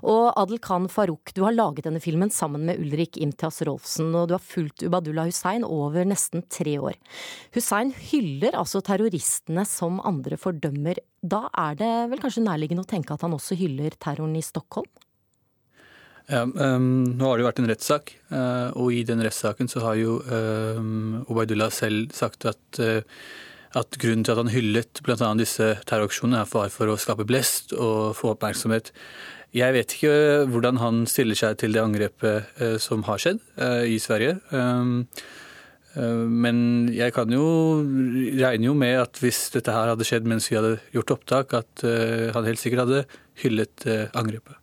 Og 0.00 0.30
Adel 0.40 0.62
Khan 0.64 0.88
Farouk, 0.88 1.34
du 1.36 1.42
har 1.44 1.52
laget 1.52 1.84
denne 1.84 2.00
filmen 2.00 2.32
sammen 2.32 2.64
med 2.70 2.80
Ulrik 2.80 3.20
Imtias 3.20 3.60
Rolfsen, 3.68 4.14
og 4.16 4.30
du 4.30 4.38
har 4.38 4.44
fulgt 4.44 4.86
Ubadullah 4.86 5.28
Hussein 5.28 5.68
over 5.68 6.08
nesten 6.08 6.46
tre 6.48 6.78
år. 6.80 6.96
Hussein 7.52 7.92
hyller 8.08 8.56
altså 8.56 8.80
terroristene 8.88 9.66
som 9.68 10.00
andre 10.00 10.40
fordømmer. 10.40 11.04
Da 11.20 11.44
er 11.52 11.76
det 11.76 11.92
vel 12.14 12.24
kanskje 12.24 12.48
nærliggende 12.48 12.88
å 12.88 12.92
tenke 12.96 13.12
at 13.12 13.28
han 13.28 13.36
også 13.36 13.60
hyller 13.60 14.00
terroren 14.00 14.40
i 14.40 14.46
Stockholm? 14.48 14.88
Ja, 16.30 16.44
um, 16.46 17.16
nå 17.18 17.26
har 17.26 17.38
det 17.38 17.42
jo 17.42 17.48
vært 17.48 17.60
en 17.60 17.70
rettssak, 17.72 18.12
uh, 18.30 18.70
og 18.78 18.94
i 18.94 19.02
den 19.06 19.22
rettssaken 19.24 19.70
så 19.70 19.82
har 19.82 19.96
jo 19.98 20.20
um, 20.22 21.24
Obaidullah 21.26 21.72
selv 21.74 22.14
sagt 22.14 22.46
at, 22.46 22.62
uh, 22.78 23.02
at 23.74 23.98
grunnen 23.98 24.22
til 24.26 24.36
at 24.36 24.42
han 24.44 24.52
hyllet 24.52 25.02
bl.a. 25.02 25.32
disse 25.40 25.72
terroraksjonene, 25.90 26.44
er 26.44 26.50
far 26.50 26.70
for 26.70 26.92
å 26.92 26.98
skape 27.00 27.26
blest 27.26 27.74
og 27.74 28.14
få 28.18 28.36
oppmerksomhet. 28.36 28.92
Jeg 29.56 29.74
vet 29.74 29.96
ikke 29.96 30.14
hvordan 30.52 30.78
han 30.78 31.02
stiller 31.10 31.38
seg 31.38 31.58
til 31.58 31.74
det 31.74 31.82
angrepet 31.82 32.78
som 32.78 33.02
har 33.08 33.18
skjedd 33.18 33.40
i 33.90 33.96
Sverige. 33.98 34.36
Um, 34.54 35.08
men 36.30 36.60
jeg 36.94 37.10
kan 37.16 37.34
jo 37.34 37.48
regne 38.38 38.70
jo 38.70 38.76
med 38.78 39.00
at 39.00 39.18
hvis 39.18 39.48
dette 39.56 39.74
her 39.74 39.90
hadde 39.90 40.06
skjedd 40.06 40.30
mens 40.30 40.46
vi 40.52 40.60
hadde 40.60 40.76
gjort 40.94 41.16
opptak, 41.16 41.58
at 41.58 41.82
han 41.82 42.46
helt 42.46 42.62
sikkert 42.62 42.86
hadde 42.86 43.04
hyllet 43.42 43.90
angrepet. 44.14 44.59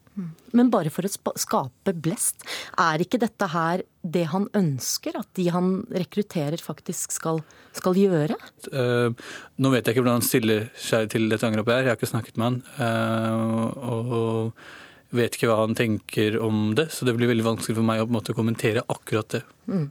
Men 0.57 0.71
bare 0.73 0.91
for 0.93 1.05
å 1.05 1.35
skape 1.37 1.93
blest, 1.93 2.41
er 2.79 3.03
ikke 3.03 3.19
dette 3.21 3.49
her 3.51 3.83
det 4.01 4.25
han 4.31 4.47
ønsker? 4.57 5.19
At 5.19 5.29
de 5.37 5.47
han 5.53 5.83
rekrutterer 5.91 6.61
faktisk 6.63 7.13
skal, 7.15 7.43
skal 7.77 7.99
gjøre? 7.99 8.37
Uh, 8.71 9.13
nå 9.61 9.73
vet 9.73 9.85
jeg 9.85 9.95
ikke 9.95 10.05
hvordan 10.05 10.19
han 10.19 10.27
stiller 10.27 10.67
seg 10.79 11.11
til 11.13 11.29
dette 11.31 11.47
angrepet 11.47 11.75
her, 11.75 11.85
jeg 11.85 11.93
har 11.93 11.99
ikke 11.99 12.13
snakket 12.13 12.39
med 12.41 12.49
han. 12.49 12.59
Uh, 12.79 13.93
og 13.93 15.15
vet 15.15 15.37
ikke 15.37 15.51
hva 15.51 15.61
han 15.63 15.77
tenker 15.77 16.39
om 16.43 16.73
det, 16.77 16.89
så 16.91 17.07
det 17.07 17.15
blir 17.17 17.29
veldig 17.31 17.45
vanskelig 17.45 17.77
for 17.77 17.87
meg 17.87 18.03
å 18.03 18.09
måte, 18.11 18.35
kommentere 18.37 18.83
akkurat 18.91 19.37
det. 19.37 19.43
Mm. 19.69 19.87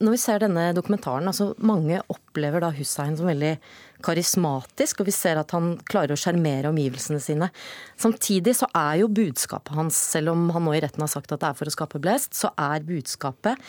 Når 0.00 0.14
vi 0.14 0.20
ser 0.22 0.40
denne 0.40 0.70
dokumentaren, 0.72 1.28
altså 1.28 1.50
mange 1.60 1.98
opplever 2.08 2.62
da 2.64 2.70
Hussein 2.72 3.18
som 3.18 3.28
veldig 3.28 3.56
karismatisk, 4.04 5.00
og 5.00 5.08
vi 5.08 5.14
ser 5.14 5.40
at 5.40 5.54
han 5.56 5.72
klarer 5.88 6.14
å 6.14 6.20
sjarmere 6.20 6.70
omgivelsene 6.72 7.20
sine. 7.22 7.50
Samtidig 8.00 8.56
så 8.58 8.68
er 8.76 9.00
jo 9.02 9.10
budskapet 9.20 9.76
hans, 9.76 9.98
selv 10.14 10.34
om 10.34 10.48
han 10.54 10.66
nå 10.66 10.74
i 10.76 10.82
retten 10.84 11.04
har 11.04 11.12
sagt 11.12 11.32
at 11.34 11.42
det 11.42 11.50
er 11.50 11.58
for 11.58 11.70
å 11.70 11.74
skape 11.74 12.02
blest, 12.02 12.34
så 12.38 12.52
er 12.58 12.86
budskapet 12.86 13.60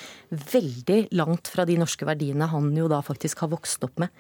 veldig 0.54 1.04
langt 1.20 1.52
fra 1.52 1.67
de 1.70 1.78
norske 1.82 2.08
verdiene 2.08 2.50
han 2.52 2.72
jo 2.78 2.89
da 2.91 3.04
faktisk 3.06 3.46
har 3.46 3.54
vokst 3.54 3.84
opp 3.88 4.02
med. 4.02 4.12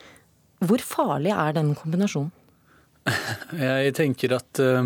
Hvor 0.61 0.83
farlig 0.85 1.33
er 1.33 1.57
den 1.57 1.73
kombinasjonen? 1.77 2.33
Jeg 3.57 3.95
tenker 3.97 4.37
at 4.37 4.61
uh 4.61 4.83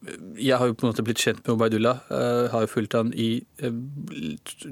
jeg 0.00 0.56
har 0.56 0.70
jo 0.70 0.74
på 0.78 0.86
en 0.86 0.94
måte 0.94 1.02
blitt 1.04 1.20
kjent 1.20 1.42
med 1.44 1.52
Obaidullah. 1.52 1.98
Jeg 2.08 2.48
har 2.54 2.62
jo 2.64 2.70
fulgt 2.72 2.94
han 2.96 3.10
i 3.12 3.42
uh, 3.60 3.68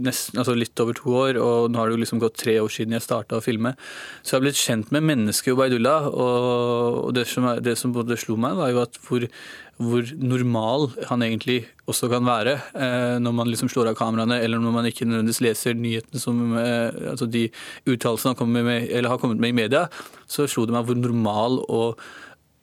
nesten, 0.00 0.38
altså 0.40 0.54
litt 0.56 0.80
over 0.80 0.96
to 0.96 1.12
år, 1.20 1.40
og 1.42 1.68
nå 1.68 1.80
har 1.80 1.90
det 1.90 1.98
jo 1.98 2.02
liksom 2.02 2.22
gått 2.22 2.38
tre 2.40 2.54
år 2.62 2.72
siden 2.72 2.96
jeg 2.96 3.04
starta 3.04 3.36
å 3.36 3.44
filme. 3.44 3.74
Så 4.22 4.32
jeg 4.32 4.38
har 4.38 4.44
blitt 4.46 4.60
kjent 4.60 4.94
med 4.94 5.04
mennesket 5.10 5.52
Obaidullah, 5.52 6.08
og, 6.08 7.12
det, 7.16 7.26
som, 7.28 7.50
det 7.60 7.76
som 7.76 7.92
både 7.92 8.16
slo 8.20 8.38
meg, 8.40 8.56
var 8.56 8.72
jo 8.72 8.80
at 8.86 8.96
hvor, 9.04 9.28
hvor 9.76 10.14
normal 10.16 10.88
han 11.10 11.26
egentlig 11.26 11.58
også 11.92 12.08
kan 12.14 12.24
være 12.24 12.56
uh, 12.72 13.20
når 13.20 13.36
man 13.42 13.52
liksom 13.52 13.68
slår 13.72 13.92
av 13.92 14.00
kameraene, 14.00 14.40
eller 14.40 14.64
når 14.64 14.76
man 14.80 14.88
ikke 14.88 15.10
nødvendigvis 15.10 15.44
leser 15.44 15.76
nyhetene 15.76 16.24
som 16.24 16.40
altså 16.56 17.28
de 17.28 17.50
uttalelsene 17.84 18.32
han 18.40 18.56
med, 18.56 18.88
eller 18.88 19.12
har 19.12 19.20
kommet 19.20 19.44
med 19.44 19.52
i 19.52 19.60
media, 19.60 19.84
så 20.24 20.48
slo 20.48 20.64
det 20.64 20.72
meg 20.72 20.88
hvor 20.88 20.96
normal 20.96 21.60
og 21.68 22.00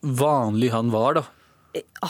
vanlig 0.02 0.74
han 0.74 0.90
var. 0.94 1.22
da 1.22 1.28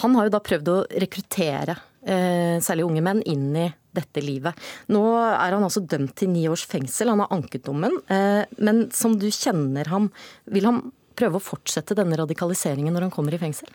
han 0.02 0.16
har 0.18 0.28
jo 0.28 0.34
da 0.36 0.42
prøvd 0.44 0.72
å 0.72 0.78
rekruttere 1.04 1.76
eh, 2.06 2.58
særlig 2.64 2.86
unge 2.88 3.04
menn 3.06 3.22
inn 3.28 3.50
i 3.58 3.70
dette 3.96 4.24
livet. 4.24 4.58
Nå 4.92 5.04
er 5.18 5.56
han 5.56 5.64
altså 5.64 5.84
dømt 5.88 6.16
til 6.20 6.32
ni 6.34 6.46
års 6.52 6.66
fengsel, 6.70 7.14
han 7.14 7.24
har 7.24 7.34
anket 7.36 7.66
dommen. 7.68 7.96
Eh, 8.12 8.44
men 8.60 8.86
som 8.96 9.18
du 9.20 9.30
kjenner 9.32 9.90
ham, 9.92 10.12
vil 10.52 10.68
han 10.70 10.84
prøve 11.16 11.40
å 11.40 11.44
fortsette 11.44 11.96
denne 11.98 12.20
radikaliseringen 12.20 12.94
når 12.94 13.08
han 13.08 13.16
kommer 13.16 13.36
i 13.36 13.42
fengsel? 13.42 13.72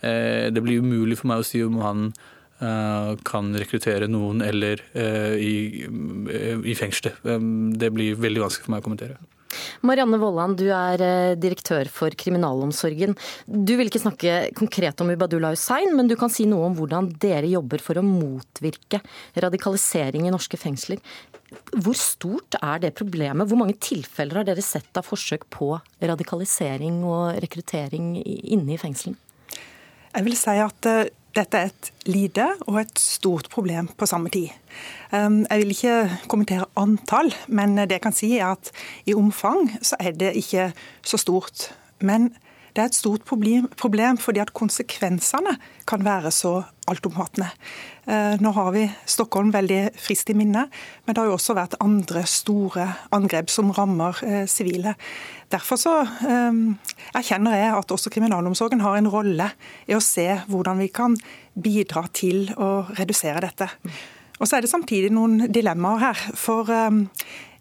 Eh, 0.00 0.48
det 0.54 0.62
blir 0.62 0.84
umulig 0.84 1.18
for 1.20 1.32
meg 1.32 1.42
å 1.42 1.46
si 1.46 1.62
om 1.66 1.82
han 1.84 2.08
kan 2.56 3.50
rekruttere 3.52 4.06
noen 4.08 4.38
eller 4.40 4.80
i, 5.36 5.84
i 5.84 6.76
fengselet. 6.78 7.18
Det 7.76 7.90
blir 7.92 8.16
veldig 8.16 8.40
vanskelig 8.40 8.64
for 8.64 8.72
meg 8.72 8.80
å 8.80 8.86
kommentere. 8.86 9.18
Marianne 9.86 10.18
Vollan, 10.20 10.56
du 10.58 10.66
er 10.70 11.02
eh, 11.04 11.36
direktør 11.40 11.88
for 11.92 12.14
kriminalomsorgen. 12.18 13.16
Du 13.46 13.74
vil 13.78 13.90
ikke 13.90 14.02
snakke 14.02 14.36
konkret 14.58 15.00
om 15.02 15.12
Ubadullah 15.12 15.54
Hussein, 15.56 15.92
men 15.96 16.10
du 16.10 16.16
kan 16.18 16.32
si 16.32 16.48
noe 16.48 16.68
om 16.68 16.76
hvordan 16.78 17.10
dere 17.22 17.50
jobber 17.50 17.82
for 17.82 18.00
å 18.00 18.06
motvirke 18.06 19.02
radikalisering 19.42 20.26
i 20.26 20.34
norske 20.34 20.60
fengsler. 20.60 21.02
Hvor 21.76 21.96
stort 21.98 22.56
er 22.58 22.80
det 22.82 22.96
problemet? 22.98 23.46
Hvor 23.46 23.60
mange 23.60 23.78
tilfeller 23.78 24.40
har 24.40 24.48
dere 24.48 24.64
sett 24.64 24.98
av 24.98 25.06
forsøk 25.06 25.46
på 25.52 25.74
radikalisering 26.02 27.04
og 27.06 27.38
rekruttering 27.44 28.16
inne 28.24 28.74
i 28.74 28.80
fengselen? 28.80 29.16
Jeg 30.16 30.24
vil 30.24 30.36
si 30.38 30.56
at 30.62 30.88
eh, 30.88 31.08
dette 31.36 31.58
er 31.60 31.70
et 31.70 31.90
lite 32.08 32.46
og 32.66 32.80
et 32.80 33.00
stort 33.00 33.50
problem 33.52 33.90
på 33.98 34.08
samme 34.08 34.32
tid. 34.32 34.48
Um, 35.12 35.44
jeg 35.44 35.62
vil 35.62 35.74
ikke 35.74 35.96
kommentere 36.28 36.68
antall, 36.76 37.32
men 37.48 37.76
det 37.78 37.98
jeg 37.98 38.04
kan 38.06 38.16
si 38.16 38.32
er 38.38 38.54
at 38.54 38.72
i 39.06 39.14
omfang 39.16 39.70
så 39.82 39.98
er 40.00 40.16
det 40.16 40.34
ikke 40.40 40.70
så 41.04 41.20
stort. 41.20 41.70
Men 42.00 42.32
det 42.76 42.82
er 42.82 42.90
et 42.90 42.96
stort 42.96 43.24
problem, 43.24 44.18
fordi 44.20 44.40
at 44.42 44.52
konsekvensene 44.52 45.54
kan 45.88 46.02
være 46.04 46.30
så 46.34 46.58
altomfattende. 46.90 47.48
Eh, 48.04 48.36
nå 48.42 48.52
har 48.52 48.68
vi 48.74 48.84
Stockholm 49.08 49.48
veldig 49.54 49.96
friskt 49.98 50.30
i 50.30 50.36
minne, 50.36 50.66
men 51.06 51.14
det 51.14 51.22
har 51.22 51.30
jo 51.30 51.38
også 51.38 51.56
vært 51.56 51.78
andre 51.80 52.26
store 52.28 52.84
angrep 53.16 53.48
som 53.50 53.72
rammer 53.74 54.20
eh, 54.26 54.44
sivile. 54.50 54.92
Derfor 55.50 55.80
så 55.80 55.94
eh, 56.04 56.60
erkjenner 57.16 57.56
jeg 57.56 57.72
at 57.78 57.96
også 57.96 58.12
kriminalomsorgen 58.12 58.84
har 58.84 59.00
en 59.00 59.10
rolle 59.10 59.48
i 59.88 59.96
å 59.96 60.04
se 60.04 60.28
hvordan 60.46 60.84
vi 60.84 60.92
kan 60.92 61.16
bidra 61.56 62.04
til 62.12 62.50
å 62.60 62.84
redusere 62.98 63.40
dette. 63.46 63.70
Og 64.36 64.44
så 64.44 64.58
er 64.58 64.66
det 64.66 64.70
samtidig 64.70 65.14
noen 65.16 65.46
dilemmaer 65.48 66.10
her. 66.10 66.24
For 66.36 66.68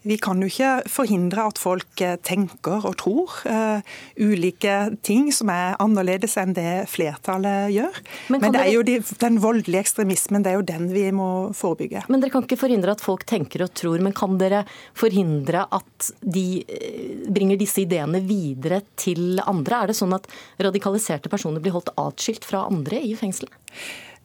vi 0.06 0.18
kan 0.22 0.42
jo 0.42 0.50
ikke 0.50 0.72
forhindre 0.92 1.48
at 1.50 1.60
folk 1.62 2.02
eh, 2.04 2.16
tenker 2.26 2.86
og 2.86 2.96
tror 3.02 3.34
uh, 3.50 3.82
ulike 4.22 4.76
ting 5.06 5.32
som 5.34 5.50
er 5.54 5.78
annerledes 5.82 6.38
enn 6.38 6.54
det 6.56 6.86
flertallet 6.92 7.74
gjør. 7.74 8.00
Men, 8.30 8.44
Men 8.44 8.56
det 8.56 8.62
er 8.62 8.72
jo 8.76 8.84
de, 8.86 9.00
den 9.24 9.40
voldelige 9.42 9.82
ekstremismen 9.82 10.46
det 10.46 10.54
er 10.54 10.60
jo 10.60 10.68
den 10.68 10.88
vi 10.94 11.08
må 11.16 11.30
forebygge. 11.58 12.06
Men 12.12 12.22
Dere 12.22 12.36
kan 12.36 12.46
ikke 12.46 12.60
forhindre 12.62 12.94
at 12.94 13.04
folk 13.04 13.26
tenker 13.30 13.66
og 13.66 13.74
tror, 13.78 14.02
men 14.04 14.16
kan 14.16 14.38
dere 14.42 14.64
forhindre 14.98 15.66
at 15.74 16.12
de 16.22 16.48
eh, 16.62 17.26
bringer 17.26 17.60
disse 17.62 17.82
ideene 17.84 18.22
videre 18.26 18.84
til 19.00 19.42
andre? 19.46 19.82
Er 19.82 19.94
det 19.94 19.98
sånn 19.98 20.14
at 20.18 20.30
radikaliserte 20.62 21.34
personer 21.34 21.64
blir 21.64 21.74
holdt 21.76 21.94
atskilt 22.02 22.46
fra 22.46 22.68
andre 22.70 23.02
i 23.02 23.16
fengselet? 23.18 23.58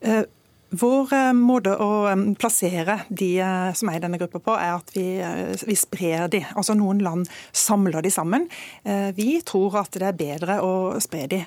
Uh, 0.05 0.25
vår 0.71 1.13
eh, 1.17 1.33
måte 1.35 1.73
å 1.83 2.07
eh, 2.11 2.21
plassere 2.39 3.01
de 3.09 3.31
eh, 3.43 3.71
som 3.75 3.91
er 3.91 3.99
i 3.99 4.03
denne 4.05 4.21
gruppa 4.21 4.41
på, 4.45 4.55
er 4.55 4.77
at 4.77 4.93
vi, 4.95 5.05
vi, 5.67 5.77
sprer 5.79 6.29
de. 6.31 6.43
Altså 6.55 6.77
Noen 6.79 7.03
land 7.03 7.27
samler 7.57 8.05
de 8.05 8.13
sammen. 8.13 8.47
Vi 9.17 9.41
tror 9.47 9.81
at 9.81 9.95
det 9.99 10.07
er 10.07 10.17
bedre 10.17 10.59
å 10.65 10.73
spre 11.03 11.25
de. 11.31 11.41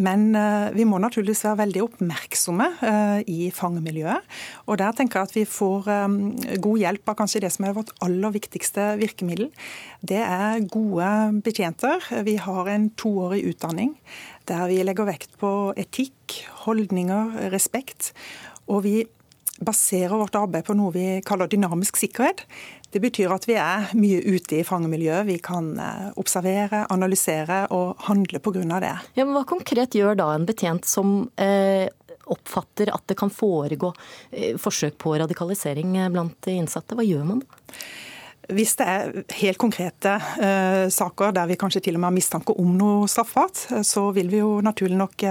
Men 0.00 0.30
vi 0.74 0.84
må 0.88 1.00
naturligvis 1.00 1.44
være 1.46 1.60
veldig 1.62 1.82
oppmerksomme 1.84 2.68
i 3.28 3.48
fangemiljøet. 3.54 4.38
Og 4.68 4.80
der 4.80 4.96
tenker 4.96 5.20
jeg 5.20 5.28
at 5.28 5.36
vi 5.36 5.44
får 5.48 5.88
god 6.62 6.82
hjelp 6.82 7.12
av 7.12 7.18
kanskje 7.20 7.42
det 7.44 7.52
som 7.54 7.68
er 7.68 7.76
vårt 7.76 7.92
aller 8.04 8.34
viktigste 8.34 8.90
virkemiddel. 9.00 9.50
Det 10.00 10.20
er 10.22 10.64
gode 10.70 11.12
betjenter. 11.46 12.10
Vi 12.26 12.38
har 12.42 12.72
en 12.72 12.90
toårig 12.98 13.44
utdanning 13.52 13.96
der 14.48 14.68
vi 14.70 14.80
legger 14.80 15.08
vekt 15.08 15.34
på 15.40 15.50
etikk, 15.76 16.38
holdninger, 16.64 17.50
respekt. 17.52 18.12
Og 18.68 18.84
vi 18.84 18.96
baserer 19.58 20.14
vårt 20.14 20.36
arbeid 20.38 20.66
på 20.66 20.76
noe 20.78 20.94
vi 20.94 21.06
kaller 21.26 21.50
dynamisk 21.50 21.98
sikkerhet. 21.98 22.44
Det 22.90 23.02
betyr 23.02 23.32
at 23.34 23.44
vi 23.48 23.58
er 23.60 23.90
mye 23.98 24.20
ute 24.24 24.60
i 24.60 24.64
fangemiljøet. 24.66 25.26
Vi 25.28 25.38
kan 25.44 25.72
eh, 25.82 26.08
observere, 26.20 26.86
analysere 26.94 27.64
og 27.74 27.98
handle 28.08 28.40
pga. 28.40 28.80
det. 28.80 28.94
Ja, 29.18 29.24
men 29.24 29.34
hva 29.36 29.44
konkret 29.48 29.96
gjør 29.98 30.16
da 30.18 30.30
en 30.34 30.46
betjent 30.48 30.88
som 30.88 31.28
eh, 31.36 31.88
oppfatter 32.28 32.92
at 32.94 33.06
det 33.08 33.18
kan 33.18 33.32
foregå 33.32 33.92
eh, 34.30 34.56
forsøk 34.60 34.98
på 34.98 35.16
radikalisering 35.18 35.98
blant 36.12 36.38
de 36.46 36.58
innsatte? 36.62 36.96
Hva 36.96 37.06
gjør 37.06 37.26
man 37.28 37.42
da? 37.44 37.64
Hvis 38.48 38.78
det 38.80 38.84
er 38.88 39.10
helt 39.42 39.58
konkrete 39.60 40.14
uh, 40.16 40.86
saker 40.88 41.34
der 41.36 41.50
vi 41.50 41.58
kanskje 41.60 41.82
til 41.84 41.98
og 41.98 42.00
med 42.00 42.08
har 42.08 42.14
mistanke 42.16 42.54
om 42.56 42.70
noe 42.78 43.04
straffbart, 43.04 43.60
så 43.84 44.06
vil 44.16 44.30
vi 44.32 44.40
jo 44.40 44.54
naturlig 44.64 44.96
nok 44.96 45.24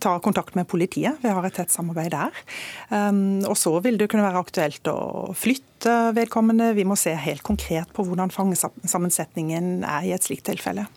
ta 0.00 0.18
kontakt 0.20 0.54
med 0.54 0.68
politiet. 0.68 1.16
Vi 1.22 1.32
har 1.32 1.46
et 1.46 1.54
tett 1.56 1.72
samarbeid 1.72 2.12
der. 2.12 2.34
Um, 2.90 3.40
og 3.48 3.56
så 3.58 3.72
vil 3.84 3.98
det 4.00 4.10
kunne 4.12 4.26
være 4.26 4.42
aktuelt 4.42 4.90
å 4.92 5.32
flytte 5.36 6.12
vedkommende. 6.16 6.74
Vi 6.76 6.84
må 6.88 6.96
se 6.98 7.14
helt 7.16 7.44
konkret 7.46 7.92
på 7.96 8.04
hvordan 8.06 8.32
fangesammensetningen 8.34 9.86
er 9.88 10.08
i 10.08 10.14
et 10.16 10.28
slikt 10.28 10.48
tilfelle. 10.50 10.88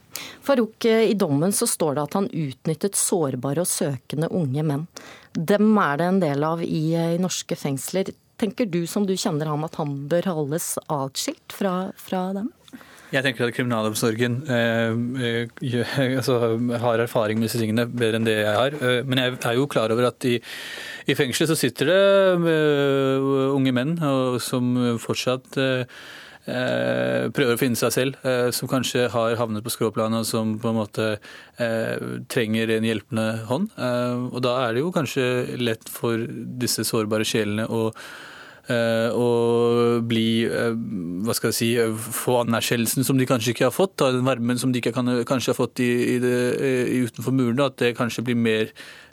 Farouk, 0.44 0.86
i 0.86 1.16
dommen 1.16 1.54
så 1.56 1.68
står 1.70 1.96
det 1.96 2.04
at 2.04 2.18
han 2.20 2.28
utnyttet 2.28 3.00
sårbare 3.00 3.64
og 3.64 3.70
søkende 3.70 4.30
unge 4.36 4.66
menn. 4.68 4.88
Dem 5.32 5.72
er 5.80 6.02
det 6.02 6.10
en 6.10 6.22
del 6.24 6.44
av 6.46 6.64
i, 6.66 6.92
i 6.96 7.22
norske 7.22 7.56
fengsler. 7.56 8.12
Tenker 8.42 8.68
du 8.68 8.84
som 8.90 9.06
du 9.08 9.14
kjenner 9.16 9.48
ham 9.52 9.64
at 9.68 9.78
han 9.80 9.96
bør 10.12 10.34
holdes 10.34 10.74
atskilt 10.92 11.56
fra, 11.56 11.92
fra 11.96 12.32
dem? 12.36 12.52
Jeg 13.12 13.26
tenker 13.26 13.44
at 13.44 13.56
kriminalomsorgen 13.58 14.38
eh, 14.48 14.94
eh, 15.20 15.92
altså, 16.22 16.38
har 16.80 17.04
erfaring 17.04 17.42
med 17.42 17.50
disse 17.50 17.60
tingene 17.60 17.84
bedre 17.90 18.22
enn 18.22 18.28
det 18.28 18.38
jeg 18.38 18.56
har. 18.56 18.78
Eh, 18.80 19.02
men 19.04 19.20
jeg 19.20 19.36
er 19.36 19.60
jo 19.60 19.68
klar 19.72 19.92
over 19.92 20.08
at 20.08 20.28
i, 20.30 20.38
i 21.12 21.18
fengselet 21.20 21.52
så 21.52 21.60
sitter 21.60 21.92
det 21.92 22.00
uh, 22.46 23.52
unge 23.52 23.76
menn 23.76 23.98
og, 24.00 24.40
som 24.44 24.72
fortsatt 25.04 25.60
eh, 25.60 25.84
prøver 26.48 27.54
å 27.54 27.60
finne 27.60 27.78
seg 27.78 27.92
selv, 27.94 28.24
som 28.56 28.70
kanskje 28.72 29.04
har 29.14 29.36
havnet 29.38 29.62
på 29.62 29.70
skråplanet 29.76 30.24
og 30.24 30.26
som 30.26 30.56
på 30.60 30.72
en 30.72 30.80
måte 30.80 31.06
trenger 32.34 32.74
en 32.74 32.88
hjelpende 32.88 33.26
hånd. 33.46 33.68
og 33.78 34.40
da 34.42 34.56
er 34.64 34.74
det 34.74 34.82
jo 34.82 34.90
kanskje 34.96 35.28
lett 35.62 35.86
for 35.86 36.26
disse 36.64 36.82
sårbare 36.88 37.28
sjelene 37.30 37.68
å 37.70 37.92
og 39.18 40.08
bli 40.10 40.46
hva 40.48 41.36
skal 41.38 41.52
jeg 41.52 41.58
si, 41.58 41.70
få 42.16 42.40
anerkjennelsen 42.46 43.06
som 43.08 43.20
de 43.20 43.28
kanskje 43.30 43.56
ikke 43.56 43.68
har 43.68 43.76
fått, 43.76 43.98
den 44.02 44.26
varmen 44.28 44.60
som 44.62 44.74
de 44.74 44.82
ikke 44.82 44.94
kan, 44.96 45.10
kanskje 45.28 45.54
har 45.54 45.60
fått 45.60 45.84
i, 45.84 45.92
i 46.16 46.18
det, 46.24 46.36
utenfor 47.08 47.36
murene. 47.36 47.70
At 47.70 47.80
det 47.82 47.96
kanskje 48.00 48.26
blir 48.28 48.40
mer 48.40 48.72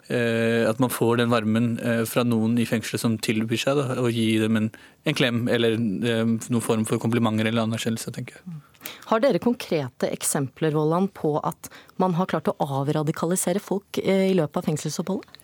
Eh, 0.09 0.65
at 0.65 0.79
man 0.81 0.89
får 0.89 1.19
den 1.19 1.29
varmen 1.29 1.75
eh, 1.85 2.01
fra 2.09 2.23
noen 2.25 2.55
i 2.57 2.65
fengselet 2.65 3.01
som 3.03 3.17
tilbyr 3.21 3.59
seg 3.61 3.77
da, 3.77 3.99
å 4.01 4.09
gi 4.09 4.39
dem 4.41 4.57
en, 4.57 4.69
en 5.05 5.17
klem 5.17 5.43
eller 5.53 5.75
eh, 5.77 6.23
noen 6.49 6.65
form 6.65 6.85
for 6.89 6.97
komplimenter 7.01 7.45
eller 7.45 7.67
anerkjennelse, 7.67 8.09
tenker 8.15 8.39
jeg. 8.39 8.55
Har 9.11 9.21
dere 9.21 9.41
konkrete 9.43 10.09
eksempler 10.09 10.73
Volland, 10.73 11.11
på 11.13 11.35
at 11.45 11.69
man 12.01 12.17
har 12.17 12.29
klart 12.31 12.49
å 12.49 12.55
avradikalisere 12.79 13.61
folk 13.61 14.01
i 14.01 14.33
løpet 14.33 14.57
av 14.63 14.71
fengselsoppholdet? 14.71 15.37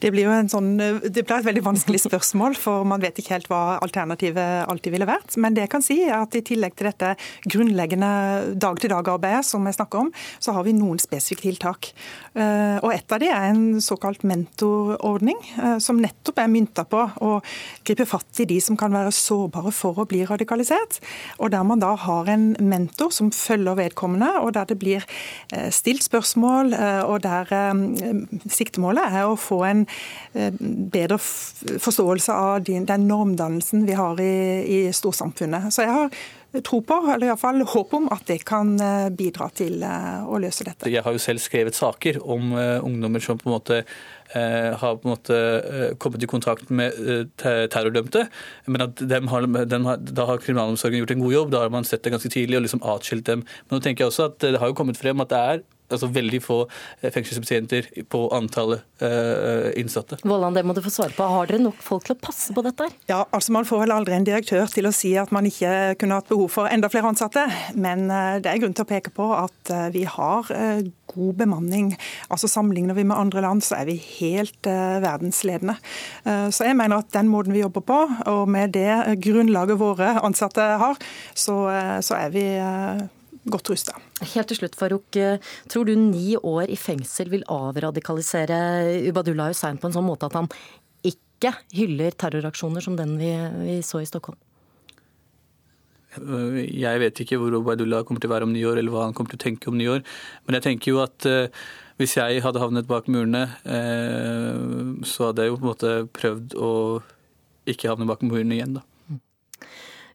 Det 0.00 0.08
blir 0.14 0.24
jo 0.24 0.32
en 0.32 0.48
sånn, 0.48 0.70
det 0.80 1.12
blir 1.12 1.34
et 1.36 1.44
veldig 1.44 1.62
vanskelig 1.66 1.98
spørsmål, 2.06 2.54
for 2.56 2.86
man 2.88 3.02
vet 3.02 3.18
ikke 3.20 3.34
helt 3.34 3.48
hva 3.50 3.76
alternativet 3.84 4.64
alltid 4.64 4.94
ville 4.94 5.08
vært. 5.08 5.36
Men 5.36 5.52
det 5.52 5.66
jeg 5.66 5.72
kan 5.74 5.84
si 5.84 5.98
er 6.06 6.14
at 6.16 6.36
i 6.38 6.40
tillegg 6.46 6.72
til 6.78 6.88
dette 6.88 7.10
grunnleggende 7.52 8.56
dag-til-dag-arbeidet 8.60 9.44
som 9.44 9.66
jeg 9.68 9.76
snakker 9.76 10.06
om, 10.06 10.08
så 10.40 10.54
har 10.56 10.64
vi 10.64 10.72
noen 10.76 11.00
spesifikke 11.00 11.50
tiltak. 11.50 11.90
Eh, 12.32 12.78
og 12.80 12.94
Et 13.00 13.12
av 13.12 13.20
de 13.20 13.28
er 13.28 13.46
en 13.50 13.80
såkalt 13.80 14.24
mentorordning, 14.24 15.38
eh, 15.58 15.76
som 15.78 16.00
nettopp 16.00 16.40
er 16.40 16.48
mynta 16.48 16.84
på 16.88 17.00
å 17.20 17.30
gripe 17.84 18.06
fatt 18.08 18.40
i 18.40 18.48
de 18.48 18.58
som 18.60 18.76
kan 18.80 18.92
være 18.92 19.12
sårbare 19.12 19.72
for 19.72 20.00
å 20.00 20.08
bli 20.08 20.24
radikalisert. 20.24 21.00
Og 21.38 21.52
der 21.52 21.64
man 21.64 21.80
da 21.80 21.94
har 21.96 22.28
en 22.28 22.56
mentor 22.60 23.12
som 23.12 23.30
følger 23.30 23.76
vedkommende, 23.76 24.32
og 24.40 24.54
der 24.56 24.64
det 24.64 24.78
blir 24.80 25.04
eh, 25.52 25.68
stilt 25.70 26.04
spørsmål, 26.04 26.72
og 27.04 27.22
der 27.22 27.48
siktemålet 28.48 29.12
er 29.12 29.28
å 29.28 29.36
få 29.38 29.64
en 29.68 29.86
Eh, 29.89 29.89
bedre 30.32 31.18
forståelse 31.18 32.32
av 32.32 32.60
den 32.62 32.86
normdannelsen 33.08 33.82
vi 33.86 33.96
har 33.98 34.20
i, 34.22 34.34
i 34.62 34.92
storsamfunnet. 34.94 35.72
Så 35.74 35.82
jeg 35.82 35.96
har 35.96 36.12
tro 36.66 36.80
på, 36.82 36.96
eller 37.12 37.28
iallfall 37.28 37.62
håp 37.62 37.92
om, 37.94 38.08
at 38.10 38.24
det 38.26 38.40
kan 38.48 38.72
eh, 38.82 39.08
bidra 39.14 39.50
til 39.54 39.84
eh, 39.86 40.22
å 40.26 40.38
løse 40.42 40.66
dette. 40.66 40.90
Jeg 40.90 41.04
har 41.06 41.14
jo 41.14 41.22
selv 41.22 41.42
skrevet 41.42 41.78
saker 41.78 42.18
om 42.22 42.56
ungdommer 42.58 43.22
som 43.22 43.38
på 43.38 43.50
en 43.50 43.56
måte 43.58 43.84
har 44.30 44.98
på 45.00 45.08
en 45.08 45.10
måte 45.10 45.36
kommet 45.98 46.22
i 46.22 46.28
kontakt 46.30 46.68
med 46.70 46.94
terrordømte. 47.42 48.28
Men 48.70 48.84
at 48.84 49.00
har, 49.02 49.46
har, 49.50 49.96
da 49.98 50.26
har 50.28 50.38
kriminalomsorgen 50.38 51.00
gjort 51.02 51.14
en 51.16 51.24
god 51.24 51.34
jobb. 51.34 51.50
Da 51.50 51.64
har 51.64 51.72
man 51.74 51.88
sett 51.88 52.04
det 52.04 52.12
ganske 52.14 52.30
tidlig 52.30 52.60
og 52.60 52.62
liksom 52.68 52.84
atskilt 52.92 53.26
dem. 53.26 53.42
Men 53.66 53.74
nå 53.74 53.82
tenker 53.82 54.04
jeg 54.04 54.12
også 54.12 54.28
at 54.30 54.38
det 54.44 54.60
har 54.62 54.70
jo 54.70 54.78
kommet 54.78 55.00
frem 55.00 55.24
at 55.24 55.32
det 55.34 55.40
er 55.54 55.64
altså 55.94 56.08
veldig 56.12 56.40
få 56.44 56.58
eh, 57.00 57.10
fengselsbetjenter 57.12 57.88
på 58.10 58.22
antallet 58.34 58.84
uh, 59.02 59.70
innsatte. 59.78 60.20
Volland, 60.26 60.56
det 60.58 60.64
må 60.66 60.74
du 60.76 60.82
få 60.84 60.92
svare 60.92 61.14
på. 61.16 61.26
Har 61.26 61.50
dere 61.50 61.62
nok 61.62 61.80
folk 61.84 62.06
til 62.06 62.16
å 62.16 62.20
passe 62.20 62.54
på 62.56 62.64
dette? 62.66 62.88
Ja, 63.10 63.22
altså 63.30 63.54
Man 63.54 63.68
får 63.68 63.84
vel 63.84 63.94
aldri 63.94 64.16
en 64.16 64.26
direktør 64.26 64.70
til 64.70 64.88
å 64.88 64.94
si 64.94 65.12
at 65.20 65.32
man 65.34 65.48
ikke 65.48 65.96
kunne 66.00 66.20
hatt 66.20 66.30
behov 66.30 66.50
for 66.54 66.70
enda 66.70 66.90
flere 66.92 67.10
ansatte. 67.10 67.44
Men 67.74 68.06
det 68.08 68.50
er 68.50 68.60
grunn 68.62 68.74
til 68.76 68.86
å 68.86 68.90
peke 68.90 69.12
på 69.14 69.26
at 69.36 69.72
vi 69.94 70.04
har 70.08 70.50
god 71.10 71.38
bemanning. 71.40 71.92
Altså 72.30 72.48
Sammenligner 72.50 72.96
vi 72.96 73.06
med 73.08 73.18
andre 73.18 73.44
land, 73.44 73.64
så 73.66 73.80
er 73.80 73.88
vi 73.90 73.96
helt 74.20 74.66
verdensledende. 74.66 75.76
Så 76.24 76.68
jeg 76.68 76.78
mener 76.78 77.02
at 77.02 77.10
den 77.14 77.30
måten 77.32 77.56
vi 77.56 77.64
jobber 77.64 77.84
på, 77.86 78.02
og 78.30 78.44
med 78.50 78.76
det 78.76 79.18
grunnlaget 79.24 79.80
våre 79.80 80.14
ansatte 80.22 80.68
har, 80.84 81.00
så, 81.34 81.62
så 82.04 82.20
er 82.20 82.36
vi 82.36 82.46
godt 83.50 83.74
rusta. 83.74 83.98
Helt 84.20 84.50
til 84.52 84.58
slutt, 84.58 84.76
Farouk. 84.76 85.16
Tror 85.72 85.88
du 85.88 85.94
ni 85.96 86.34
år 86.36 86.68
i 86.68 86.76
fengsel 86.76 87.30
vil 87.32 87.46
avradikalisere 87.48 88.58
Ubadullah 89.08 89.48
Hussein 89.54 89.80
på 89.80 89.88
en 89.88 89.96
sånn 89.96 90.06
måte 90.06 90.28
at 90.28 90.36
han 90.36 90.50
ikke 91.08 91.54
hyller 91.72 92.12
terroraksjoner 92.20 92.84
som 92.84 92.98
den 93.00 93.16
vi, 93.20 93.32
vi 93.64 93.80
så 93.86 94.02
i 94.04 94.08
Stockholm? 94.08 94.36
Jeg 96.10 96.98
vet 96.98 97.22
ikke 97.22 97.38
hvor 97.38 97.54
Ubaydullah 97.54 98.02
kommer 98.06 98.22
til 98.22 98.30
å 98.30 98.34
være 98.34 98.48
om 98.48 98.54
ni 98.54 98.64
år, 98.66 98.80
eller 98.80 98.90
hva 98.90 99.06
han 99.06 99.14
kommer 99.14 99.30
til 99.30 99.38
å 99.38 99.44
tenke 99.44 99.70
om 99.70 99.78
ni 99.78 99.86
år. 99.90 100.02
Men 100.46 100.58
jeg 100.58 100.66
tenker 100.66 100.90
jo 100.90 101.02
at 101.04 101.26
uh, 101.28 101.46
hvis 102.02 102.16
jeg 102.18 102.42
hadde 102.42 102.62
havnet 102.62 102.88
bak 102.90 103.06
murene, 103.12 103.44
uh, 103.62 104.98
så 105.06 105.30
hadde 105.30 105.46
jeg 105.46 105.52
jo 105.52 105.60
på 105.60 105.64
en 105.64 105.70
måte 105.70 105.92
prøvd 106.18 106.56
å 106.58 106.72
ikke 107.70 107.92
havne 107.92 108.08
bak 108.10 108.24
murene 108.26 108.58
igjen, 108.58 108.80
da. 108.80 108.86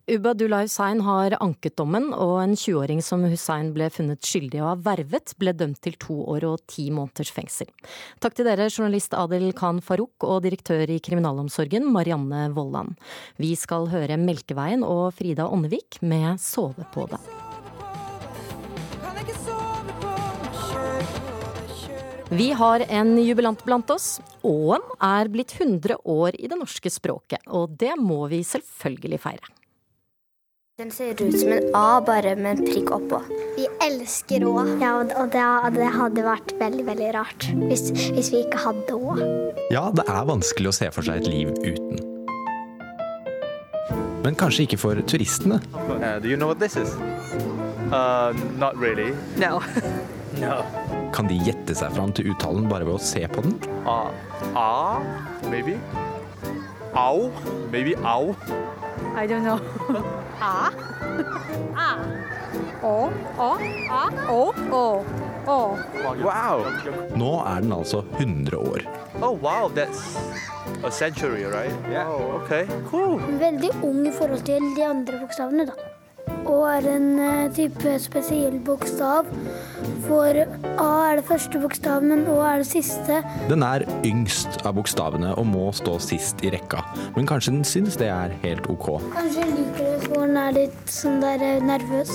Ubadullah 0.06 0.62
Hussein 0.62 1.00
har 1.02 1.34
anket 1.41 1.74
dommen, 1.80 2.12
og 2.13 2.36
en 2.38 2.52
20-åring 2.54 3.00
som 3.02 3.24
Hussein 3.26 3.72
ble 3.74 3.88
funnet 3.89 4.22
skyldig 4.22 4.60
og 4.62 4.84
vervet, 4.86 5.34
ble 5.41 5.50
dømt 5.58 5.80
til 5.82 5.96
to 5.98 6.20
år 6.30 6.46
og 6.46 6.62
ti 6.70 6.91
måneders 6.94 7.32
fengsel. 7.34 7.72
Takk 8.22 8.38
til 8.38 8.46
dere, 8.46 8.68
journalist 8.70 9.18
Adil 9.18 9.50
Khan 9.58 9.82
Farouk 9.82 10.28
og 10.30 10.44
direktør 10.46 10.94
i 10.94 11.00
Kriminalomsorgen, 11.02 11.89
Marianne 11.89 12.52
Vollan. 12.54 12.94
Vi 13.41 13.56
skal 13.58 13.89
høre 13.89 14.20
Melkeveien 14.22 14.86
og 14.86 15.10
Frida 15.18 15.50
Åndevik 15.50 15.98
med 16.06 16.38
Sove 16.38 16.86
på 16.94 17.10
det. 17.10 17.24
Vi 22.30 22.52
har 22.54 22.86
en 22.94 23.18
jubilant 23.22 23.65
blant 23.65 23.89
oss. 23.94 24.20
Åen 24.46 24.86
er 25.02 25.34
blitt 25.34 25.58
100 25.58 25.98
år 25.98 26.38
i 26.38 26.46
det 26.52 26.62
norske 26.62 26.94
språket, 26.94 27.41
og 27.50 27.74
det 27.74 27.96
må 27.98 28.28
vi 28.30 28.46
selvfølgelig 28.46 29.24
feire. 29.26 29.56
Den 30.78 30.92
ser 30.92 31.22
ut 31.24 31.40
som 31.40 31.52
en 31.52 31.64
A, 31.74 32.02
bare 32.06 32.36
med 32.36 32.58
en 32.58 32.66
prikk 32.66 32.90
oppå. 32.92 33.22
Vi 33.56 33.64
elsker 33.86 34.44
Å. 34.44 34.56
Ja, 34.82 34.90
og 35.00 35.30
det, 35.32 35.44
det, 35.78 35.86
hadde 35.94 36.26
vært 36.26 36.52
veldig 36.60 36.84
veldig 36.90 37.12
rart 37.16 37.46
hvis, 37.62 37.86
hvis, 38.12 38.28
vi 38.34 38.42
ikke 38.44 38.60
hadde 38.60 38.98
Å. 38.98 39.16
Ja, 39.72 39.86
det 39.96 40.04
er 40.04 40.28
vanskelig 40.28 40.74
å 40.74 40.76
se 40.76 40.90
for 40.92 41.08
seg 41.08 41.24
et 41.24 41.30
liv 41.32 41.54
uten. 41.64 42.04
Men 44.26 44.36
kanskje 44.36 44.66
ikke 44.66 44.82
for 44.82 45.00
turistene. 45.08 45.62
Uh, 45.72 46.20
do 46.20 46.28
you 46.28 46.36
know 46.36 46.52
what 46.52 46.60
this 46.60 46.76
is? 46.76 46.92
Uh, 47.88 48.36
not 48.60 48.76
really. 48.76 49.16
No. 49.40 49.64
no. 50.44 50.60
Kan 51.16 51.32
de 51.32 51.40
gjette 51.40 51.80
seg 51.80 51.96
fram 51.96 52.12
til 52.12 52.34
uttalen 52.36 52.68
bare 52.68 52.84
ved 52.84 53.00
å 53.00 53.06
se 53.14 53.24
på 53.32 53.48
den? 53.48 53.56
Uh, 53.88 54.12
uh, 54.52 55.00
maybe. 55.48 55.80
Au, 57.00 57.32
maybe 57.72 57.96
au. 58.04 58.36
I 59.15 59.25
don't 59.28 59.43
know. 59.43 59.60
A. 60.41 60.71
A. 61.75 61.89
Å. 62.84 63.12
Å. 63.39 63.51
A. 63.89 64.01
Å. 64.28 64.41
Å. 64.75 64.86
Å. 65.47 65.60
Wow. 66.19 66.65
Nå 67.15 67.32
er 67.47 67.62
den 67.63 67.71
altså 67.71 68.04
100 68.19 68.60
år. 68.60 68.84
Oh, 69.21 69.32
wow, 69.32 69.69
that's 69.69 70.17
a 70.84 70.91
century, 70.91 71.45
right? 71.45 71.71
Yeah. 71.89 72.10
Oh, 72.10 72.41
okay, 72.41 72.67
cool. 72.91 73.19
Veldig 73.39 73.71
ung 73.84 74.04
i 74.08 74.12
forhold 74.12 74.43
til 74.45 74.73
de 74.75 74.84
andre 74.84 75.21
bokstavene, 75.21 75.69
da. 75.69 75.91
Og 76.45 76.65
er 76.69 76.89
en 76.97 77.08
uh, 77.19 77.54
type 77.56 77.95
spesiell 78.04 78.60
bokstav. 78.65 79.30
For 80.06 80.38
A 80.82 80.89
er 81.10 81.20
det 81.20 81.26
første 81.28 81.60
bokstaven, 81.62 82.12
men 82.12 82.26
Å 82.30 82.38
er 82.46 82.62
det 82.62 82.68
siste. 82.70 83.22
Den 83.50 83.65
er 83.65 83.86
yngst 84.06 84.62
av 84.65 84.76
bokstavene 84.78 85.34
og 85.39 85.48
må 85.50 85.70
stå 85.76 85.98
sist 86.04 86.44
i 86.46 86.52
rekka. 86.54 86.84
Men 87.15 87.30
kanskje 87.30 87.56
den 87.56 87.65
syns 87.68 87.98
det 88.02 88.12
er 88.13 88.36
helt 88.44 88.70
OK. 88.72 88.91
Kanskje 89.15 89.46
jeg 89.46 89.54
liker 89.56 89.91
det 89.91 90.10
for 90.10 90.26
den 90.26 90.41
er 90.41 90.58
litt 90.58 90.94
sånn 90.94 91.22
der 91.24 91.46
eh, 91.46 91.63
nervøs. 91.63 92.13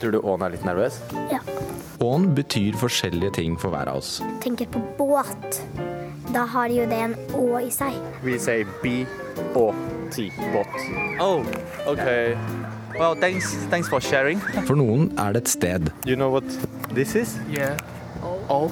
Tror 0.00 0.16
du 0.16 0.20
Ån 0.24 0.44
er 0.44 0.54
litt 0.54 0.64
nervøs? 0.64 1.00
Ja. 1.32 1.40
Ån 2.00 2.30
betyr 2.36 2.76
forskjellige 2.80 3.34
ting 3.40 3.56
for 3.60 3.72
hver 3.74 3.90
av 3.92 4.00
oss. 4.00 4.18
Tenker 4.44 4.68
på 4.72 4.80
båt. 4.96 5.60
Da 6.32 6.46
har 6.48 6.72
jo 6.72 6.86
det 6.88 7.00
en 7.08 7.16
Å 7.36 7.60
i 7.60 7.72
seg. 7.74 7.96
Vi 8.24 8.38
sier 8.40 8.68
B-Å-T. 8.84 10.28
Båt. 10.54 10.76
Oh, 11.20 11.44
okay. 11.90 12.36
Well, 12.98 13.14
thanks, 13.14 13.54
thanks 13.70 13.88
for 13.88 14.00
sharing. 14.00 14.40
For 14.66 14.76
noen 14.76 15.10
er 15.18 15.32
det 15.36 15.44
et 15.44 15.52
sted. 15.52 15.92
You 16.04 16.16
know 16.16 16.30
what 16.30 16.44
this 16.94 17.14
is? 17.14 17.38
Yeah. 17.48 17.78
Oh. 18.50 18.70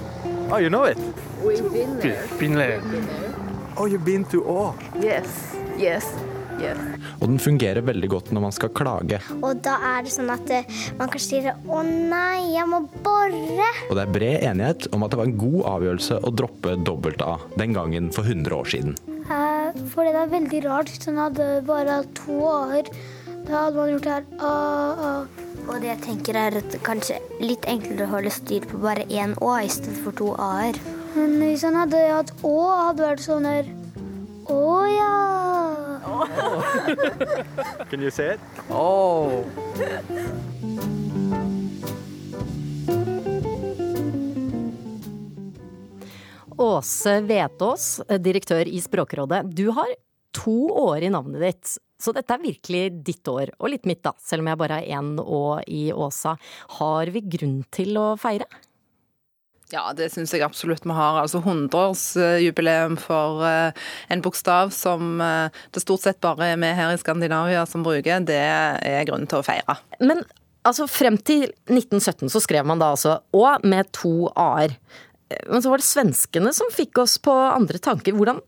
Oh, 0.50 0.56
you 0.58 0.68
know 0.68 0.84
it? 0.84 0.98
We've 1.44 1.62
been 1.72 1.98
there. 2.00 2.26
Been 2.38 2.54
there. 2.54 2.82
Oh, 3.76 3.86
you've 3.86 4.04
been 4.04 4.24
to 4.32 4.42
Å? 4.42 4.74
Yes. 5.00 5.54
Yes. 5.78 6.08
Yes. 6.58 6.78
Og 7.20 7.28
den 7.28 7.38
fungerer 7.38 7.84
veldig 7.86 8.08
godt 8.10 8.32
når 8.34 8.42
man 8.48 8.54
skal 8.54 8.72
klage. 8.74 9.20
Og 9.38 9.60
da 9.62 9.76
er 9.94 10.02
det 10.02 10.10
sånn 10.10 10.32
at 10.34 10.50
eh, 10.50 10.66
man 10.98 11.12
kanskje 11.12 11.28
sier 11.28 11.52
'Å 11.54 11.82
nei, 11.86 12.56
jeg 12.56 12.66
må 12.66 12.80
bore'. 13.04 13.68
Og 13.86 13.94
det 13.94 14.02
er 14.02 14.10
bred 14.16 14.46
enighet 14.50 14.88
om 14.90 15.06
at 15.06 15.14
det 15.14 15.20
var 15.20 15.30
en 15.30 15.38
god 15.38 15.60
avgjørelse 15.76 16.18
å 16.18 16.34
droppe 16.34 16.74
dobbelt-A 16.82 17.36
den 17.54 17.76
gangen 17.78 18.10
for 18.10 18.26
100 18.26 18.58
år 18.58 18.66
siden. 18.74 18.98
Eh, 19.30 19.70
for 19.94 20.02
det 20.02 20.16
er 20.18 20.34
veldig 20.34 20.64
rart 20.66 20.90
hvis 20.90 21.06
man 21.12 21.22
hadde 21.28 21.48
bare 21.68 22.02
to 22.18 22.42
a-er 22.50 22.90
Da 23.48 23.62
hadde 23.64 23.76
man 23.80 23.88
gjort 23.88 24.04
det 24.04 24.12
her. 24.12 24.24
A, 24.44 24.48
a. 25.08 25.12
Og 25.68 25.80
det 25.80 25.88
jeg 25.88 26.00
tenker 26.04 26.36
er 26.36 26.56
at 26.60 26.74
kanskje 26.84 27.16
litt 27.40 27.64
enklere 27.68 28.04
å 28.04 28.10
holde 28.12 28.32
styr 28.32 28.66
på 28.68 28.80
bare 28.82 29.06
én 29.08 29.32
Å 29.40 29.54
i 29.64 29.70
stedet 29.72 29.96
for 30.04 30.12
to 30.16 30.34
A-er. 30.36 30.76
Men 31.14 31.38
hvis 31.40 31.64
han 31.64 31.78
hadde 31.80 32.02
hatt 32.12 32.32
Å, 32.44 32.52
hadde 32.84 33.00
det 33.00 33.06
vært 33.06 33.24
sånn 33.24 33.48
her 33.48 33.64
Å 34.52 34.84
ja. 34.92 35.14
Can 37.88 38.04
you 38.04 38.12
say 38.12 38.36
it? 38.36 38.40
Oh. 38.68 39.44
Åse 46.58 47.20
Vetås, 47.24 47.90
direktør 48.20 48.68
i 48.68 48.80
Språkrådet. 48.82 49.44
Du 49.56 49.70
har 49.72 49.92
to 50.36 50.58
år 50.74 51.06
i 51.06 51.12
navnet 51.12 51.44
ditt, 51.44 51.76
så 51.98 52.14
dette 52.14 52.34
er 52.34 52.44
virkelig 52.44 52.84
ditt 53.06 53.28
år. 53.30 53.52
Og 53.58 53.72
litt 53.74 53.88
mitt, 53.88 54.04
da, 54.06 54.14
selv 54.22 54.44
om 54.44 54.52
jeg 54.52 54.60
bare 54.60 54.80
har 54.80 55.00
én 55.00 55.12
Å 55.18 55.42
i 55.66 55.88
Åsa. 55.92 56.36
Har 56.78 57.10
vi 57.14 57.24
grunn 57.36 57.60
til 57.74 57.98
å 57.98 58.12
feire? 58.20 58.46
Ja, 59.68 59.90
det 59.92 60.08
syns 60.14 60.32
jeg 60.32 60.44
absolutt 60.46 60.86
vi 60.86 60.96
har. 60.96 61.18
Altså 61.20 61.42
100-årsjubileum 61.42 62.96
for 63.02 63.42
uh, 63.44 63.88
en 64.08 64.22
bokstav 64.24 64.72
som 64.72 65.18
uh, 65.20 65.52
det 65.74 65.82
stort 65.84 66.06
sett 66.06 66.22
bare 66.24 66.54
er 66.54 66.60
vi 66.60 66.70
her 66.78 66.94
i 66.94 67.00
Skandinavia 67.00 67.66
som 67.68 67.84
bruker, 67.84 68.24
det 68.24 68.38
er 68.38 69.08
grunn 69.08 69.28
til 69.28 69.42
å 69.42 69.44
feire. 69.44 69.76
Men 70.00 70.22
altså 70.68 70.88
frem 70.88 71.18
til 71.20 71.50
1917 71.68 72.32
så 72.32 72.42
skrev 72.44 72.66
man 72.68 72.80
da 72.80 72.94
altså 72.94 73.18
Å 73.36 73.58
med 73.68 73.92
to 73.96 74.30
a-er. 74.32 74.78
Men 75.28 75.62
så 75.62 75.72
var 75.72 75.80
det 75.80 75.84
svenskene 75.88 76.52
som 76.56 76.70
fikk 76.72 77.02
oss 77.02 77.18
på 77.20 77.32
andre 77.32 77.80
tanker. 77.84 78.16
Hvordan, 78.16 78.40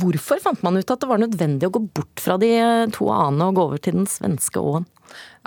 hvorfor 0.00 0.40
fant 0.40 0.62
man 0.64 0.80
ut 0.80 0.90
at 0.90 1.02
det 1.02 1.10
var 1.10 1.20
nødvendig 1.20 1.68
å 1.68 1.74
gå 1.76 1.82
bort 2.00 2.22
fra 2.24 2.38
de 2.40 2.52
to 2.96 3.10
a-ene 3.12 3.50
og 3.50 3.58
gå 3.58 3.66
over 3.68 3.82
til 3.84 3.98
den 4.00 4.08
svenske 4.08 4.62
å-en? 4.62 4.88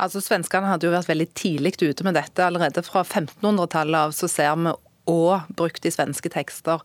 Altså, 0.02 0.22
Svenskene 0.24 0.70
hadde 0.70 0.88
jo 0.88 0.94
vært 0.94 1.10
veldig 1.10 1.28
tidlig 1.38 1.76
ute 1.82 2.06
med 2.06 2.18
dette. 2.18 2.46
Allerede 2.46 2.84
fra 2.86 3.04
1500-tallet 3.04 4.00
av 4.08 4.16
så 4.18 4.30
ser 4.32 4.56
vi 4.58 4.74
og 5.10 5.48
brukt 5.58 5.86
i 5.86 5.94
svenske 5.94 6.30
tekster. 6.32 6.82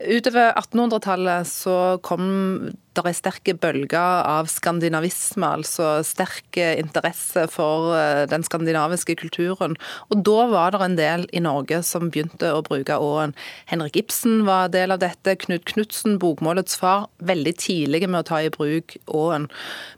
Utover 0.00 0.52
1800-tallet 0.60 1.48
så 1.48 1.76
kom 2.04 2.74
der 2.94 3.08
er 3.10 3.16
sterke 3.16 3.54
bølger 3.58 4.20
av 4.28 4.46
skandinavisme, 4.50 5.48
altså 5.58 5.96
sterk 6.06 6.58
interesse 6.60 7.46
for 7.50 7.94
eh, 7.98 8.22
den 8.30 8.44
skandinaviske 8.46 9.16
kulturen. 9.18 9.74
Og 10.14 10.22
da 10.26 10.44
var 10.52 10.74
det 10.74 10.82
en 10.84 10.98
del 11.00 11.26
i 11.34 11.42
Norge 11.42 11.80
som 11.86 12.12
begynte 12.14 12.52
å 12.54 12.62
bruke 12.66 13.00
åen. 13.02 13.34
Henrik 13.70 13.98
Ibsen 14.04 14.44
var 14.46 14.70
del 14.74 14.94
av 14.94 15.02
dette, 15.02 15.34
Knut 15.42 15.66
Knutsen, 15.72 16.20
bokmålets 16.22 16.78
far, 16.78 17.08
veldig 17.18 17.56
tidlig 17.58 18.04
med 18.06 18.22
å 18.22 18.28
ta 18.30 18.44
i 18.44 18.52
bruk 18.54 18.94
åen. 19.10 19.48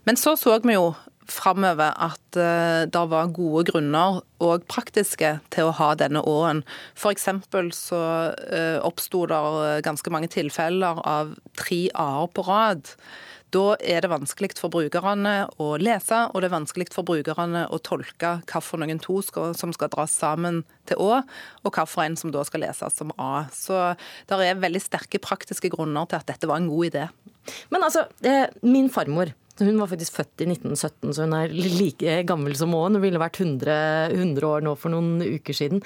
Men 0.09 0.17
så 0.17 0.33
så 0.39 0.57
vi 0.63 0.79
jo 0.79 0.95
framover 1.31 1.93
at 1.93 2.39
uh, 2.39 2.87
det 2.89 3.03
var 3.11 3.31
gode 3.35 3.67
grunner, 3.71 4.21
og 4.43 4.67
praktiske, 4.69 5.37
til 5.53 5.69
å 5.69 5.75
ha 5.79 5.93
denne 5.97 6.21
åen. 6.21 6.63
F.eks. 6.97 7.29
så 7.77 8.01
uh, 8.33 8.77
oppsto 8.85 9.25
det 9.29 9.39
ganske 9.87 10.13
mange 10.13 10.29
tilfeller 10.33 11.01
av 11.05 11.33
tre 11.57 11.87
a-er 11.95 12.29
på 12.35 12.45
rad. 12.47 12.93
Da 13.55 13.77
er 13.79 14.03
det 14.03 14.09
vanskelig 14.11 14.57
for 14.59 14.71
brukerne 14.73 15.47
å 15.63 15.69
lese, 15.79 16.25
og 16.33 16.43
det 16.43 16.49
er 16.49 16.55
vanskelig 16.57 16.89
for 16.91 17.07
brukerne 17.07 17.63
å 17.71 17.79
tolke 17.79 18.33
hvilke 18.43 18.97
to 19.05 19.21
skal, 19.23 19.55
som 19.55 19.71
skal 19.75 19.91
dras 19.93 20.11
sammen 20.11 20.65
til 20.89 20.99
Å, 20.99 21.21
og 21.63 21.79
hvilken 21.79 22.19
som 22.19 22.33
da 22.35 22.43
skal 22.47 22.65
leses 22.65 22.99
som 22.99 23.13
A. 23.15 23.47
Så 23.55 23.95
det 24.27 24.39
er 24.43 24.59
veldig 24.59 24.83
sterke 24.83 25.21
praktiske 25.23 25.71
grunner 25.71 26.09
til 26.11 26.19
at 26.19 26.27
dette 26.27 26.49
var 26.49 26.59
en 26.59 26.67
god 26.67 26.91
idé. 26.91 27.07
Men 27.71 27.87
altså, 27.87 28.03
eh, 28.27 28.51
min 28.67 28.91
farmor 28.91 29.31
hun 29.65 29.79
var 29.81 29.89
faktisk 29.91 30.17
født 30.19 30.43
i 30.43 30.49
1917, 30.51 31.13
så 31.15 31.25
hun 31.25 31.35
er 31.37 31.53
like 31.53 32.19
gammel 32.29 32.55
som 32.57 32.75
Aaen. 32.77 32.97
Hun 32.97 33.03
ville 33.03 33.21
vært 33.21 33.39
100, 33.41 33.77
100, 34.13 34.45
år 34.47 34.65
nå 34.65 34.75
for 34.79 34.93
noen 34.93 35.23
uker 35.23 35.57
siden. 35.57 35.81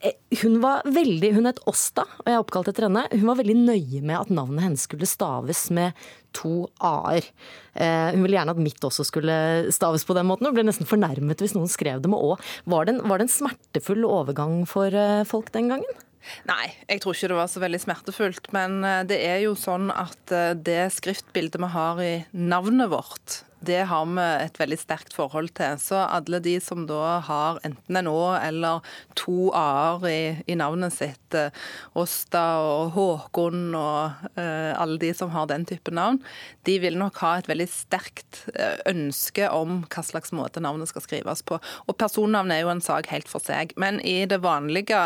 Eh, 0.00 0.16
hun 0.42 0.60
var 0.62 0.86
veldig, 0.88 1.34
hun 1.36 1.50
het 1.50 1.62
Åsta, 1.70 2.06
og 2.22 2.30
jeg 2.30 2.38
er 2.38 2.44
oppkalt 2.44 2.70
etter 2.72 2.88
henne. 2.88 3.06
Hun 3.12 3.28
var 3.28 3.40
veldig 3.42 3.58
nøye 3.60 4.02
med 4.02 4.16
at 4.18 4.32
navnet 4.34 4.66
hennes 4.66 4.86
skulle 4.88 5.08
staves 5.08 5.66
med 5.76 5.96
to 6.36 6.68
a-er. 6.86 7.26
Eh, 7.74 8.10
hun 8.14 8.24
ville 8.24 8.38
gjerne 8.38 8.54
at 8.54 8.62
mitt 8.62 8.86
også 8.86 9.06
skulle 9.08 9.36
staves 9.74 10.06
på 10.06 10.16
den 10.16 10.28
måten. 10.30 10.48
Hun 10.48 10.56
ble 10.56 10.66
nesten 10.68 10.88
fornærmet 10.88 11.42
hvis 11.42 11.56
noen 11.56 11.70
skrev 11.70 12.02
det 12.02 12.12
med 12.12 12.22
å. 12.22 12.36
Var 12.70 12.86
det 12.86 12.96
en, 12.96 13.02
var 13.10 13.20
det 13.20 13.28
en 13.28 13.34
smertefull 13.34 14.06
overgang 14.08 14.62
for 14.70 14.94
eh, 14.94 15.26
folk 15.28 15.52
den 15.56 15.72
gangen? 15.74 16.00
Nei, 16.48 16.70
jeg 16.88 17.00
tror 17.02 17.16
ikke 17.16 17.30
det 17.32 17.38
var 17.38 17.50
så 17.50 17.62
veldig 17.62 17.82
smertefullt. 17.82 18.50
Men 18.56 18.80
eh, 18.86 19.04
det 19.08 19.20
er 19.26 19.44
jo 19.44 19.54
sånn 19.58 19.90
at 19.92 20.34
eh, 20.34 20.56
det 20.56 20.82
skriftbildet 20.96 21.60
vi 21.60 21.70
har 21.76 22.02
i 22.04 22.16
navnet 22.32 22.92
vårt, 22.92 23.44
det 23.60 23.82
har 23.90 24.06
vi 24.08 24.22
et 24.24 24.56
veldig 24.56 24.76
sterkt 24.80 25.12
forhold 25.12 25.50
til. 25.58 25.74
Så 25.76 25.98
alle 26.00 26.38
de 26.40 26.54
som 26.64 26.86
da 26.88 27.18
har 27.26 27.58
enten 27.66 27.98
en 28.00 28.08
Å 28.08 28.22
eller 28.38 28.86
to 29.20 29.50
A-er 29.52 30.06
i, 30.08 30.20
i, 30.48 30.56
navnet 30.56 30.96
sitt, 30.96 31.36
eh, 31.36 31.52
Åsta 31.92 32.44
og 32.64 32.94
Håkon 32.94 33.74
og 33.76 34.24
uh, 34.38 34.72
alle 34.80 34.96
de 35.02 35.10
som 35.16 35.32
har 35.34 35.50
den 35.50 35.66
type 35.68 35.92
navn, 35.92 36.22
de 36.64 36.78
vil 36.80 36.96
nok 36.96 37.20
ha 37.20 37.34
et 37.36 37.50
veldig 37.50 37.68
sterkt 37.68 38.46
ønske 38.88 39.50
om 39.52 39.82
hva 39.92 40.04
slags 40.08 40.32
måte 40.36 40.62
navnet 40.64 40.88
skal 40.88 41.04
skrives 41.04 41.44
på. 41.44 41.60
Og 41.84 41.98
personnavn 42.00 42.54
er 42.54 42.64
jo 42.64 42.72
en 42.72 42.84
sak 42.84 43.10
helt 43.12 43.28
for 43.28 43.44
seg. 43.44 43.76
Men 43.80 44.00
i 44.00 44.22
det 44.30 44.40
vanlige 44.40 45.02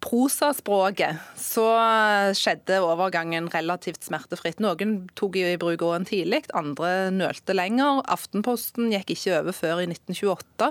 prosaspråket 0.00 1.20
så 1.36 1.66
skjedde 2.36 2.78
overgangen 2.84 3.50
relativt 3.52 4.06
smertefritt. 4.06 4.60
Noen 4.62 4.94
tok 5.18 5.36
i 5.36 5.58
bruk 5.60 5.84
åen 5.84 6.06
tidlig, 6.08 6.42
andre 6.56 7.10
nølte 7.12 7.54
lenger. 7.56 8.00
Aftenposten 8.10 8.90
gikk 8.94 9.12
ikke 9.14 9.36
over 9.40 9.56
før 9.56 9.82
i 9.84 9.88
1928, 9.90 10.70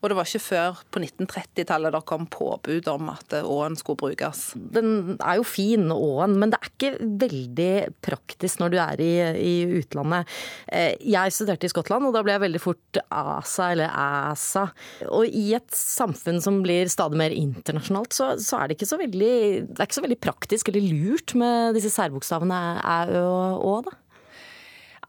og 0.00 0.08
det 0.08 0.16
var 0.16 0.30
ikke 0.30 0.42
før 0.46 0.80
på 0.90 1.02
1930-tallet 1.04 1.94
det 1.94 2.02
kom 2.08 2.26
påbud 2.30 2.88
om 2.92 3.12
at 3.12 3.36
åen 3.40 3.76
skulle 3.78 4.00
brukes. 4.00 4.42
Den 4.56 5.16
er 5.18 5.40
jo 5.40 5.46
fin, 5.46 5.90
åen, 5.92 6.38
men 6.40 6.52
det 6.52 6.60
er 6.60 6.72
ikke 6.72 7.10
veldig 7.20 7.74
praktisk 8.04 8.62
når 8.62 8.72
du 8.72 8.78
er 8.82 9.04
i, 9.04 9.12
i 9.40 9.54
utlandet. 9.80 10.30
Eh, 10.72 10.94
jeg 11.04 11.36
studerte 11.36 11.68
i 11.68 11.72
Skottland, 11.72 12.08
og 12.08 12.16
da 12.16 12.24
ble 12.24 12.36
jeg 12.36 12.44
veldig 12.46 12.62
fort 12.62 13.00
ASA, 13.06 13.70
eller 13.74 13.92
ASA. 13.92 14.66
Og 15.10 15.28
i 15.28 15.50
et 15.58 15.68
samfunn 15.76 16.40
som 16.42 16.62
blir 16.64 16.90
stadig 16.92 17.20
mer 17.20 17.34
internasjonalt, 17.34 18.16
så, 18.16 18.32
så 18.40 18.62
er 18.62 18.69
det 18.69 18.69
det 18.70 18.78
ikke 18.78 18.88
så 18.88 18.98
veldig, 19.00 19.34
ikke 19.74 19.96
så 19.96 20.04
veldig 20.04 20.20
praktisk 20.22 20.70
eller 20.70 20.86
lurt 20.94 21.34
med 21.38 21.76
disse 21.76 21.92
særbokstavene 21.92 22.60
æ, 22.80 22.96
ø 23.18 23.24
og 23.26 23.66
å, 23.66 23.74
da? 23.88 23.98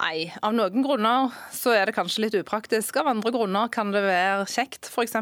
Nei, 0.02 0.32
av 0.42 0.56
noen 0.58 0.82
grunner 0.82 1.30
så 1.54 1.76
er 1.78 1.86
det 1.86 1.94
kanskje 1.94 2.24
litt 2.24 2.36
upraktisk. 2.40 2.96
Av 2.98 3.12
andre 3.12 3.30
grunner 3.34 3.70
kan 3.70 3.92
det 3.94 4.00
være 4.02 4.48
kjekt. 4.50 4.88
F.eks. 4.90 5.14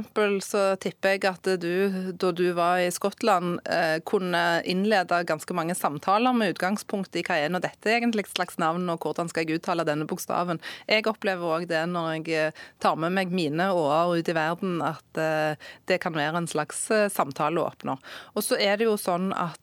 så 0.46 0.62
tipper 0.80 1.18
jeg 1.18 1.26
at 1.28 1.50
du, 1.60 2.14
da 2.16 2.30
du 2.32 2.46
var 2.56 2.80
i 2.80 2.92
Skottland, 2.94 3.58
eh, 3.68 3.98
kunne 4.08 4.62
innlede 4.64 5.20
ganske 5.28 5.56
mange 5.58 5.76
samtaler 5.76 6.38
med 6.38 6.54
utgangspunkt 6.54 7.18
i 7.20 7.26
hva 7.28 7.42
er 7.42 7.52
nå 7.52 7.60
dette 7.64 7.92
egentlig 7.92 8.30
slags 8.30 8.56
navn, 8.62 8.88
og 8.94 9.04
hvordan 9.04 9.28
skal 9.28 9.44
jeg 9.44 9.60
uttale 9.60 9.84
denne 9.88 10.08
bokstaven. 10.08 10.62
Jeg 10.88 11.10
opplever 11.12 11.58
òg 11.58 11.68
det 11.68 11.84
når 11.92 12.14
jeg 12.14 12.38
eh, 12.38 12.64
tar 12.80 12.96
med 13.04 13.18
meg 13.18 13.36
mine 13.36 13.68
åer 13.76 14.16
ut 14.16 14.32
i 14.32 14.38
verden, 14.38 14.80
at 14.86 15.20
eh, 15.20 15.60
det 15.92 16.00
kan 16.06 16.16
være 16.16 16.40
en 16.40 16.48
slags 16.48 16.86
samtaleåpner. 17.18 18.00
Og 18.32 18.48
så 18.48 18.56
er 18.56 18.80
det 18.80 18.88
jo 18.88 18.96
sånn 19.00 19.34
at 19.36 19.58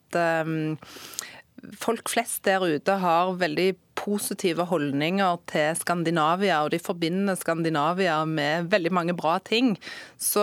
folk 1.81 2.09
flest 2.11 2.45
der 2.47 2.65
ute 2.65 2.99
har 3.03 3.37
veldig 3.41 3.75
positive 3.97 4.67
holdninger 4.69 5.39
til 5.49 5.77
Skandinavia, 5.81 6.61
og 6.65 6.73
de 6.75 6.81
forbinder 6.83 7.39
Skandinavia 7.39 8.19
med 8.29 8.69
veldig 8.73 8.93
mange 8.93 9.15
bra 9.17 9.39
ting. 9.41 9.75
Så 10.21 10.43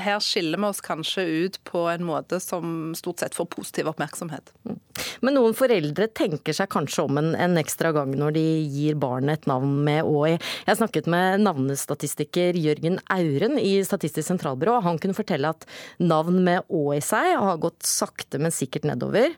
her 0.00 0.22
skiller 0.24 0.60
vi 0.60 0.70
oss 0.70 0.80
kanskje 0.84 1.26
ut 1.44 1.58
på 1.68 1.84
en 1.92 2.06
måte 2.08 2.40
som 2.42 2.94
stort 2.96 3.22
sett 3.22 3.36
får 3.36 3.50
positiv 3.52 3.90
oppmerksomhet. 3.92 4.54
Men 5.24 5.36
noen 5.36 5.56
foreldre 5.56 6.08
tenker 6.16 6.56
seg 6.56 6.70
kanskje 6.72 7.04
om 7.04 7.20
en, 7.20 7.32
en 7.36 7.58
ekstra 7.60 7.92
gang 7.94 8.14
når 8.18 8.36
de 8.38 8.44
gir 8.72 8.98
barnet 9.00 9.42
et 9.42 9.50
navn 9.50 9.76
med 9.86 10.08
Å 10.08 10.24
i. 10.30 10.38
Jeg 10.68 10.80
snakket 10.80 11.10
med 11.10 11.44
navnestatistiker 11.44 12.56
Jørgen 12.56 12.98
Auren 13.12 13.60
i 13.60 13.76
Statistisk 13.86 14.30
sentralbyrå. 14.30 14.80
Han 14.86 15.00
kunne 15.02 15.16
fortelle 15.16 15.52
at 15.52 15.68
navn 16.00 16.40
med 16.46 16.64
Å 16.72 16.86
i 16.96 17.04
seg 17.04 17.34
har 17.36 17.62
gått 17.62 17.84
sakte, 17.88 18.40
men 18.40 18.54
sikkert 18.54 18.88
nedover. 18.88 19.34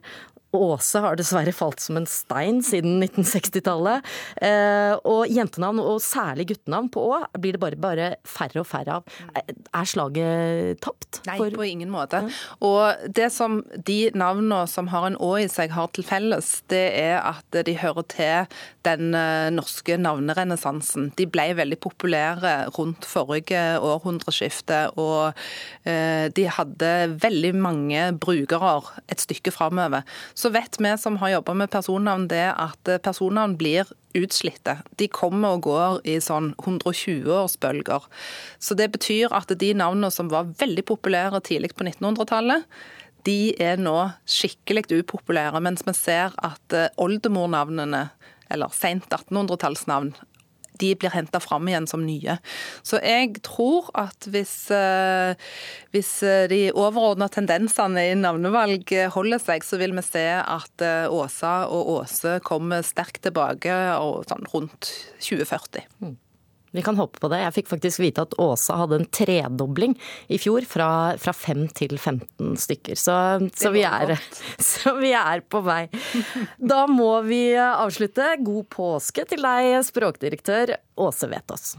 Åse 0.57 1.01
har 1.03 1.17
dessverre 1.19 1.53
falt 1.55 1.81
som 1.83 1.99
en 1.99 2.07
stein 2.09 2.61
siden 2.65 3.01
1960-tallet. 3.03 4.05
Eh, 4.41 4.93
og 5.07 5.31
jentenavn, 5.31 5.81
og 5.83 6.01
særlig 6.03 6.49
guttenavn 6.53 6.89
på 6.93 7.03
Å, 7.07 7.21
blir 7.39 7.57
det 7.57 7.61
bare, 7.61 7.79
bare 7.79 8.09
færre 8.27 8.63
og 8.63 8.69
færre 8.69 8.99
av. 8.99 9.17
Er 9.37 9.87
slaget 9.87 10.81
tapt? 10.83 11.21
Nei, 11.27 11.37
på 11.53 11.67
ingen 11.67 11.91
måte. 11.93 12.23
Og 12.65 13.07
det 13.07 13.29
som 13.35 13.61
de 13.87 13.99
navnene 14.17 14.63
som 14.69 14.89
har 14.91 15.09
en 15.09 15.19
Å 15.23 15.33
i 15.41 15.47
seg 15.51 15.73
har 15.75 15.91
til 15.95 16.05
felles, 16.07 16.51
det 16.71 16.85
er 16.99 17.19
at 17.21 17.61
de 17.67 17.77
hører 17.79 18.05
til 18.11 18.57
den 18.87 19.15
eh, 19.17 19.49
norske 19.53 19.97
navnerenessansen. 19.99 21.11
De 21.17 21.27
ble 21.29 21.49
veldig 21.57 21.79
populære 21.83 22.53
rundt 22.77 23.07
forrige 23.07 23.63
århundreskifte, 23.83 24.83
og 24.99 25.37
eh, 25.87 26.27
de 26.33 26.47
hadde 26.51 26.93
veldig 27.23 27.53
mange 27.57 28.05
brukere 28.19 28.77
et 29.11 29.21
stykke 29.23 29.53
framover. 29.55 30.05
Så 30.37 30.46
så 30.47 30.53
vet 30.55 30.77
vi 30.79 30.93
som 30.97 31.17
har 31.19 31.33
jobba 31.33 31.53
med 31.59 31.67
personnavn 31.73 32.29
det 32.31 32.45
at 32.55 32.89
personnavn 33.03 33.57
blir 33.59 33.89
utslitte. 34.15 34.77
De 34.95 35.09
kommer 35.11 35.57
og 35.57 35.65
går 35.65 35.97
i 36.07 36.13
sånn 36.23 36.53
120-årsbølger. 36.61 38.05
Så 38.63 38.77
det 38.79 38.87
betyr 38.93 39.35
at 39.35 39.51
de 39.51 39.73
navnene 39.75 40.07
som 40.13 40.31
var 40.31 40.47
veldig 40.61 40.85
populære 40.87 41.41
tidlig 41.43 41.73
på 41.75 41.83
1900-tallet, 41.83 42.63
de 43.27 43.51
er 43.59 43.75
nå 43.81 43.97
skikkelig 44.23 44.85
upopulære, 44.93 45.59
mens 45.59 45.83
vi 45.83 45.97
ser 45.99 46.31
at 46.39 46.77
oldemornavnene, 46.95 48.05
eller 48.47 48.71
sent 48.71 49.11
1800-tallsnavn, 49.11 50.13
de 50.81 50.93
blir 50.99 51.13
henta 51.13 51.41
fram 51.43 51.67
igjen 51.69 51.87
som 51.89 52.03
nye. 52.05 52.37
Så 52.85 53.01
jeg 53.03 53.37
tror 53.45 53.89
at 53.97 54.27
hvis, 54.31 54.55
eh, 54.73 55.33
hvis 55.95 56.11
eh, 56.25 56.45
de 56.51 56.61
overordna 56.73 57.29
tendensene 57.33 58.09
i 58.11 58.15
navnevalg 58.17 58.93
holder 59.15 59.41
seg, 59.43 59.65
så 59.65 59.79
vil 59.81 59.95
vi 59.97 60.05
se 60.05 60.27
at 60.41 60.85
eh, 60.85 61.09
Åsa 61.11 61.59
og 61.71 61.97
Åse 61.97 62.37
kommer 62.45 62.85
sterkt 62.85 63.23
tilbake 63.27 63.73
sånn 64.29 64.47
rundt 64.53 64.93
2040. 65.23 65.85
Mm. 66.03 66.15
Vi 66.77 66.83
kan 66.85 66.97
håpe 66.99 67.17
på 67.17 67.29
det. 67.33 67.39
Jeg 67.41 67.55
fikk 67.55 67.71
faktisk 67.71 68.03
vite 68.03 68.27
at 68.27 68.35
Åsa 68.37 68.75
hadde 68.83 68.99
en 69.01 69.07
tredobling 69.09 69.95
i 70.29 70.37
fjor, 70.41 70.65
fra, 70.69 70.89
fra 71.17 71.33
5 71.33 71.63
til 71.79 71.97
15 71.97 72.53
stykker. 72.61 72.99
Så, 73.01 73.15
så, 73.57 73.71
vi 73.73 73.81
er, 73.87 74.13
så, 74.71 74.93
vi 75.01 75.09
er, 75.17 75.41
på 75.41 75.63
vei. 75.65 75.87
Da 76.61 76.83
må 76.91 77.15
vi 77.25 77.41
avslutte. 77.57 78.35
God 78.45 78.69
påske 78.77 79.25
til 79.25 79.41
deg, 79.41 79.79
språkdirektør 79.89 80.77
Åse 81.07 81.33
Vetås. 81.33 81.73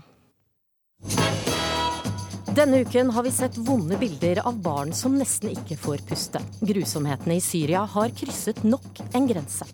Denne 2.59 2.81
uken 2.81 3.11
har 3.11 3.23
vi 3.23 3.31
sett 3.31 3.59
vonde 3.59 3.95
bilder 3.97 4.41
av 4.49 4.57
barn 4.63 4.91
som 4.93 5.15
nesten 5.15 5.53
ikke 5.53 5.77
får 5.79 6.01
puste. 6.09 6.41
Grusomhetene 6.59 7.37
i 7.39 7.43
Syria 7.45 7.85
har 7.87 8.11
krysset 8.19 8.65
nok 8.67 8.99
en 9.15 9.29
grense. 9.31 9.69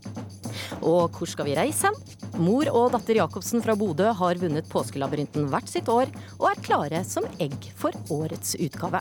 Og 0.84 1.16
hvor 1.16 1.30
skal 1.30 1.48
vi 1.48 1.54
reise 1.56 1.88
hen? 1.88 1.96
Mor 2.44 2.68
og 2.68 2.90
datter 2.92 3.22
Jacobsen 3.22 3.64
fra 3.64 3.72
Bodø 3.72 4.10
har 4.18 4.42
vunnet 4.42 4.68
Påskelabyrinten 4.68 5.48
hvert 5.48 5.72
sitt 5.72 5.88
år, 5.88 6.12
og 6.36 6.50
er 6.50 6.60
klare 6.66 7.00
som 7.08 7.24
egg 7.40 7.56
for 7.80 7.96
årets 8.12 8.52
utgave. 8.60 9.00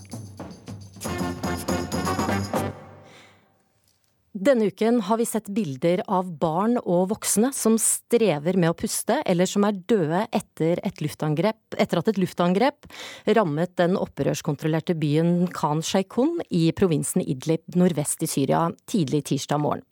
Denne 4.34 4.66
uken 4.66 4.96
har 5.06 5.18
vi 5.18 5.26
sett 5.30 5.50
bilder 5.54 6.02
av 6.10 6.32
barn 6.42 6.80
og 6.82 7.12
voksne 7.12 7.52
som 7.54 7.76
strever 7.78 8.58
med 8.58 8.72
å 8.72 8.78
puste, 8.78 9.20
eller 9.30 9.46
som 9.46 9.62
er 9.68 9.78
døde 9.78 10.24
etter, 10.34 10.82
etter 10.82 12.02
at 12.02 12.10
et 12.10 12.18
luftangrep 12.18 12.88
rammet 13.38 13.76
den 13.78 13.94
opprørskontrollerte 13.94 14.98
byen 14.98 15.46
Khan 15.54 15.86
Sheikhoun 15.86 16.42
i 16.50 16.64
provinsen 16.74 17.22
Idlib 17.22 17.78
nordvest 17.78 18.26
i 18.26 18.32
Syria 18.34 18.66
tidlig 18.90 19.22
tirsdag 19.30 19.62
morgen. 19.62 19.86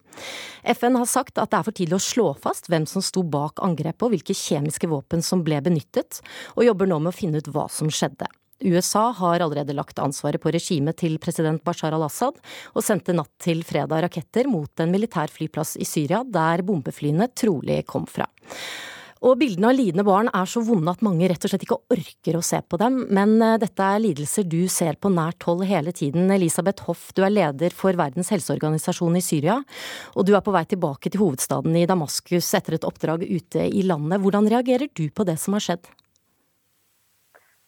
FN 0.66 0.98
har 0.98 1.06
sagt 1.06 1.38
at 1.38 1.54
det 1.54 1.62
er 1.62 1.70
for 1.70 1.78
tidlig 1.78 2.00
å 2.02 2.08
slå 2.10 2.28
fast 2.42 2.66
hvem 2.66 2.90
som 2.90 3.06
sto 3.06 3.22
bak 3.22 3.62
angrepet 3.62 4.10
og 4.10 4.16
hvilke 4.16 4.34
kjemiske 4.34 4.90
våpen 4.90 5.22
som 5.22 5.46
ble 5.46 5.62
benyttet, 5.62 6.18
og 6.58 6.66
jobber 6.66 6.90
nå 6.90 6.98
med 6.98 7.14
å 7.14 7.20
finne 7.22 7.46
ut 7.46 7.54
hva 7.54 7.70
som 7.70 7.94
skjedde. 7.94 8.26
USA 8.62 9.10
har 9.18 9.44
allerede 9.44 9.76
lagt 9.78 10.00
ansvaret 10.02 10.42
på 10.42 10.54
regimet 10.54 11.00
til 11.02 11.18
president 11.22 11.64
Bashar 11.66 11.96
al-Assad, 11.98 12.40
og 12.76 12.86
sendte 12.86 13.16
natt 13.18 13.34
til 13.42 13.66
fredag 13.68 14.06
raketter 14.08 14.50
mot 14.52 14.84
en 14.84 14.94
militær 14.94 15.34
flyplass 15.34 15.78
i 15.82 15.88
Syria, 15.88 16.24
der 16.24 16.64
bombeflyene 16.66 17.32
trolig 17.36 17.82
kom 17.90 18.08
fra. 18.10 18.30
Og 19.22 19.36
bildene 19.38 19.70
av 19.70 19.76
lidende 19.78 20.06
barn 20.06 20.32
er 20.34 20.48
så 20.50 20.64
vonde 20.66 20.90
at 20.90 21.04
mange 21.06 21.28
rett 21.30 21.44
og 21.46 21.52
slett 21.52 21.66
ikke 21.68 21.78
orker 21.94 22.38
å 22.40 22.42
se 22.46 22.58
på 22.66 22.80
dem, 22.82 23.04
men 23.14 23.36
eh, 23.38 23.60
dette 23.62 23.86
er 23.86 24.02
lidelser 24.02 24.48
du 24.50 24.64
ser 24.72 24.98
på 24.98 25.12
nært 25.14 25.46
hold 25.46 25.62
hele 25.70 25.94
tiden. 25.94 26.26
Elisabeth 26.34 26.88
Hoff, 26.88 27.12
du 27.14 27.22
er 27.28 27.34
leder 27.34 27.76
for 27.78 27.94
Verdens 28.00 28.34
helseorganisasjon 28.34 29.20
i 29.20 29.22
Syria, 29.22 29.60
og 30.16 30.26
du 30.26 30.34
er 30.34 30.42
på 30.42 30.56
vei 30.56 30.66
tilbake 30.74 31.14
til 31.14 31.22
hovedstaden 31.22 31.78
i 31.78 31.86
Damaskus 31.90 32.50
etter 32.58 32.80
et 32.80 32.88
oppdrag 32.88 33.28
ute 33.30 33.70
i 33.70 33.86
landet. 33.86 34.24
Hvordan 34.26 34.50
reagerer 34.50 34.90
du 34.90 35.06
på 35.14 35.28
det 35.30 35.38
som 35.42 35.54
har 35.58 35.70
skjedd? 35.70 35.86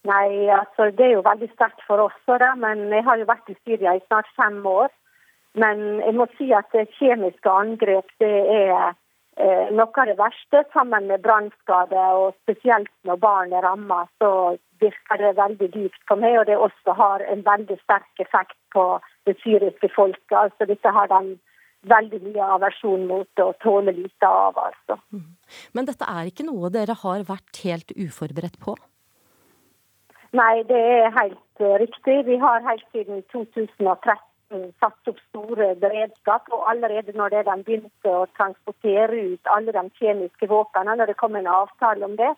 Nei, 0.04 0.50
altså 0.52 0.90
Det 0.92 1.06
er 1.06 1.14
jo 1.16 1.24
veldig 1.24 1.50
sterkt 1.54 1.84
for 1.88 2.02
oss. 2.08 2.18
Da, 2.28 2.56
men 2.56 2.90
Jeg 2.92 3.06
har 3.08 3.18
jo 3.18 3.30
vært 3.30 3.50
i 3.50 3.56
Syria 3.64 3.96
i 3.96 4.04
snart 4.08 4.28
fem 4.36 4.60
år. 4.66 4.92
Men 5.54 6.02
jeg 6.02 6.16
må 6.18 6.26
si 6.38 6.50
at 6.58 6.74
kjemiske 6.98 7.50
angrep 7.50 8.10
det 8.20 8.34
er 8.50 8.74
eh, 9.38 9.70
noe 9.70 10.02
av 10.02 10.10
det 10.10 10.18
verste. 10.18 10.64
Sammen 10.74 11.08
med 11.12 11.22
brannskade, 11.22 12.06
og 12.20 12.34
spesielt 12.42 12.90
når 13.06 13.22
barn 13.22 13.54
er 13.54 13.66
rammet, 13.66 14.10
så 14.20 14.58
virker 14.82 15.22
det 15.22 15.36
veldig 15.38 15.70
dypt 15.76 16.02
på 16.10 16.18
meg. 16.20 16.40
Og 16.42 16.48
det 16.50 16.58
også 16.58 16.98
har 16.98 17.26
en 17.30 17.46
veldig 17.46 17.78
sterk 17.84 18.26
effekt 18.26 18.58
på 18.74 18.88
det 19.30 19.38
syriske 19.46 19.92
folket. 19.96 20.40
Altså 20.42 20.68
Dette 20.70 20.96
har 20.98 21.12
de 21.14 21.38
veldig 21.92 22.22
mye 22.24 22.50
aversjon 22.58 23.06
mot 23.08 23.44
og 23.44 23.54
tåler 23.64 23.96
lite 23.96 24.28
av. 24.28 24.58
altså. 24.58 24.98
Mm. 25.14 25.30
Men 25.78 25.88
dette 25.90 26.08
er 26.08 26.32
ikke 26.32 26.48
noe 26.48 26.72
dere 26.74 26.96
har 27.04 27.28
vært 27.28 27.62
helt 27.64 27.94
uforberedt 27.94 28.60
på? 28.64 28.76
Nei, 30.34 30.64
det 30.66 30.82
er 30.82 31.12
helt 31.14 31.62
uh, 31.62 31.76
riktig. 31.78 32.26
Vi 32.26 32.38
har 32.42 32.64
helt 32.66 32.86
siden 32.92 33.22
2013 33.32 34.72
satt 34.82 35.12
opp 35.12 35.20
store 35.30 35.68
beredskap. 35.84 36.50
Og 36.50 36.64
allerede 36.72 37.14
når 37.18 37.36
de 37.36 37.44
begynte 37.68 38.10
å 38.10 38.26
transportere 38.38 39.20
ut 39.34 39.52
alle 39.56 39.76
de 39.76 39.84
kjemiske 40.00 40.50
våpnene, 40.50 40.98
når 40.98 41.12
det 41.12 41.20
kom 41.22 41.38
en 41.38 41.52
avtale 41.60 42.10
om 42.10 42.18
det, 42.18 42.32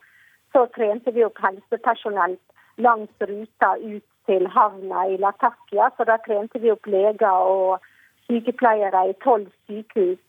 så 0.52 0.66
trente 0.76 1.16
vi 1.16 1.24
opp 1.24 1.40
helsepersonell 1.44 2.36
langs 2.84 3.28
ruta 3.32 3.72
ut 3.80 4.06
til 4.28 4.48
havna 4.52 5.08
i 5.14 5.18
Latakia. 5.24 5.88
Så 5.96 6.04
da 6.12 6.20
trente 6.28 6.60
vi 6.60 6.76
opp 6.76 6.92
leger 6.92 7.48
og 7.56 7.80
sykepleiere 8.28 9.08
i 9.10 9.20
tolv 9.24 9.48
sykehus 9.70 10.20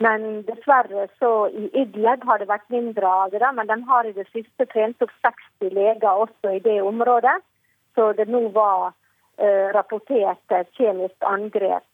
men 0.00 0.22
dessverre 0.48 1.08
så 1.18 1.30
i 1.52 1.66
Idlib 1.76 2.22
har 2.24 2.40
det 2.40 2.48
vært 2.48 2.70
mindre 2.72 3.08
av 3.24 3.34
det. 3.34 3.50
Men 3.56 3.68
de 3.68 3.76
har 3.88 4.06
i 4.08 4.14
det 4.16 4.24
siste 4.30 4.64
trent 4.72 5.04
opp 5.04 5.12
60 5.26 5.74
leger 5.76 6.22
også 6.24 6.54
i 6.56 6.62
det 6.64 6.78
området. 6.80 7.36
Så 7.94 8.12
det 8.16 8.24
nå 8.32 8.46
var 8.54 8.94
uh, 8.94 9.66
rapportert 9.76 10.56
et 10.56 10.72
kjemisk 10.80 11.28
angrep. 11.32 11.84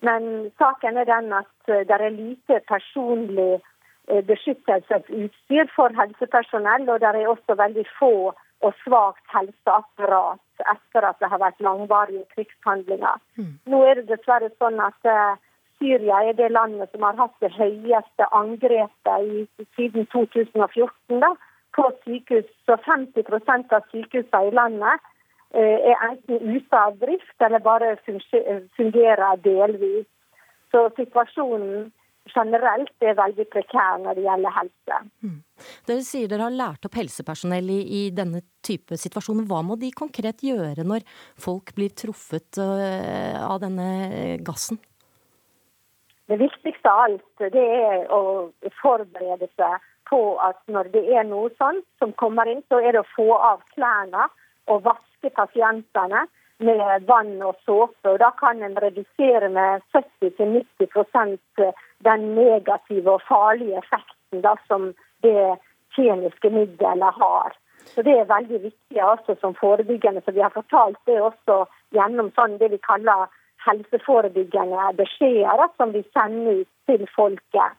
Men 0.00 0.48
saken 0.56 0.96
er 0.96 1.10
den 1.10 1.28
at 1.42 1.52
uh, 1.68 1.82
det 1.84 1.98
er 1.98 2.16
lite 2.16 2.62
personlig 2.72 3.60
uh, 3.60 4.22
beskyttelsesutstyr 4.32 5.68
for 5.76 5.92
helsepersonell. 6.00 6.88
Og 6.88 7.04
det 7.04 7.12
er 7.12 7.28
også 7.36 7.60
veldig 7.60 7.84
få 7.98 8.14
og 8.62 8.76
svakt 8.80 9.28
helseapparat 9.34 10.68
etter 10.72 11.04
at 11.04 11.20
det 11.20 11.28
har 11.28 11.40
vært 11.42 11.60
langvarige 11.60 12.24
krigshandlinger. 12.32 13.20
Mm. 13.36 13.56
Nå 13.68 13.84
er 13.84 14.00
det 14.00 14.12
dessverre 14.14 14.48
sånn 14.56 14.80
at 14.80 15.08
Syria 15.82 16.20
er 16.28 16.36
det 16.38 16.52
landet 16.54 16.92
som 16.92 17.02
har 17.02 17.16
hatt 17.18 17.34
det 17.42 17.50
høyeste 17.56 18.28
angrepet 18.38 19.64
siden 19.76 20.06
2014 20.14 21.22
da, 21.24 21.32
på 21.74 21.88
sykehus. 22.04 22.50
Så 22.68 22.76
50% 22.86 23.74
av 23.74 23.88
sykehusene 23.90 24.50
i 24.50 24.54
landet 24.54 25.08
eh, 25.58 25.90
er 25.90 26.04
enten 26.10 26.54
ute 26.54 26.84
av 26.84 27.00
drift 27.02 27.42
eller 27.42 27.64
bare 27.64 27.96
fungerer 28.06 29.42
delvis. 29.42 30.06
Så 30.70 30.86
situasjonen 30.96 31.90
generelt 32.30 33.02
er 33.02 33.16
veldig 33.18 33.48
prekær 33.50 33.98
når 34.04 34.16
det 34.16 34.24
gjelder 34.28 34.54
helse. 34.54 34.98
Mm. 35.26 35.40
Dere 35.88 36.04
sier 36.06 36.30
dere 36.30 36.46
har 36.46 36.54
lært 36.54 36.86
opp 36.86 36.94
helsepersonell 37.00 37.72
i, 37.74 37.80
i, 37.82 38.02
denne 38.14 38.44
type 38.62 38.94
situasjoner. 38.94 39.48
Hva 39.50 39.64
må 39.66 39.76
de 39.80 39.90
konkret 39.90 40.44
gjøre 40.46 40.86
når 40.86 41.02
folk 41.42 41.74
blir 41.74 41.90
truffet 41.98 42.62
uh, 42.62 43.42
av 43.42 43.58
denne 43.64 44.38
gassen? 44.46 44.78
Det 46.32 46.38
viktigste 46.40 46.88
av 46.88 46.98
alt 47.04 47.42
det 47.52 47.62
er 47.62 48.06
å 48.08 48.48
forberede 48.80 49.50
seg 49.52 49.82
på 50.08 50.20
at 50.40 50.62
når 50.72 50.88
det 50.94 51.02
er 51.12 51.26
noe 51.28 51.50
sånt 51.60 51.84
som 52.00 52.14
kommer 52.16 52.48
inn, 52.48 52.62
så 52.72 52.78
er 52.80 52.94
det 52.96 53.02
å 53.02 53.10
få 53.12 53.34
av 53.36 53.60
klærne 53.74 54.30
og 54.72 54.80
vaske 54.86 55.28
pasientene 55.36 56.22
med 56.64 57.04
vann 57.10 57.34
og 57.44 57.58
såpe. 57.66 58.08
og 58.08 58.16
Da 58.24 58.30
kan 58.40 58.62
en 58.64 58.78
redusere 58.80 59.50
med 59.52 59.84
70-90% 59.92 61.68
den 62.08 62.24
negative 62.38 63.18
og 63.18 63.26
farlige 63.28 63.82
effekten 63.82 64.40
da, 64.40 64.56
som 64.72 64.94
det 65.20 65.58
kjemiske 65.98 66.48
middelet 66.56 67.20
har. 67.20 67.52
Så 67.92 68.08
Det 68.08 68.16
er 68.16 68.32
veldig 68.32 68.62
viktig 68.70 69.04
altså, 69.04 69.36
som 69.44 69.52
forebyggende. 69.60 70.24
Så 70.24 70.32
Vi 70.32 70.40
har 70.40 70.56
fortalt 70.56 70.96
det 71.04 71.20
også 71.20 71.66
gjennom 71.92 72.32
sånn 72.32 72.56
det 72.56 72.72
vi 72.72 72.80
kaller 72.88 73.28
helseforebyggende 73.66 74.88
beskjeder 74.98 75.68
som 75.76 75.94
vi 75.94 76.02
sender 76.12 76.62
ut 76.62 76.72
til 76.90 77.06
folket. 77.16 77.78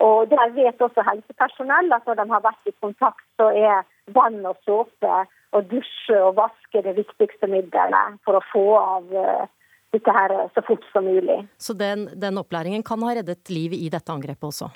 Og 0.00 0.30
Der 0.30 0.52
vet 0.56 0.80
også 0.80 1.04
helsepersonell 1.04 1.92
at 1.92 2.06
når 2.06 2.14
de 2.20 2.26
har 2.30 2.42
vært 2.44 2.68
i 2.70 2.76
kontakt, 2.80 3.24
så 3.36 3.50
er 3.52 3.84
vann 4.16 4.40
og 4.46 4.56
såpe 4.64 5.24
og 5.52 5.64
dusje 5.70 6.18
og 6.24 6.36
vaske 6.38 6.82
det 6.86 6.94
viktigste 6.96 7.48
middelet 7.50 8.20
for 8.24 8.38
å 8.38 8.44
få 8.52 8.66
av 8.78 9.10
uh, 9.12 9.48
dette 9.94 10.14
her 10.14 10.36
så 10.54 10.62
fort 10.66 10.86
som 10.92 11.04
mulig. 11.04 11.40
Så 11.58 11.74
den, 11.74 12.06
den, 12.22 12.38
opplæringen 12.38 12.86
kan 12.86 13.02
ha 13.02 13.16
reddet 13.18 13.50
liv 13.50 13.74
i 13.74 13.90
dette 13.92 14.14
angrepet 14.14 14.48
også? 14.52 14.70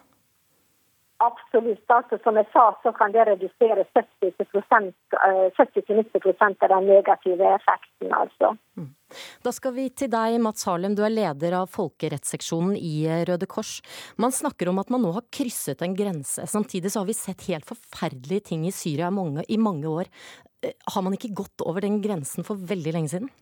Absolutt. 1.25 1.85
Altså, 1.89 2.19
som 2.25 2.37
jeg 2.37 2.49
sa, 2.53 2.65
så 2.83 2.93
kan 2.93 3.15
det 3.15 3.27
redusere 3.29 3.87
70-90 3.95 4.75
eh, 5.15 6.43
av 6.51 6.69
den 6.75 6.89
negative 6.91 7.55
effekten. 7.55 8.11
altså. 8.13 8.57
Mm. 8.77 8.91
Da 9.45 9.53
skal 9.55 9.75
vi 9.77 9.89
til 9.91 10.11
deg, 10.13 10.39
Mats 10.43 10.67
Harlem. 10.69 10.97
Du 10.97 11.05
er 11.07 11.15
leder 11.15 11.59
av 11.61 11.71
folkerettsseksjonen 11.75 12.77
i 12.79 13.07
Røde 13.29 13.49
Kors. 13.51 13.79
Man 14.21 14.35
snakker 14.35 14.71
om 14.71 14.81
at 14.83 14.93
man 14.93 15.05
nå 15.05 15.15
har 15.17 15.27
krysset 15.35 15.85
en 15.85 15.97
grense. 15.99 16.47
Samtidig 16.51 16.93
så 16.93 17.03
har 17.03 17.11
vi 17.11 17.17
sett 17.19 17.47
helt 17.49 17.69
forferdelige 17.69 18.51
ting 18.51 18.67
i 18.69 18.75
Syria 18.75 19.11
mange, 19.15 19.47
i 19.49 19.61
mange 19.61 19.91
år. 19.91 20.11
Eh, 20.65 20.77
har 20.95 21.05
man 21.05 21.17
ikke 21.17 21.35
gått 21.43 21.65
over 21.65 21.85
den 21.85 22.01
grensen 22.05 22.47
for 22.47 22.61
veldig 22.61 22.95
lenge 22.97 23.13
siden? 23.15 23.33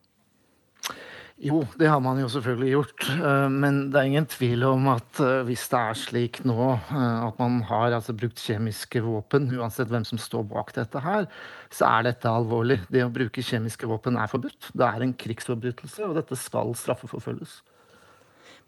Jo, 1.43 1.65
det 1.75 1.89
har 1.91 1.99
man 1.99 2.21
jo 2.23 2.29
selvfølgelig 2.31 2.71
gjort. 2.71 3.07
Eh, 3.17 3.49
men 3.51 3.81
det 3.91 3.99
er 3.99 4.11
ingen 4.13 4.29
tvil 4.31 4.63
om 4.69 4.87
at 4.93 5.19
eh, 5.23 5.41
hvis 5.49 5.65
det 5.73 5.81
er 5.81 5.99
slik 5.99 6.39
nå 6.47 6.69
at 6.93 7.41
man 7.41 7.59
har 7.67 7.97
altså 7.97 8.15
brukt 8.15 8.39
kjemiske 8.39 9.03
våpen, 9.03 9.51
uansett 9.59 9.91
hvem 9.91 10.07
som 10.07 10.21
står 10.23 10.47
bak 10.53 10.71
dette 10.77 11.03
her, 11.03 11.27
så 11.75 11.89
er 11.89 12.07
dette 12.13 12.31
alvorlig. 12.31 12.79
Det 12.95 13.03
å 13.03 13.11
bruke 13.11 13.43
kjemiske 13.43 13.91
våpen 13.91 14.21
er 14.23 14.31
forbudt. 14.31 14.71
Det 14.71 14.87
er 14.87 15.03
en 15.03 15.17
krigsforbrytelse, 15.19 16.07
og 16.07 16.15
dette 16.21 16.39
skal 16.39 16.77
straffeforfølges. 16.79 17.59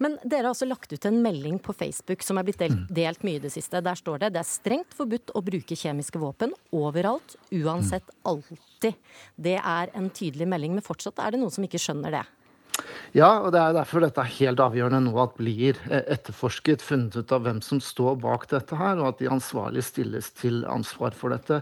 Men 0.03 0.17
dere 0.25 0.49
har 0.49 0.51
altså 0.51 0.67
lagt 0.67 0.91
ut 0.91 1.07
en 1.07 1.21
melding 1.23 1.61
på 1.63 1.73
Facebook 1.77 2.25
som 2.27 2.39
er 2.41 2.47
blitt 2.49 2.59
delt, 2.59 2.75
mm. 2.75 2.87
delt 2.97 3.27
mye 3.27 3.39
i 3.39 3.45
det 3.45 3.53
siste. 3.55 3.83
Der 3.85 3.99
står 3.99 4.25
det 4.25 4.35
det 4.35 4.43
er 4.43 4.51
strengt 4.51 4.97
forbudt 4.99 5.31
å 5.39 5.43
bruke 5.47 5.79
kjemiske 5.79 6.19
våpen 6.19 6.55
overalt, 6.75 7.37
uansett, 7.55 8.11
alltid. 8.27 8.99
Det 9.37 9.61
er 9.61 9.95
en 9.95 10.11
tydelig 10.11 10.49
melding, 10.51 10.75
men 10.75 10.87
fortsatt 10.87 11.23
er 11.23 11.35
det 11.35 11.45
noen 11.45 11.55
som 11.55 11.67
ikke 11.67 11.83
skjønner 11.83 12.19
det. 12.19 12.25
Ja, 13.15 13.29
og 13.45 13.53
det 13.55 13.61
er 13.63 13.77
derfor 13.77 14.03
dette 14.03 14.19
er 14.25 14.33
helt 14.41 14.59
avgjørende 14.59 15.05
nå 15.05 15.13
at 15.23 15.37
blir 15.39 15.77
eh, 15.87 16.01
etterforsket, 16.17 16.83
funnet 16.83 17.15
ut 17.15 17.35
av 17.35 17.45
hvem 17.45 17.61
som 17.63 17.79
står 17.79 18.17
bak 18.25 18.49
dette 18.51 18.75
her, 18.75 18.99
og 18.99 19.13
at 19.13 19.21
de 19.21 19.29
ansvarlige 19.31 19.87
stilles 19.87 20.33
til 20.35 20.65
ansvar 20.67 21.15
for 21.15 21.31
dette. 21.31 21.61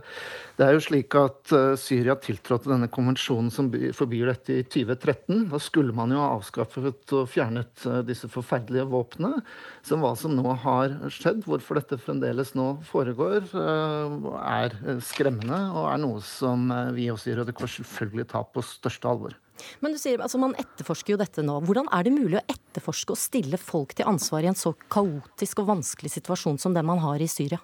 Det 0.57 0.65
er 0.65 0.73
jo 0.73 0.85
slik 0.87 1.13
at 1.21 1.53
uh, 1.53 1.75
Syria 1.77 2.17
tiltrådte 2.17 2.73
denne 2.73 2.89
konvensjonen 2.93 3.53
som 3.53 3.69
forbyr 3.69 4.33
dette 4.33 4.57
i 4.63 4.65
2013. 4.65 5.45
Da 5.53 5.61
skulle 5.61 5.93
man 5.97 6.17
jo 6.17 6.23
ha 6.23 6.31
avskaffet 6.39 7.17
og 7.19 7.29
fjernet 7.29 7.85
uh, 7.85 8.01
disse 8.09 8.33
forferdelige 8.33 8.89
våpnene. 8.89 9.45
Som 9.85 10.07
hva 10.07 10.17
som 10.17 10.33
nå 10.33 10.57
har 10.65 10.97
skjedd, 11.13 11.45
hvorfor 11.45 11.83
dette 11.83 12.01
fremdeles 12.01 12.55
nå 12.57 12.71
foregår, 12.89 13.51
er 13.53 14.77
skremmende 15.05 15.59
og 15.75 15.89
er 15.91 16.01
noe 16.01 16.25
som 16.25 16.71
vi 16.97 17.11
også 17.13 17.33
i 17.33 17.41
Røde 17.41 17.57
Kors 17.57 17.77
selvfølgelig 17.81 18.31
tar 18.33 18.49
på 18.55 18.65
største 18.65 19.11
alvor. 19.11 19.42
Men 19.85 19.95
du 19.95 20.01
sier, 20.01 20.23
altså 20.23 20.41
Man 20.41 20.57
etterforsker 20.59 21.15
jo 21.15 21.21
dette 21.21 21.45
nå. 21.45 21.59
Hvordan 21.67 21.91
er 21.93 22.07
det 22.07 22.15
mulig 22.15 22.41
å 22.41 22.47
etterforske 22.47 23.15
og 23.15 23.21
stille 23.21 23.61
folk 23.61 23.95
til 23.99 24.09
ansvar 24.09 24.45
i 24.45 24.51
en 24.53 24.59
så 24.59 24.75
kaotisk 24.93 25.63
og 25.63 25.71
vanskelig 25.75 26.15
situasjon 26.17 26.61
som 26.63 26.75
den 26.77 26.89
man 26.89 27.03
har 27.05 27.23
i 27.23 27.31
Syria? 27.31 27.61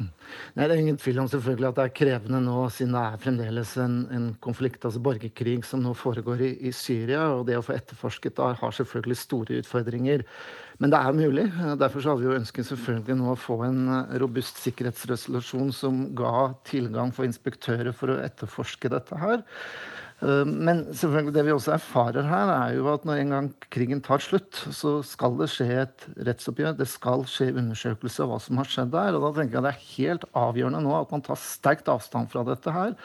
Nei, 0.00 0.64
Det 0.66 0.70
er 0.72 0.80
ingen 0.80 0.98
tvil 1.00 1.20
om 1.22 1.28
selvfølgelig 1.28 1.68
at 1.68 1.76
det 1.76 1.84
er 1.84 1.94
krevende 1.98 2.40
nå, 2.44 2.56
siden 2.72 2.94
det 2.96 3.02
er 3.02 3.20
fremdeles 3.20 3.74
en, 3.82 3.96
en 4.16 4.26
konflikt, 4.42 4.84
altså 4.86 5.02
borgerkrig, 5.04 5.58
som 5.68 5.82
nå 5.84 5.92
foregår 5.98 6.44
i, 6.46 6.50
i, 6.70 6.72
Syria. 6.76 7.26
Og 7.36 7.44
det 7.48 7.58
å 7.58 7.64
få 7.64 7.76
etterforsket 7.76 8.38
da 8.38 8.52
har 8.56 8.76
selvfølgelig 8.76 9.18
store 9.20 9.60
utfordringer. 9.60 10.24
Men 10.80 10.94
det 10.94 11.00
er 11.00 11.18
mulig. 11.18 11.46
Derfor 11.80 12.08
hadde 12.08 12.24
vi 12.24 12.30
jo 12.30 12.38
ønsket 12.38 12.70
selvfølgelig 12.70 13.18
nå 13.20 13.32
å 13.34 13.38
få 13.38 13.60
en 13.68 13.82
robust 14.22 14.62
sikkerhetsresolusjon 14.64 15.74
som 15.76 16.06
ga 16.16 16.50
tilgang 16.68 17.12
for 17.16 17.28
inspektører 17.28 17.92
for 17.96 18.14
å 18.14 18.20
etterforske 18.24 18.92
dette 18.92 19.20
her. 19.20 19.44
Eh, 20.20 20.44
men 20.44 20.82
selvfølgelig 20.92 21.34
det 21.34 21.44
vi 21.46 21.54
også 21.54 21.74
erfarer 21.76 22.28
her, 22.28 22.52
er 22.52 22.76
jo 22.76 22.88
at 22.92 23.06
når 23.08 23.22
en 23.22 23.34
gang 23.34 23.50
krigen 23.72 24.02
tar 24.04 24.22
slutt, 24.24 24.62
så 24.76 24.98
skal 25.06 25.36
det 25.40 25.48
skje 25.52 25.68
et 25.84 26.06
rettsoppgjør. 26.28 26.76
Det 26.78 26.88
skal 26.90 27.24
skje 27.30 27.52
undersøkelse 27.54 28.24
av 28.24 28.32
hva 28.32 28.40
som 28.42 28.60
har 28.60 28.68
skjedd 28.70 28.92
der. 28.94 29.16
Og 29.16 29.24
da 29.24 29.32
tenker 29.38 29.58
jeg 29.58 29.66
det 29.66 29.72
er 29.72 29.86
helt 29.96 30.26
avgjørende 30.36 30.84
nå 30.84 30.94
at 30.98 31.14
man 31.14 31.24
tar 31.24 31.40
sterkt 31.40 31.88
avstand 31.92 32.30
fra 32.32 32.44
dette 32.48 32.74
her. 32.74 32.96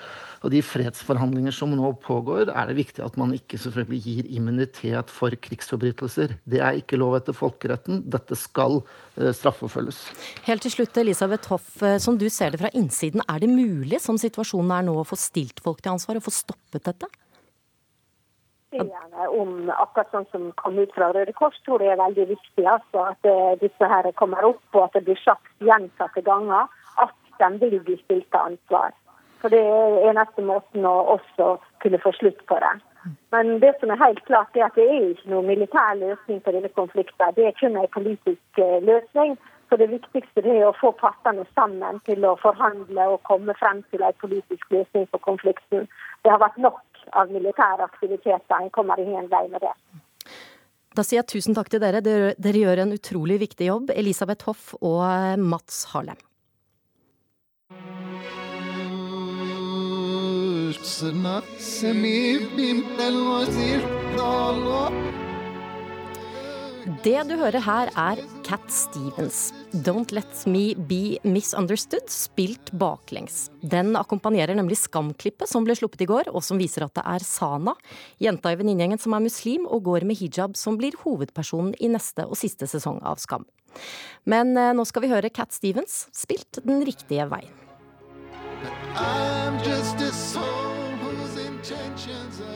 Og 0.43 0.51
de 0.53 0.61
fredsforhandlinger 0.65 1.55
som 1.55 1.71
nå 1.73 1.93
pågår, 2.03 2.51
er 2.51 2.69
det 2.69 2.77
viktig 2.77 3.05
at 3.05 3.15
man 3.19 3.33
ikke 3.35 3.59
selvfølgelig 3.61 4.01
gir 4.03 4.29
immunitet 4.37 5.13
for 5.13 5.33
krigsforbrytelser. 5.47 6.35
Det 6.45 6.61
er 6.61 6.81
ikke 6.81 6.99
lov 6.99 7.17
etter 7.17 7.35
folkeretten. 7.37 8.03
Dette 8.11 8.37
skal 8.37 8.81
eh, 8.81 9.31
straffeforfølges. 9.31 10.03
Helt 10.45 10.65
til 10.65 10.75
slutt, 10.75 10.99
Elisabeth 11.01 11.49
Hoff, 11.53 11.71
eh, 11.81 11.97
som 12.03 12.19
du 12.19 12.27
ser 12.29 12.53
det 12.53 12.61
fra 12.61 12.73
innsiden, 12.77 13.23
er 13.25 13.41
det 13.41 13.49
mulig 13.49 14.01
som 14.03 14.19
situasjonen 14.19 14.75
er 14.75 14.87
nå 14.89 14.99
å 14.99 15.07
få 15.07 15.17
stilt 15.19 15.63
folk 15.63 15.81
til 15.81 15.95
ansvar 15.95 16.19
og 16.19 16.27
få 16.27 16.35
stoppet 16.35 16.64
dette? 16.83 17.07
Gjerne 18.75 19.27
om 19.31 19.69
akkurat 19.71 20.09
sånn 20.11 20.25
som 20.33 20.49
kom 20.59 20.79
ut 20.79 20.91
fra 20.95 21.11
Røde 21.15 21.31
Kors, 21.37 21.55
tror 21.63 21.83
jeg 21.83 21.93
er 21.93 22.01
veldig 22.01 22.25
viktig. 22.33 22.65
Altså, 22.67 23.05
at 23.13 23.29
eh, 23.29 23.53
disse 23.61 23.87
her 23.87 24.09
kommer 24.19 24.43
opp, 24.43 24.63
og 24.73 24.87
at 24.87 24.97
det 24.97 25.05
blir 25.07 25.21
sagt 25.21 25.47
gjentatte 25.63 26.25
ganger 26.25 26.67
at 26.99 27.15
de 27.39 27.69
vil 27.69 27.79
bli 27.85 27.95
stilt 28.01 28.27
til 28.31 28.41
ansvar. 28.41 28.91
For 29.39 29.53
det 29.53 29.61
er 29.61 30.09
eneste 30.09 30.43
måten 30.43 30.85
å 30.87 30.95
også 31.15 31.55
kunne 31.83 32.01
få 32.03 32.11
slutt 32.17 32.41
på 32.49 32.59
det. 32.63 32.75
Men 33.31 33.59
det 33.61 33.75
som 33.79 33.91
er 33.93 34.01
helt 34.01 34.23
klart, 34.25 34.55
er 34.57 34.65
at 34.65 34.77
det 34.79 34.85
er 34.89 35.11
ikke 35.11 35.29
noen 35.29 35.47
militær 35.51 35.93
løsning 35.99 36.39
på 36.41 36.53
denne 36.55 36.71
konflikten. 36.73 37.35
Det 37.37 37.45
er 37.45 37.59
kun 37.59 37.77
en 37.77 37.91
politisk 37.93 38.61
eh, 38.63 38.79
løsning. 38.81 39.37
Så 39.69 39.77
det 39.81 39.87
viktigste 39.89 40.43
er 40.45 40.67
å 40.67 40.75
få 40.77 40.91
partene 40.99 41.45
sammen 41.57 41.99
til 42.05 42.25
å 42.27 42.35
forhandle 42.41 43.07
og 43.15 43.23
komme 43.25 43.55
frem 43.57 43.81
til 43.91 44.05
en 44.05 44.17
politisk 44.21 44.69
løsning 44.73 45.07
på 45.11 45.21
konflikten. 45.25 45.87
Det 46.23 46.33
har 46.33 46.41
vært 46.43 46.59
nok 46.61 46.83
av 47.17 47.33
militære 47.33 47.87
aktiviteter. 47.89 48.55
En 48.59 48.69
kommer 48.73 49.01
ingen 49.01 49.29
vei 49.31 49.47
med 49.49 49.65
det. 49.65 49.73
Da 50.95 51.03
sier 51.03 51.19
jeg 51.19 51.31
tusen 51.33 51.57
takk 51.57 51.69
til 51.73 51.81
dere. 51.83 51.99
Dere 52.05 52.61
gjør 52.61 52.85
en 52.85 52.95
utrolig 52.95 53.41
viktig 53.41 53.67
jobb, 53.67 53.91
Elisabeth 53.91 54.47
Hoff 54.47 54.71
og 54.79 55.03
Mats 55.41 55.83
Harlem. 55.91 56.21
Det 66.85 67.17
du 67.25 67.31
hører 67.33 67.63
her, 67.65 67.89
er 67.97 68.19
Cat 68.45 68.65
Stevens. 68.69 69.49
'Don't 69.73 70.11
Let 70.13 70.43
Me 70.45 70.75
Be 70.77 71.17
Misunderstood', 71.25 72.11
spilt 72.13 72.69
baklengs. 72.77 73.49
Den 73.65 73.95
akkompagnerer 73.97 74.53
nemlig 74.53 74.77
Skam-klippet 74.77 75.49
som 75.49 75.65
ble 75.65 75.73
sluppet 75.73 76.03
i 76.05 76.05
går, 76.05 76.29
og 76.29 76.43
som 76.45 76.61
viser 76.61 76.85
at 76.85 76.93
det 76.93 77.01
er 77.01 77.25
Sana, 77.25 77.73
jenta 78.21 78.53
i 78.53 78.59
venninnegjengen 78.59 79.01
som 79.01 79.17
er 79.17 79.25
muslim 79.25 79.65
og 79.65 79.81
går 79.89 80.05
med 80.05 80.19
hijab, 80.19 80.53
som 80.53 80.77
blir 80.77 80.93
hovedpersonen 81.01 81.73
i 81.81 81.89
neste 81.89 82.27
og 82.29 82.37
siste 82.37 82.69
sesong 82.69 83.01
av 83.01 83.17
Skam. 83.17 83.49
Men 84.29 84.53
eh, 84.53 84.73
nå 84.77 84.85
skal 84.85 85.07
vi 85.07 85.09
høre 85.09 85.33
Cat 85.33 85.57
Stevens, 85.57 86.05
spilt 86.13 86.61
den 86.61 86.85
riktige 86.85 87.25
veien. 87.25 87.49
I'm 88.93 89.57
just 89.65 89.97
a 90.01 90.13
soul 90.13 90.93
whose 91.01 91.35
intentions 91.41 92.41
are 92.41 92.54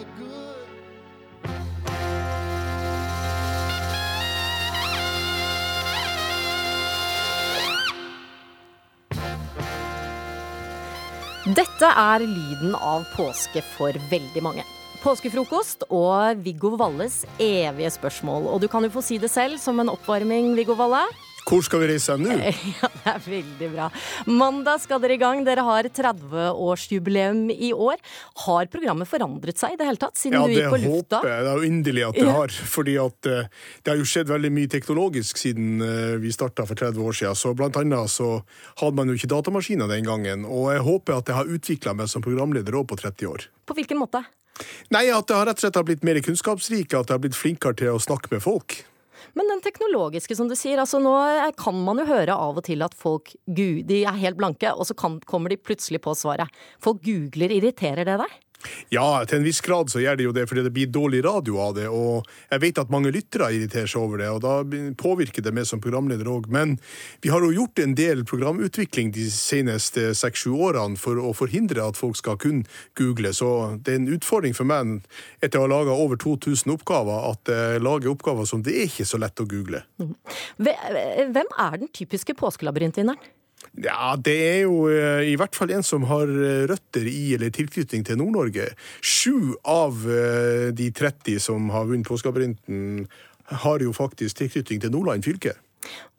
Dette 11.49 11.87
er 11.87 12.21
lyden 12.21 12.75
av 12.75 13.07
påske 13.15 13.63
for 13.73 13.95
veldig 14.11 14.41
mange. 14.45 14.65
Påskefrokost 15.01 15.87
og 15.87 16.43
Viggo 16.45 16.75
Valles 16.77 17.23
evige 17.41 17.89
spørsmål. 17.95 18.45
Og 18.51 18.61
du 18.61 18.67
kan 18.69 18.85
jo 18.85 18.91
få 18.93 19.01
si 19.01 19.17
det 19.17 19.31
selv 19.33 19.57
som 19.57 19.79
en 19.81 19.89
oppvarming, 19.89 20.51
Viggo 20.59 20.75
Valle. 20.77 21.07
Hvor 21.49 21.63
skal 21.65 21.81
vi 21.81 21.87
reise 21.89 22.13
nå? 22.19 22.35
Ja, 22.79 22.87
Det 22.93 23.09
er 23.09 23.23
veldig 23.25 23.67
bra. 23.73 23.87
Mandag 24.29 24.83
skal 24.83 25.01
dere 25.01 25.15
i 25.15 25.21
gang. 25.21 25.41
Dere 25.47 25.63
har 25.65 25.87
30-årsjubileum 25.89 27.47
i 27.49 27.71
år. 27.73 27.97
Har 28.45 28.69
programmet 28.69 29.09
forandret 29.09 29.57
seg 29.57 29.73
i 29.73 29.79
det 29.79 29.87
hele 29.87 30.01
tatt, 30.01 30.19
siden 30.19 30.37
ja, 30.37 30.43
du 30.45 30.53
gikk 30.53 30.69
på 30.69 30.81
lufta? 30.83 30.85
Ja, 30.85 30.99
det 30.99 30.99
håper 30.99 31.31
jeg. 31.31 31.45
Det 31.45 31.51
er 31.51 31.63
jo 31.63 31.69
inderlig 31.71 32.05
at 32.05 32.19
det 32.19 32.35
har. 32.37 32.57
fordi 32.75 32.97
at 33.01 33.29
uh, 33.31 33.69
det 33.81 33.93
har 33.93 34.01
jo 34.01 34.09
skjedd 34.11 34.29
veldig 34.29 34.51
mye 34.59 34.71
teknologisk 34.75 35.41
siden 35.41 35.81
uh, 35.81 36.17
vi 36.21 36.33
starta 36.35 36.67
for 36.69 36.77
30 36.77 37.07
år 37.09 37.17
siden. 37.21 37.39
Så 37.39 37.55
blant 37.57 37.79
annet 37.81 38.13
så 38.13 38.29
hadde 38.83 38.95
man 38.99 39.09
jo 39.09 39.17
ikke 39.17 39.31
datamaskiner 39.33 39.89
den 39.89 40.05
gangen. 40.05 40.45
Og 40.45 40.69
jeg 40.75 40.85
håper 40.85 41.17
at 41.17 41.31
jeg 41.31 41.39
har 41.39 41.55
utvikla 41.57 41.95
meg 41.97 42.11
som 42.13 42.25
programleder 42.25 42.77
òg 42.77 42.91
på 42.93 42.99
30 43.01 43.31
år. 43.31 43.49
På 43.65 43.77
hvilken 43.79 44.01
måte? 44.01 44.21
Nei, 44.93 45.07
At 45.13 45.27
det 45.29 45.37
har 45.37 45.47
rett 45.47 45.59
og 45.61 45.65
slett 45.65 45.81
blitt 45.87 46.05
mer 46.05 46.19
kunnskapsrike, 46.23 46.99
at 46.99 47.09
jeg 47.09 47.15
har 47.15 47.23
blitt 47.23 47.37
flinkere 47.37 47.77
til 47.79 47.95
å 47.95 48.01
snakke 48.03 48.33
med 48.33 48.43
folk. 48.43 48.81
Men 49.37 49.51
den 49.51 49.63
teknologiske, 49.65 50.35
som 50.37 50.49
du 50.49 50.55
sier. 50.57 50.81
altså 50.81 51.01
Nå 51.03 51.15
kan 51.59 51.77
man 51.85 52.01
jo 52.01 52.07
høre 52.09 52.35
av 52.35 52.59
og 52.59 52.65
til 52.67 52.83
at 52.85 52.95
folk 52.97 53.33
de 53.45 54.03
er 54.03 54.21
helt 54.21 54.39
blanke, 54.39 54.71
og 54.73 54.87
så 54.89 54.97
kan, 54.97 55.19
kommer 55.29 55.51
de 55.51 55.59
plutselig 55.59 56.01
på 56.05 56.15
svaret. 56.17 56.49
Folk 56.83 57.03
googler. 57.05 57.53
Irriterer 57.59 58.07
det 58.07 58.19
deg? 58.21 58.37
Ja, 58.91 59.23
til 59.27 59.39
en 59.39 59.45
viss 59.47 59.61
grad 59.63 59.91
så 59.91 60.01
gjør 60.03 60.17
det 60.19 60.25
jo 60.25 60.33
det, 60.35 60.45
fordi 60.49 60.63
det 60.65 60.73
blir 60.75 60.89
dårlig 60.91 61.21
radio 61.25 61.59
av 61.63 61.75
det. 61.77 61.87
Og 61.87 62.27
jeg 62.49 62.63
vet 62.63 62.81
at 62.81 62.91
mange 62.91 63.11
lyttere 63.13 63.51
irriterer 63.55 63.87
seg 63.89 64.03
over 64.03 64.21
det, 64.21 64.29
og 64.33 64.41
da 64.43 64.55
påvirker 64.99 65.45
det 65.45 65.53
meg 65.55 65.67
som 65.69 65.81
programleder 65.83 66.27
òg. 66.27 66.49
Men 66.51 66.75
vi 67.23 67.31
har 67.31 67.45
jo 67.45 67.53
gjort 67.55 67.79
en 67.83 67.95
del 67.97 68.25
programutvikling 68.27 69.13
de 69.15 69.29
seneste 69.33 70.09
seks-sju 70.17 70.51
årene 70.57 70.99
for 70.99 71.21
å 71.21 71.31
forhindre 71.37 71.85
at 71.85 71.99
folk 71.99 72.19
skal 72.19 72.39
kun 72.41 72.65
google. 72.99 73.33
Så 73.35 73.49
det 73.85 73.95
er 73.95 74.01
en 74.01 74.11
utfordring 74.17 74.57
for 74.57 74.67
meg, 74.69 74.99
etter 75.43 75.61
å 75.61 75.67
ha 75.67 75.73
laga 75.77 75.95
over 75.95 76.19
2000 76.19 76.75
oppgaver, 76.75 77.31
at 77.31 77.53
jeg 77.53 77.83
lager 77.85 78.11
oppgaver 78.11 78.47
som 78.49 78.63
det 78.65 78.75
er 78.75 78.91
ikke 78.91 79.07
så 79.07 79.21
lett 79.21 79.39
å 79.39 79.47
google. 79.49 79.85
Mm. 80.01 80.15
Hvem 80.59 81.55
er 81.55 81.79
den 81.79 81.91
typiske 81.95 82.35
påskelabyrintinneren? 82.35 83.37
Ja, 83.79 84.15
det 84.19 84.35
er 84.43 84.59
jo 84.65 84.89
eh, 84.91 85.29
i 85.31 85.37
hvert 85.39 85.55
fall 85.55 85.71
en 85.71 85.85
som 85.85 86.03
har 86.09 86.27
eh, 86.27 86.65
røtter 86.67 87.05
i 87.07 87.33
eller 87.37 87.53
tilknytning 87.55 88.03
til 88.03 88.19
Nord-Norge. 88.19 88.65
Sju 88.99 89.55
av 89.63 90.03
eh, 90.03 90.67
de 90.75 90.89
30 90.91 91.39
som 91.43 91.69
har 91.71 91.87
vunnet 91.87 92.07
Påskeabyrinten, 92.07 93.07
har 93.49 93.81
jo 93.81 93.95
faktisk 93.95 94.37
tilknytning 94.37 94.81
til 94.83 94.91
Nordland 94.93 95.23
fylke. 95.25 95.55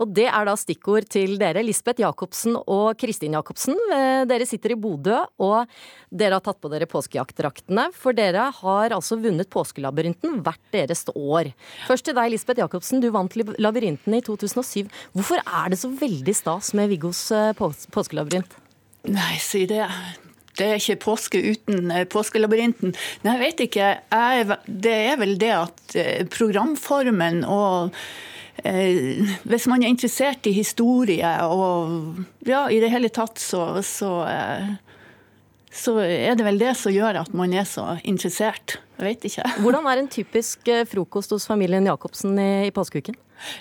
Og 0.00 0.08
det 0.16 0.26
er 0.30 0.46
da 0.48 0.54
stikkord 0.56 1.06
til 1.12 1.34
dere, 1.40 1.62
Lisbeth 1.64 2.00
Jacobsen 2.00 2.56
og 2.60 2.94
Kristin 3.00 3.34
Jacobsen. 3.36 3.76
Eh, 3.92 4.22
Dere 4.30 4.46
sitter 4.48 4.72
i 4.74 4.78
Bodø, 4.80 5.18
og 5.42 5.68
dere 6.08 6.38
har 6.38 6.44
tatt 6.44 6.60
på 6.62 6.70
dere 6.72 6.88
påskejaktdraktene. 6.90 7.90
For 7.96 8.16
dere 8.16 8.46
har 8.60 8.96
altså 8.96 9.18
vunnet 9.20 9.50
Påskelabyrinten 9.52 10.40
hvert 10.46 10.62
deres 10.72 11.04
år. 11.12 11.52
Først 11.88 12.08
til 12.08 12.16
deg, 12.16 12.32
Lisbeth 12.32 12.62
Jacobsen. 12.62 13.02
Du 13.04 13.10
vant 13.14 13.36
labyrinten 13.60 14.16
i 14.16 14.22
2007. 14.24 14.88
Hvorfor 15.16 15.44
er 15.44 15.70
det 15.74 15.80
så 15.82 15.92
veldig 15.92 16.34
stas 16.36 16.72
med 16.78 16.90
Viggos 16.94 17.26
eh, 17.36 17.52
pås 17.58 17.84
påskelabyrint? 17.92 18.56
Nei, 19.10 19.36
si 19.40 19.66
det. 19.68 19.84
Det 20.58 20.66
er 20.66 20.80
ikke 20.80 20.98
påske 21.04 21.40
uten 21.40 21.92
eh, 21.92 22.08
påskelabyrinten. 22.08 22.96
Nei, 23.26 23.36
jeg 23.36 23.44
vet 23.44 23.62
ikke. 23.68 23.92
Jeg, 24.08 24.58
det 24.88 24.96
er 25.12 25.20
vel 25.20 25.36
det 25.40 25.54
at 25.58 25.96
programformen 26.32 27.44
og 27.44 27.94
eh, 28.64 29.32
Hvis 29.48 29.66
man 29.70 29.82
er 29.82 29.92
interessert 29.92 30.46
i 30.46 30.54
historie 30.56 31.32
og 31.46 32.20
ja, 32.46 32.66
i 32.68 32.80
det 32.82 32.90
hele 32.92 33.10
tatt, 33.12 33.40
så, 33.40 33.82
så, 33.86 34.12
eh, 34.28 34.70
så 35.72 35.96
er 36.02 36.38
det 36.38 36.46
vel 36.46 36.60
det 36.60 36.74
som 36.78 36.94
gjør 36.94 37.22
at 37.24 37.34
man 37.36 37.54
er 37.54 37.66
så 37.68 37.96
interessert. 38.04 38.78
Jeg 39.00 39.06
vet 39.06 39.26
ikke. 39.30 39.48
Hvordan 39.64 39.88
er 39.88 40.02
en 40.02 40.12
typisk 40.12 40.68
eh, 40.68 40.86
frokost 40.88 41.32
hos 41.36 41.48
familien 41.50 41.88
Jacobsen 41.88 42.38
i, 42.38 42.52
i 42.68 42.74
påskeuken? 42.74 43.18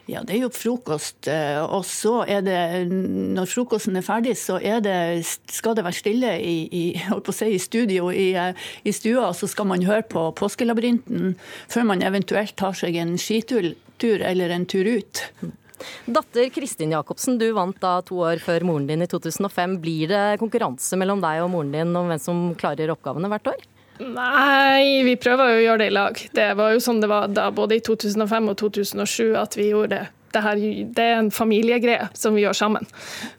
Ja, 0.10 0.22
det 0.28 0.36
er 0.36 0.41
jo 0.43 0.50
frokost, 0.52 1.28
eh, 1.32 1.60
og 1.64 1.86
så 1.88 2.24
er 2.28 2.41
det 2.43 2.91
Når 2.91 3.47
frokosten 3.47 3.95
er 3.95 4.04
ferdig, 4.04 4.36
så 4.38 4.60
er 4.60 4.82
det, 4.84 5.26
skal 5.47 5.78
det 5.78 5.86
være 5.86 6.00
stille 6.00 6.34
i, 6.41 6.58
i, 6.68 6.84
si, 7.38 7.52
i 7.56 7.60
studio 7.60 8.10
i, 8.12 8.34
eh, 8.36 8.70
i 8.84 8.91
stua, 8.91 9.32
så 9.34 9.47
skal 9.47 9.70
man 9.72 9.86
høre 9.88 10.04
på 10.04 10.30
Påskelabyrinten 10.36 11.38
før 11.72 11.88
man 11.88 12.04
eventuelt 12.04 12.58
tar 12.60 12.76
seg 12.76 13.00
en 13.00 13.18
skitur 13.18 13.72
tur 14.02 14.24
eller 14.26 14.56
en 14.56 14.68
tur 14.70 14.88
ut. 14.88 15.24
Datter 16.06 16.50
Kristin 16.52 16.91
Jacobsen, 16.91 17.38
du 17.39 17.52
vant 17.56 17.78
da 17.82 18.00
to 18.06 18.20
år 18.28 18.41
før 18.43 18.66
moren 18.68 18.88
din 18.89 19.04
i 19.06 19.10
2005. 19.10 19.78
Blir 19.84 20.12
det 20.12 20.24
konkurranse 20.41 21.00
mellom 21.00 21.22
deg 21.24 21.43
og 21.43 21.52
moren 21.54 21.74
din 21.76 21.95
om 21.95 22.10
hvem 22.12 22.22
som 22.22 22.41
klarer 22.60 22.91
oppgavene 22.93 23.32
hvert 23.32 23.54
år? 23.54 23.68
Nei, 24.00 25.04
vi 25.04 25.18
prøver 25.20 25.52
jo 25.52 25.58
å 25.58 25.64
gjøre 25.66 25.82
det 25.82 25.89
i 25.89 25.95
lag. 25.95 26.22
Det 26.36 26.47
var 26.56 26.72
jo 26.72 26.84
sånn 26.84 27.02
det 27.04 27.10
var 27.12 27.28
da, 27.32 27.50
både 27.52 27.80
i 27.80 27.84
2005 27.84 28.47
og 28.52 28.56
2007, 28.62 29.36
at 29.39 29.60
vi 29.60 29.70
gjorde 29.74 29.97
det. 29.97 30.06
Det, 30.30 30.41
her, 30.45 30.60
det 30.95 31.04
er 31.04 31.16
en 31.18 31.32
familiegreie 31.34 32.06
som 32.14 32.36
vi 32.38 32.43
gjør 32.45 32.56
sammen. 32.56 32.86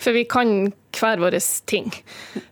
For 0.02 0.16
vi 0.16 0.26
kan 0.28 0.72
hver 0.98 1.22
vår 1.22 1.38
ting. 1.70 1.92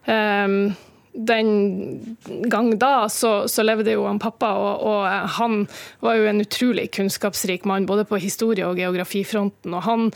Um, 0.07 0.77
den 1.13 2.17
gang 2.51 2.73
da 2.79 3.09
så, 3.09 3.49
så 3.49 3.65
levde 3.65 3.95
jo 3.95 4.05
han 4.07 4.21
pappa, 4.23 4.51
og, 4.55 4.85
og 4.87 5.31
han 5.39 5.63
var 6.05 6.19
jo 6.19 6.29
en 6.31 6.45
utrolig 6.45 6.89
kunnskapsrik 6.95 7.65
mann, 7.69 7.89
både 7.89 8.07
på 8.09 8.21
historie- 8.23 8.67
og 8.69 8.79
geografifronten. 8.79 9.75
og 9.75 9.83
han 9.83 10.11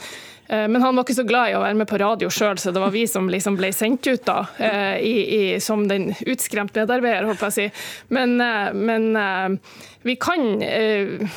eh, 0.47 0.67
men 0.67 0.81
han 0.81 0.95
var 0.95 1.03
ikke 1.03 1.17
så 1.21 1.27
glad 1.27 1.51
i 1.51 1.57
å 1.57 1.63
være 1.63 1.79
med 1.81 1.89
på 1.89 1.99
radio 2.01 2.29
sjøl, 2.29 2.61
så 2.61 2.71
det 2.71 2.83
var 2.83 2.93
vi 2.93 3.05
som 3.09 3.29
liksom 3.31 3.57
ble 3.59 3.73
sendt 3.75 4.07
ut 4.07 4.25
da, 4.27 4.43
eh, 4.59 4.95
i, 5.01 5.15
i, 5.23 5.41
som 5.63 5.87
den 5.89 6.11
utskremte 6.25 6.83
medarbeider, 6.83 7.27
holdt 7.27 7.43
på 7.43 7.51
å 7.51 7.57
si. 7.57 7.67
Men, 8.13 8.37
eh, 8.43 8.71
men 8.73 9.11
eh, 9.19 9.75
vi 10.07 10.17
kan 10.21 10.61
eh, 10.61 11.27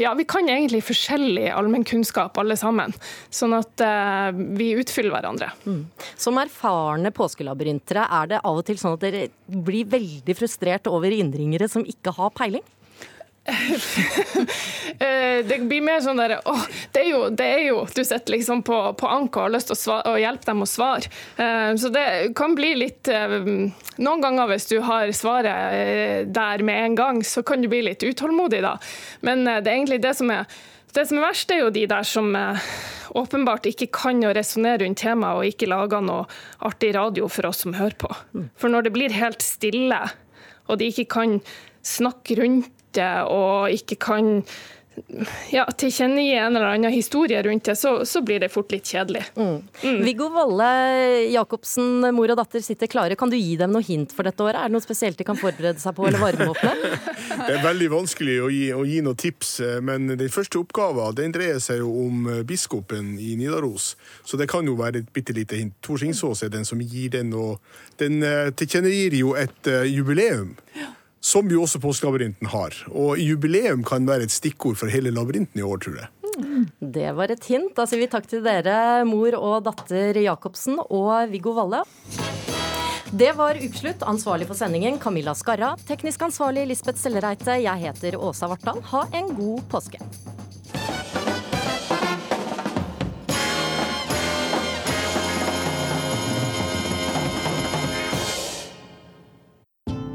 ja, 0.00 0.14
vi 0.16 0.24
kan 0.28 0.48
egentlig 0.48 0.80
forskjellig 0.86 1.50
allmennkunnskap 1.52 2.38
alle 2.40 2.56
sammen. 2.56 2.94
Sånn 3.28 3.54
at 3.58 3.84
eh, 3.84 4.30
vi 4.56 4.72
utfyller 4.80 5.12
hverandre. 5.12 5.50
Som 6.16 6.40
erfarne 6.40 7.12
påskelabyrintere, 7.14 8.06
er 8.20 8.34
det 8.34 8.42
av 8.42 8.62
og 8.62 8.66
til 8.68 8.80
sånn 8.80 8.96
at 8.96 9.04
dere 9.04 9.28
blir 9.46 9.88
veldig 9.92 10.36
frustrert 10.38 10.88
over 10.90 11.12
innringere 11.12 11.68
som 11.68 11.84
ikke 11.84 12.16
har 12.16 12.32
peiling? 12.36 12.64
Eh, 15.00 15.46
det 15.46 15.56
blir 15.64 15.80
mer 15.80 16.02
sånn 16.04 16.18
der 16.20 16.34
Å, 16.44 16.52
det 16.92 17.00
er 17.00 17.06
jo, 17.08 17.20
det 17.32 17.44
er 17.46 17.60
jo 17.70 17.76
Du 17.88 18.02
sitter 18.04 18.34
liksom 18.34 18.60
på, 18.66 18.76
på 19.00 19.08
anker 19.08 19.40
og 19.40 19.46
har 19.46 19.52
lyst 19.54 19.70
til 19.70 19.76
å, 19.76 19.80
svare, 19.80 20.12
å 20.12 20.18
hjelpe 20.20 20.44
dem 20.50 20.60
å 20.60 20.68
svare. 20.68 21.08
Eh, 21.40 21.70
så 21.80 21.88
det 21.94 22.04
kan 22.36 22.52
bli 22.58 22.74
litt 22.76 23.08
eh, 23.08 23.38
Noen 24.02 24.24
ganger 24.24 24.50
hvis 24.50 24.68
du 24.68 24.76
har 24.84 25.08
svaret 25.16 26.28
der 26.34 26.64
med 26.66 26.82
en 26.84 26.98
gang, 26.98 27.22
så 27.24 27.42
kan 27.46 27.62
du 27.62 27.70
bli 27.72 27.80
litt 27.86 28.04
utålmodig 28.04 28.60
da. 28.64 28.74
Men 29.24 29.46
det 29.46 29.62
er 29.62 29.76
egentlig 29.78 30.02
det 30.04 30.12
som 30.18 30.32
er 30.34 30.44
det 30.92 31.06
som 31.06 31.20
er 31.20 31.28
verst, 31.28 31.52
er 31.54 31.62
jo 31.62 31.70
de 31.72 31.84
der 31.86 32.06
som 32.06 32.32
åpenbart 33.14 33.68
ikke 33.70 33.88
kan 33.94 34.24
å 34.26 34.32
resonnere 34.34 34.82
rundt 34.82 34.98
temaet 35.00 35.38
og 35.38 35.52
ikke 35.52 35.68
lager 35.70 36.02
noe 36.02 36.24
artig 36.66 36.90
radio 36.96 37.28
for 37.30 37.46
oss 37.46 37.62
som 37.62 37.76
hører 37.78 37.94
på. 38.00 38.10
For 38.58 38.72
når 38.72 38.88
det 38.88 38.94
blir 38.96 39.14
helt 39.14 39.44
stille, 39.44 40.00
og 40.66 40.80
de 40.82 40.90
ikke 40.90 41.06
kan 41.14 41.38
snakke 41.86 42.40
rundt 42.40 42.79
det 42.96 43.14
og 43.30 43.72
ikke 43.74 43.98
kan 44.04 44.40
ja, 45.50 45.64
tilkjennegi 45.76 46.32
en 46.34 46.56
eller 46.56 46.66
annen 46.74 46.92
historie 46.92 47.42
rundt 47.42 47.64
det, 47.64 47.76
så, 47.76 47.92
så 48.06 48.22
blir 48.22 48.40
det 48.42 48.50
fort 48.52 48.72
litt 48.72 48.88
kjedelig. 48.90 49.22
Viggo 49.82 50.28
Valle 50.34 50.70
Jacobsen, 51.30 52.02
mor 52.14 52.32
og 52.32 52.38
datter 52.40 52.62
sitter 52.64 52.90
klare. 52.90 53.16
Kan 53.18 53.32
du 53.32 53.36
gi 53.38 53.56
dem 53.60 53.72
noe 53.74 53.84
hint 53.86 54.14
for 54.14 54.26
dette 54.26 54.42
året? 54.44 54.58
Er 54.60 54.70
det 54.70 54.76
noe 54.76 54.84
spesielt 54.84 55.18
de 55.20 55.26
kan 55.26 55.38
forberede 55.38 55.82
seg 55.82 55.96
på 55.96 56.06
eller 56.08 56.22
varme 56.22 56.50
opp 56.52 56.62
med? 56.66 56.84
Det 57.40 57.56
er 57.56 57.62
veldig 57.64 57.88
vanskelig 57.92 58.36
å 58.42 58.48
gi, 58.52 58.64
å 58.74 58.82
gi 58.86 59.00
noen 59.04 59.18
tips, 59.18 59.52
eh, 59.64 59.78
men 59.84 60.10
den 60.10 60.32
første 60.32 60.58
oppgaven 60.60 61.16
den 61.16 61.32
dreier 61.34 61.60
seg 61.62 61.80
jo 61.80 61.92
om 62.04 62.26
eh, 62.28 62.42
biskopen 62.46 63.14
i 63.22 63.32
Nidaros. 63.38 63.94
Så 64.28 64.38
det 64.40 64.50
kan 64.50 64.66
jo 64.68 64.76
være 64.78 65.04
et 65.04 65.10
bitte 65.14 65.34
lite 65.36 65.58
hint. 65.58 65.76
Tor 65.84 66.00
Singsås 66.02 66.44
er 66.44 66.52
den 66.52 66.66
som 66.68 66.82
gir 66.82 67.12
den, 67.14 67.32
og 67.34 67.62
den 68.02 68.20
eh, 68.26 68.50
tilkjennegir 68.52 69.16
jo 69.22 69.36
et 69.38 69.70
jubileum. 69.88 70.56
jubileum. 70.60 70.96
Som 71.20 71.50
jo 71.52 71.66
også 71.66 71.80
Postlabyrinten 71.82 72.48
har. 72.48 72.76
Og 72.96 73.20
jubileum 73.20 73.84
kan 73.84 74.06
være 74.08 74.24
et 74.24 74.32
stikkord 74.32 74.78
for 74.80 74.88
hele 74.92 75.12
labyrinten 75.12 75.60
i 75.60 75.64
år, 75.66 75.82
tror 75.84 75.98
jeg. 76.00 76.08
Det 76.80 77.10
var 77.16 77.32
et 77.34 77.44
hint. 77.50 77.74
Da 77.76 77.84
sier 77.88 78.00
vi 78.00 78.08
takk 78.08 78.28
til 78.30 78.40
dere, 78.44 79.04
mor 79.04 79.36
og 79.36 79.66
datter 79.66 80.16
Jacobsen 80.16 80.80
og 80.80 81.12
Viggo 81.32 81.52
Valle. 81.58 81.82
Det 83.10 83.32
var 83.36 83.58
ukeslutt. 83.58 84.04
Ansvarlig 84.06 84.46
for 84.48 84.56
sendingen 84.56 84.96
Camilla 85.02 85.34
Skarra. 85.36 85.74
Teknisk 85.88 86.22
ansvarlig 86.22 86.68
Lisbeth 86.70 87.02
Sellereite. 87.02 87.58
Jeg 87.58 87.84
heter 87.84 88.16
Åsa 88.16 88.48
Vartdal. 88.48 88.80
Ha 88.92 89.04
en 89.18 89.32
god 89.34 89.64
påske. 89.72 90.00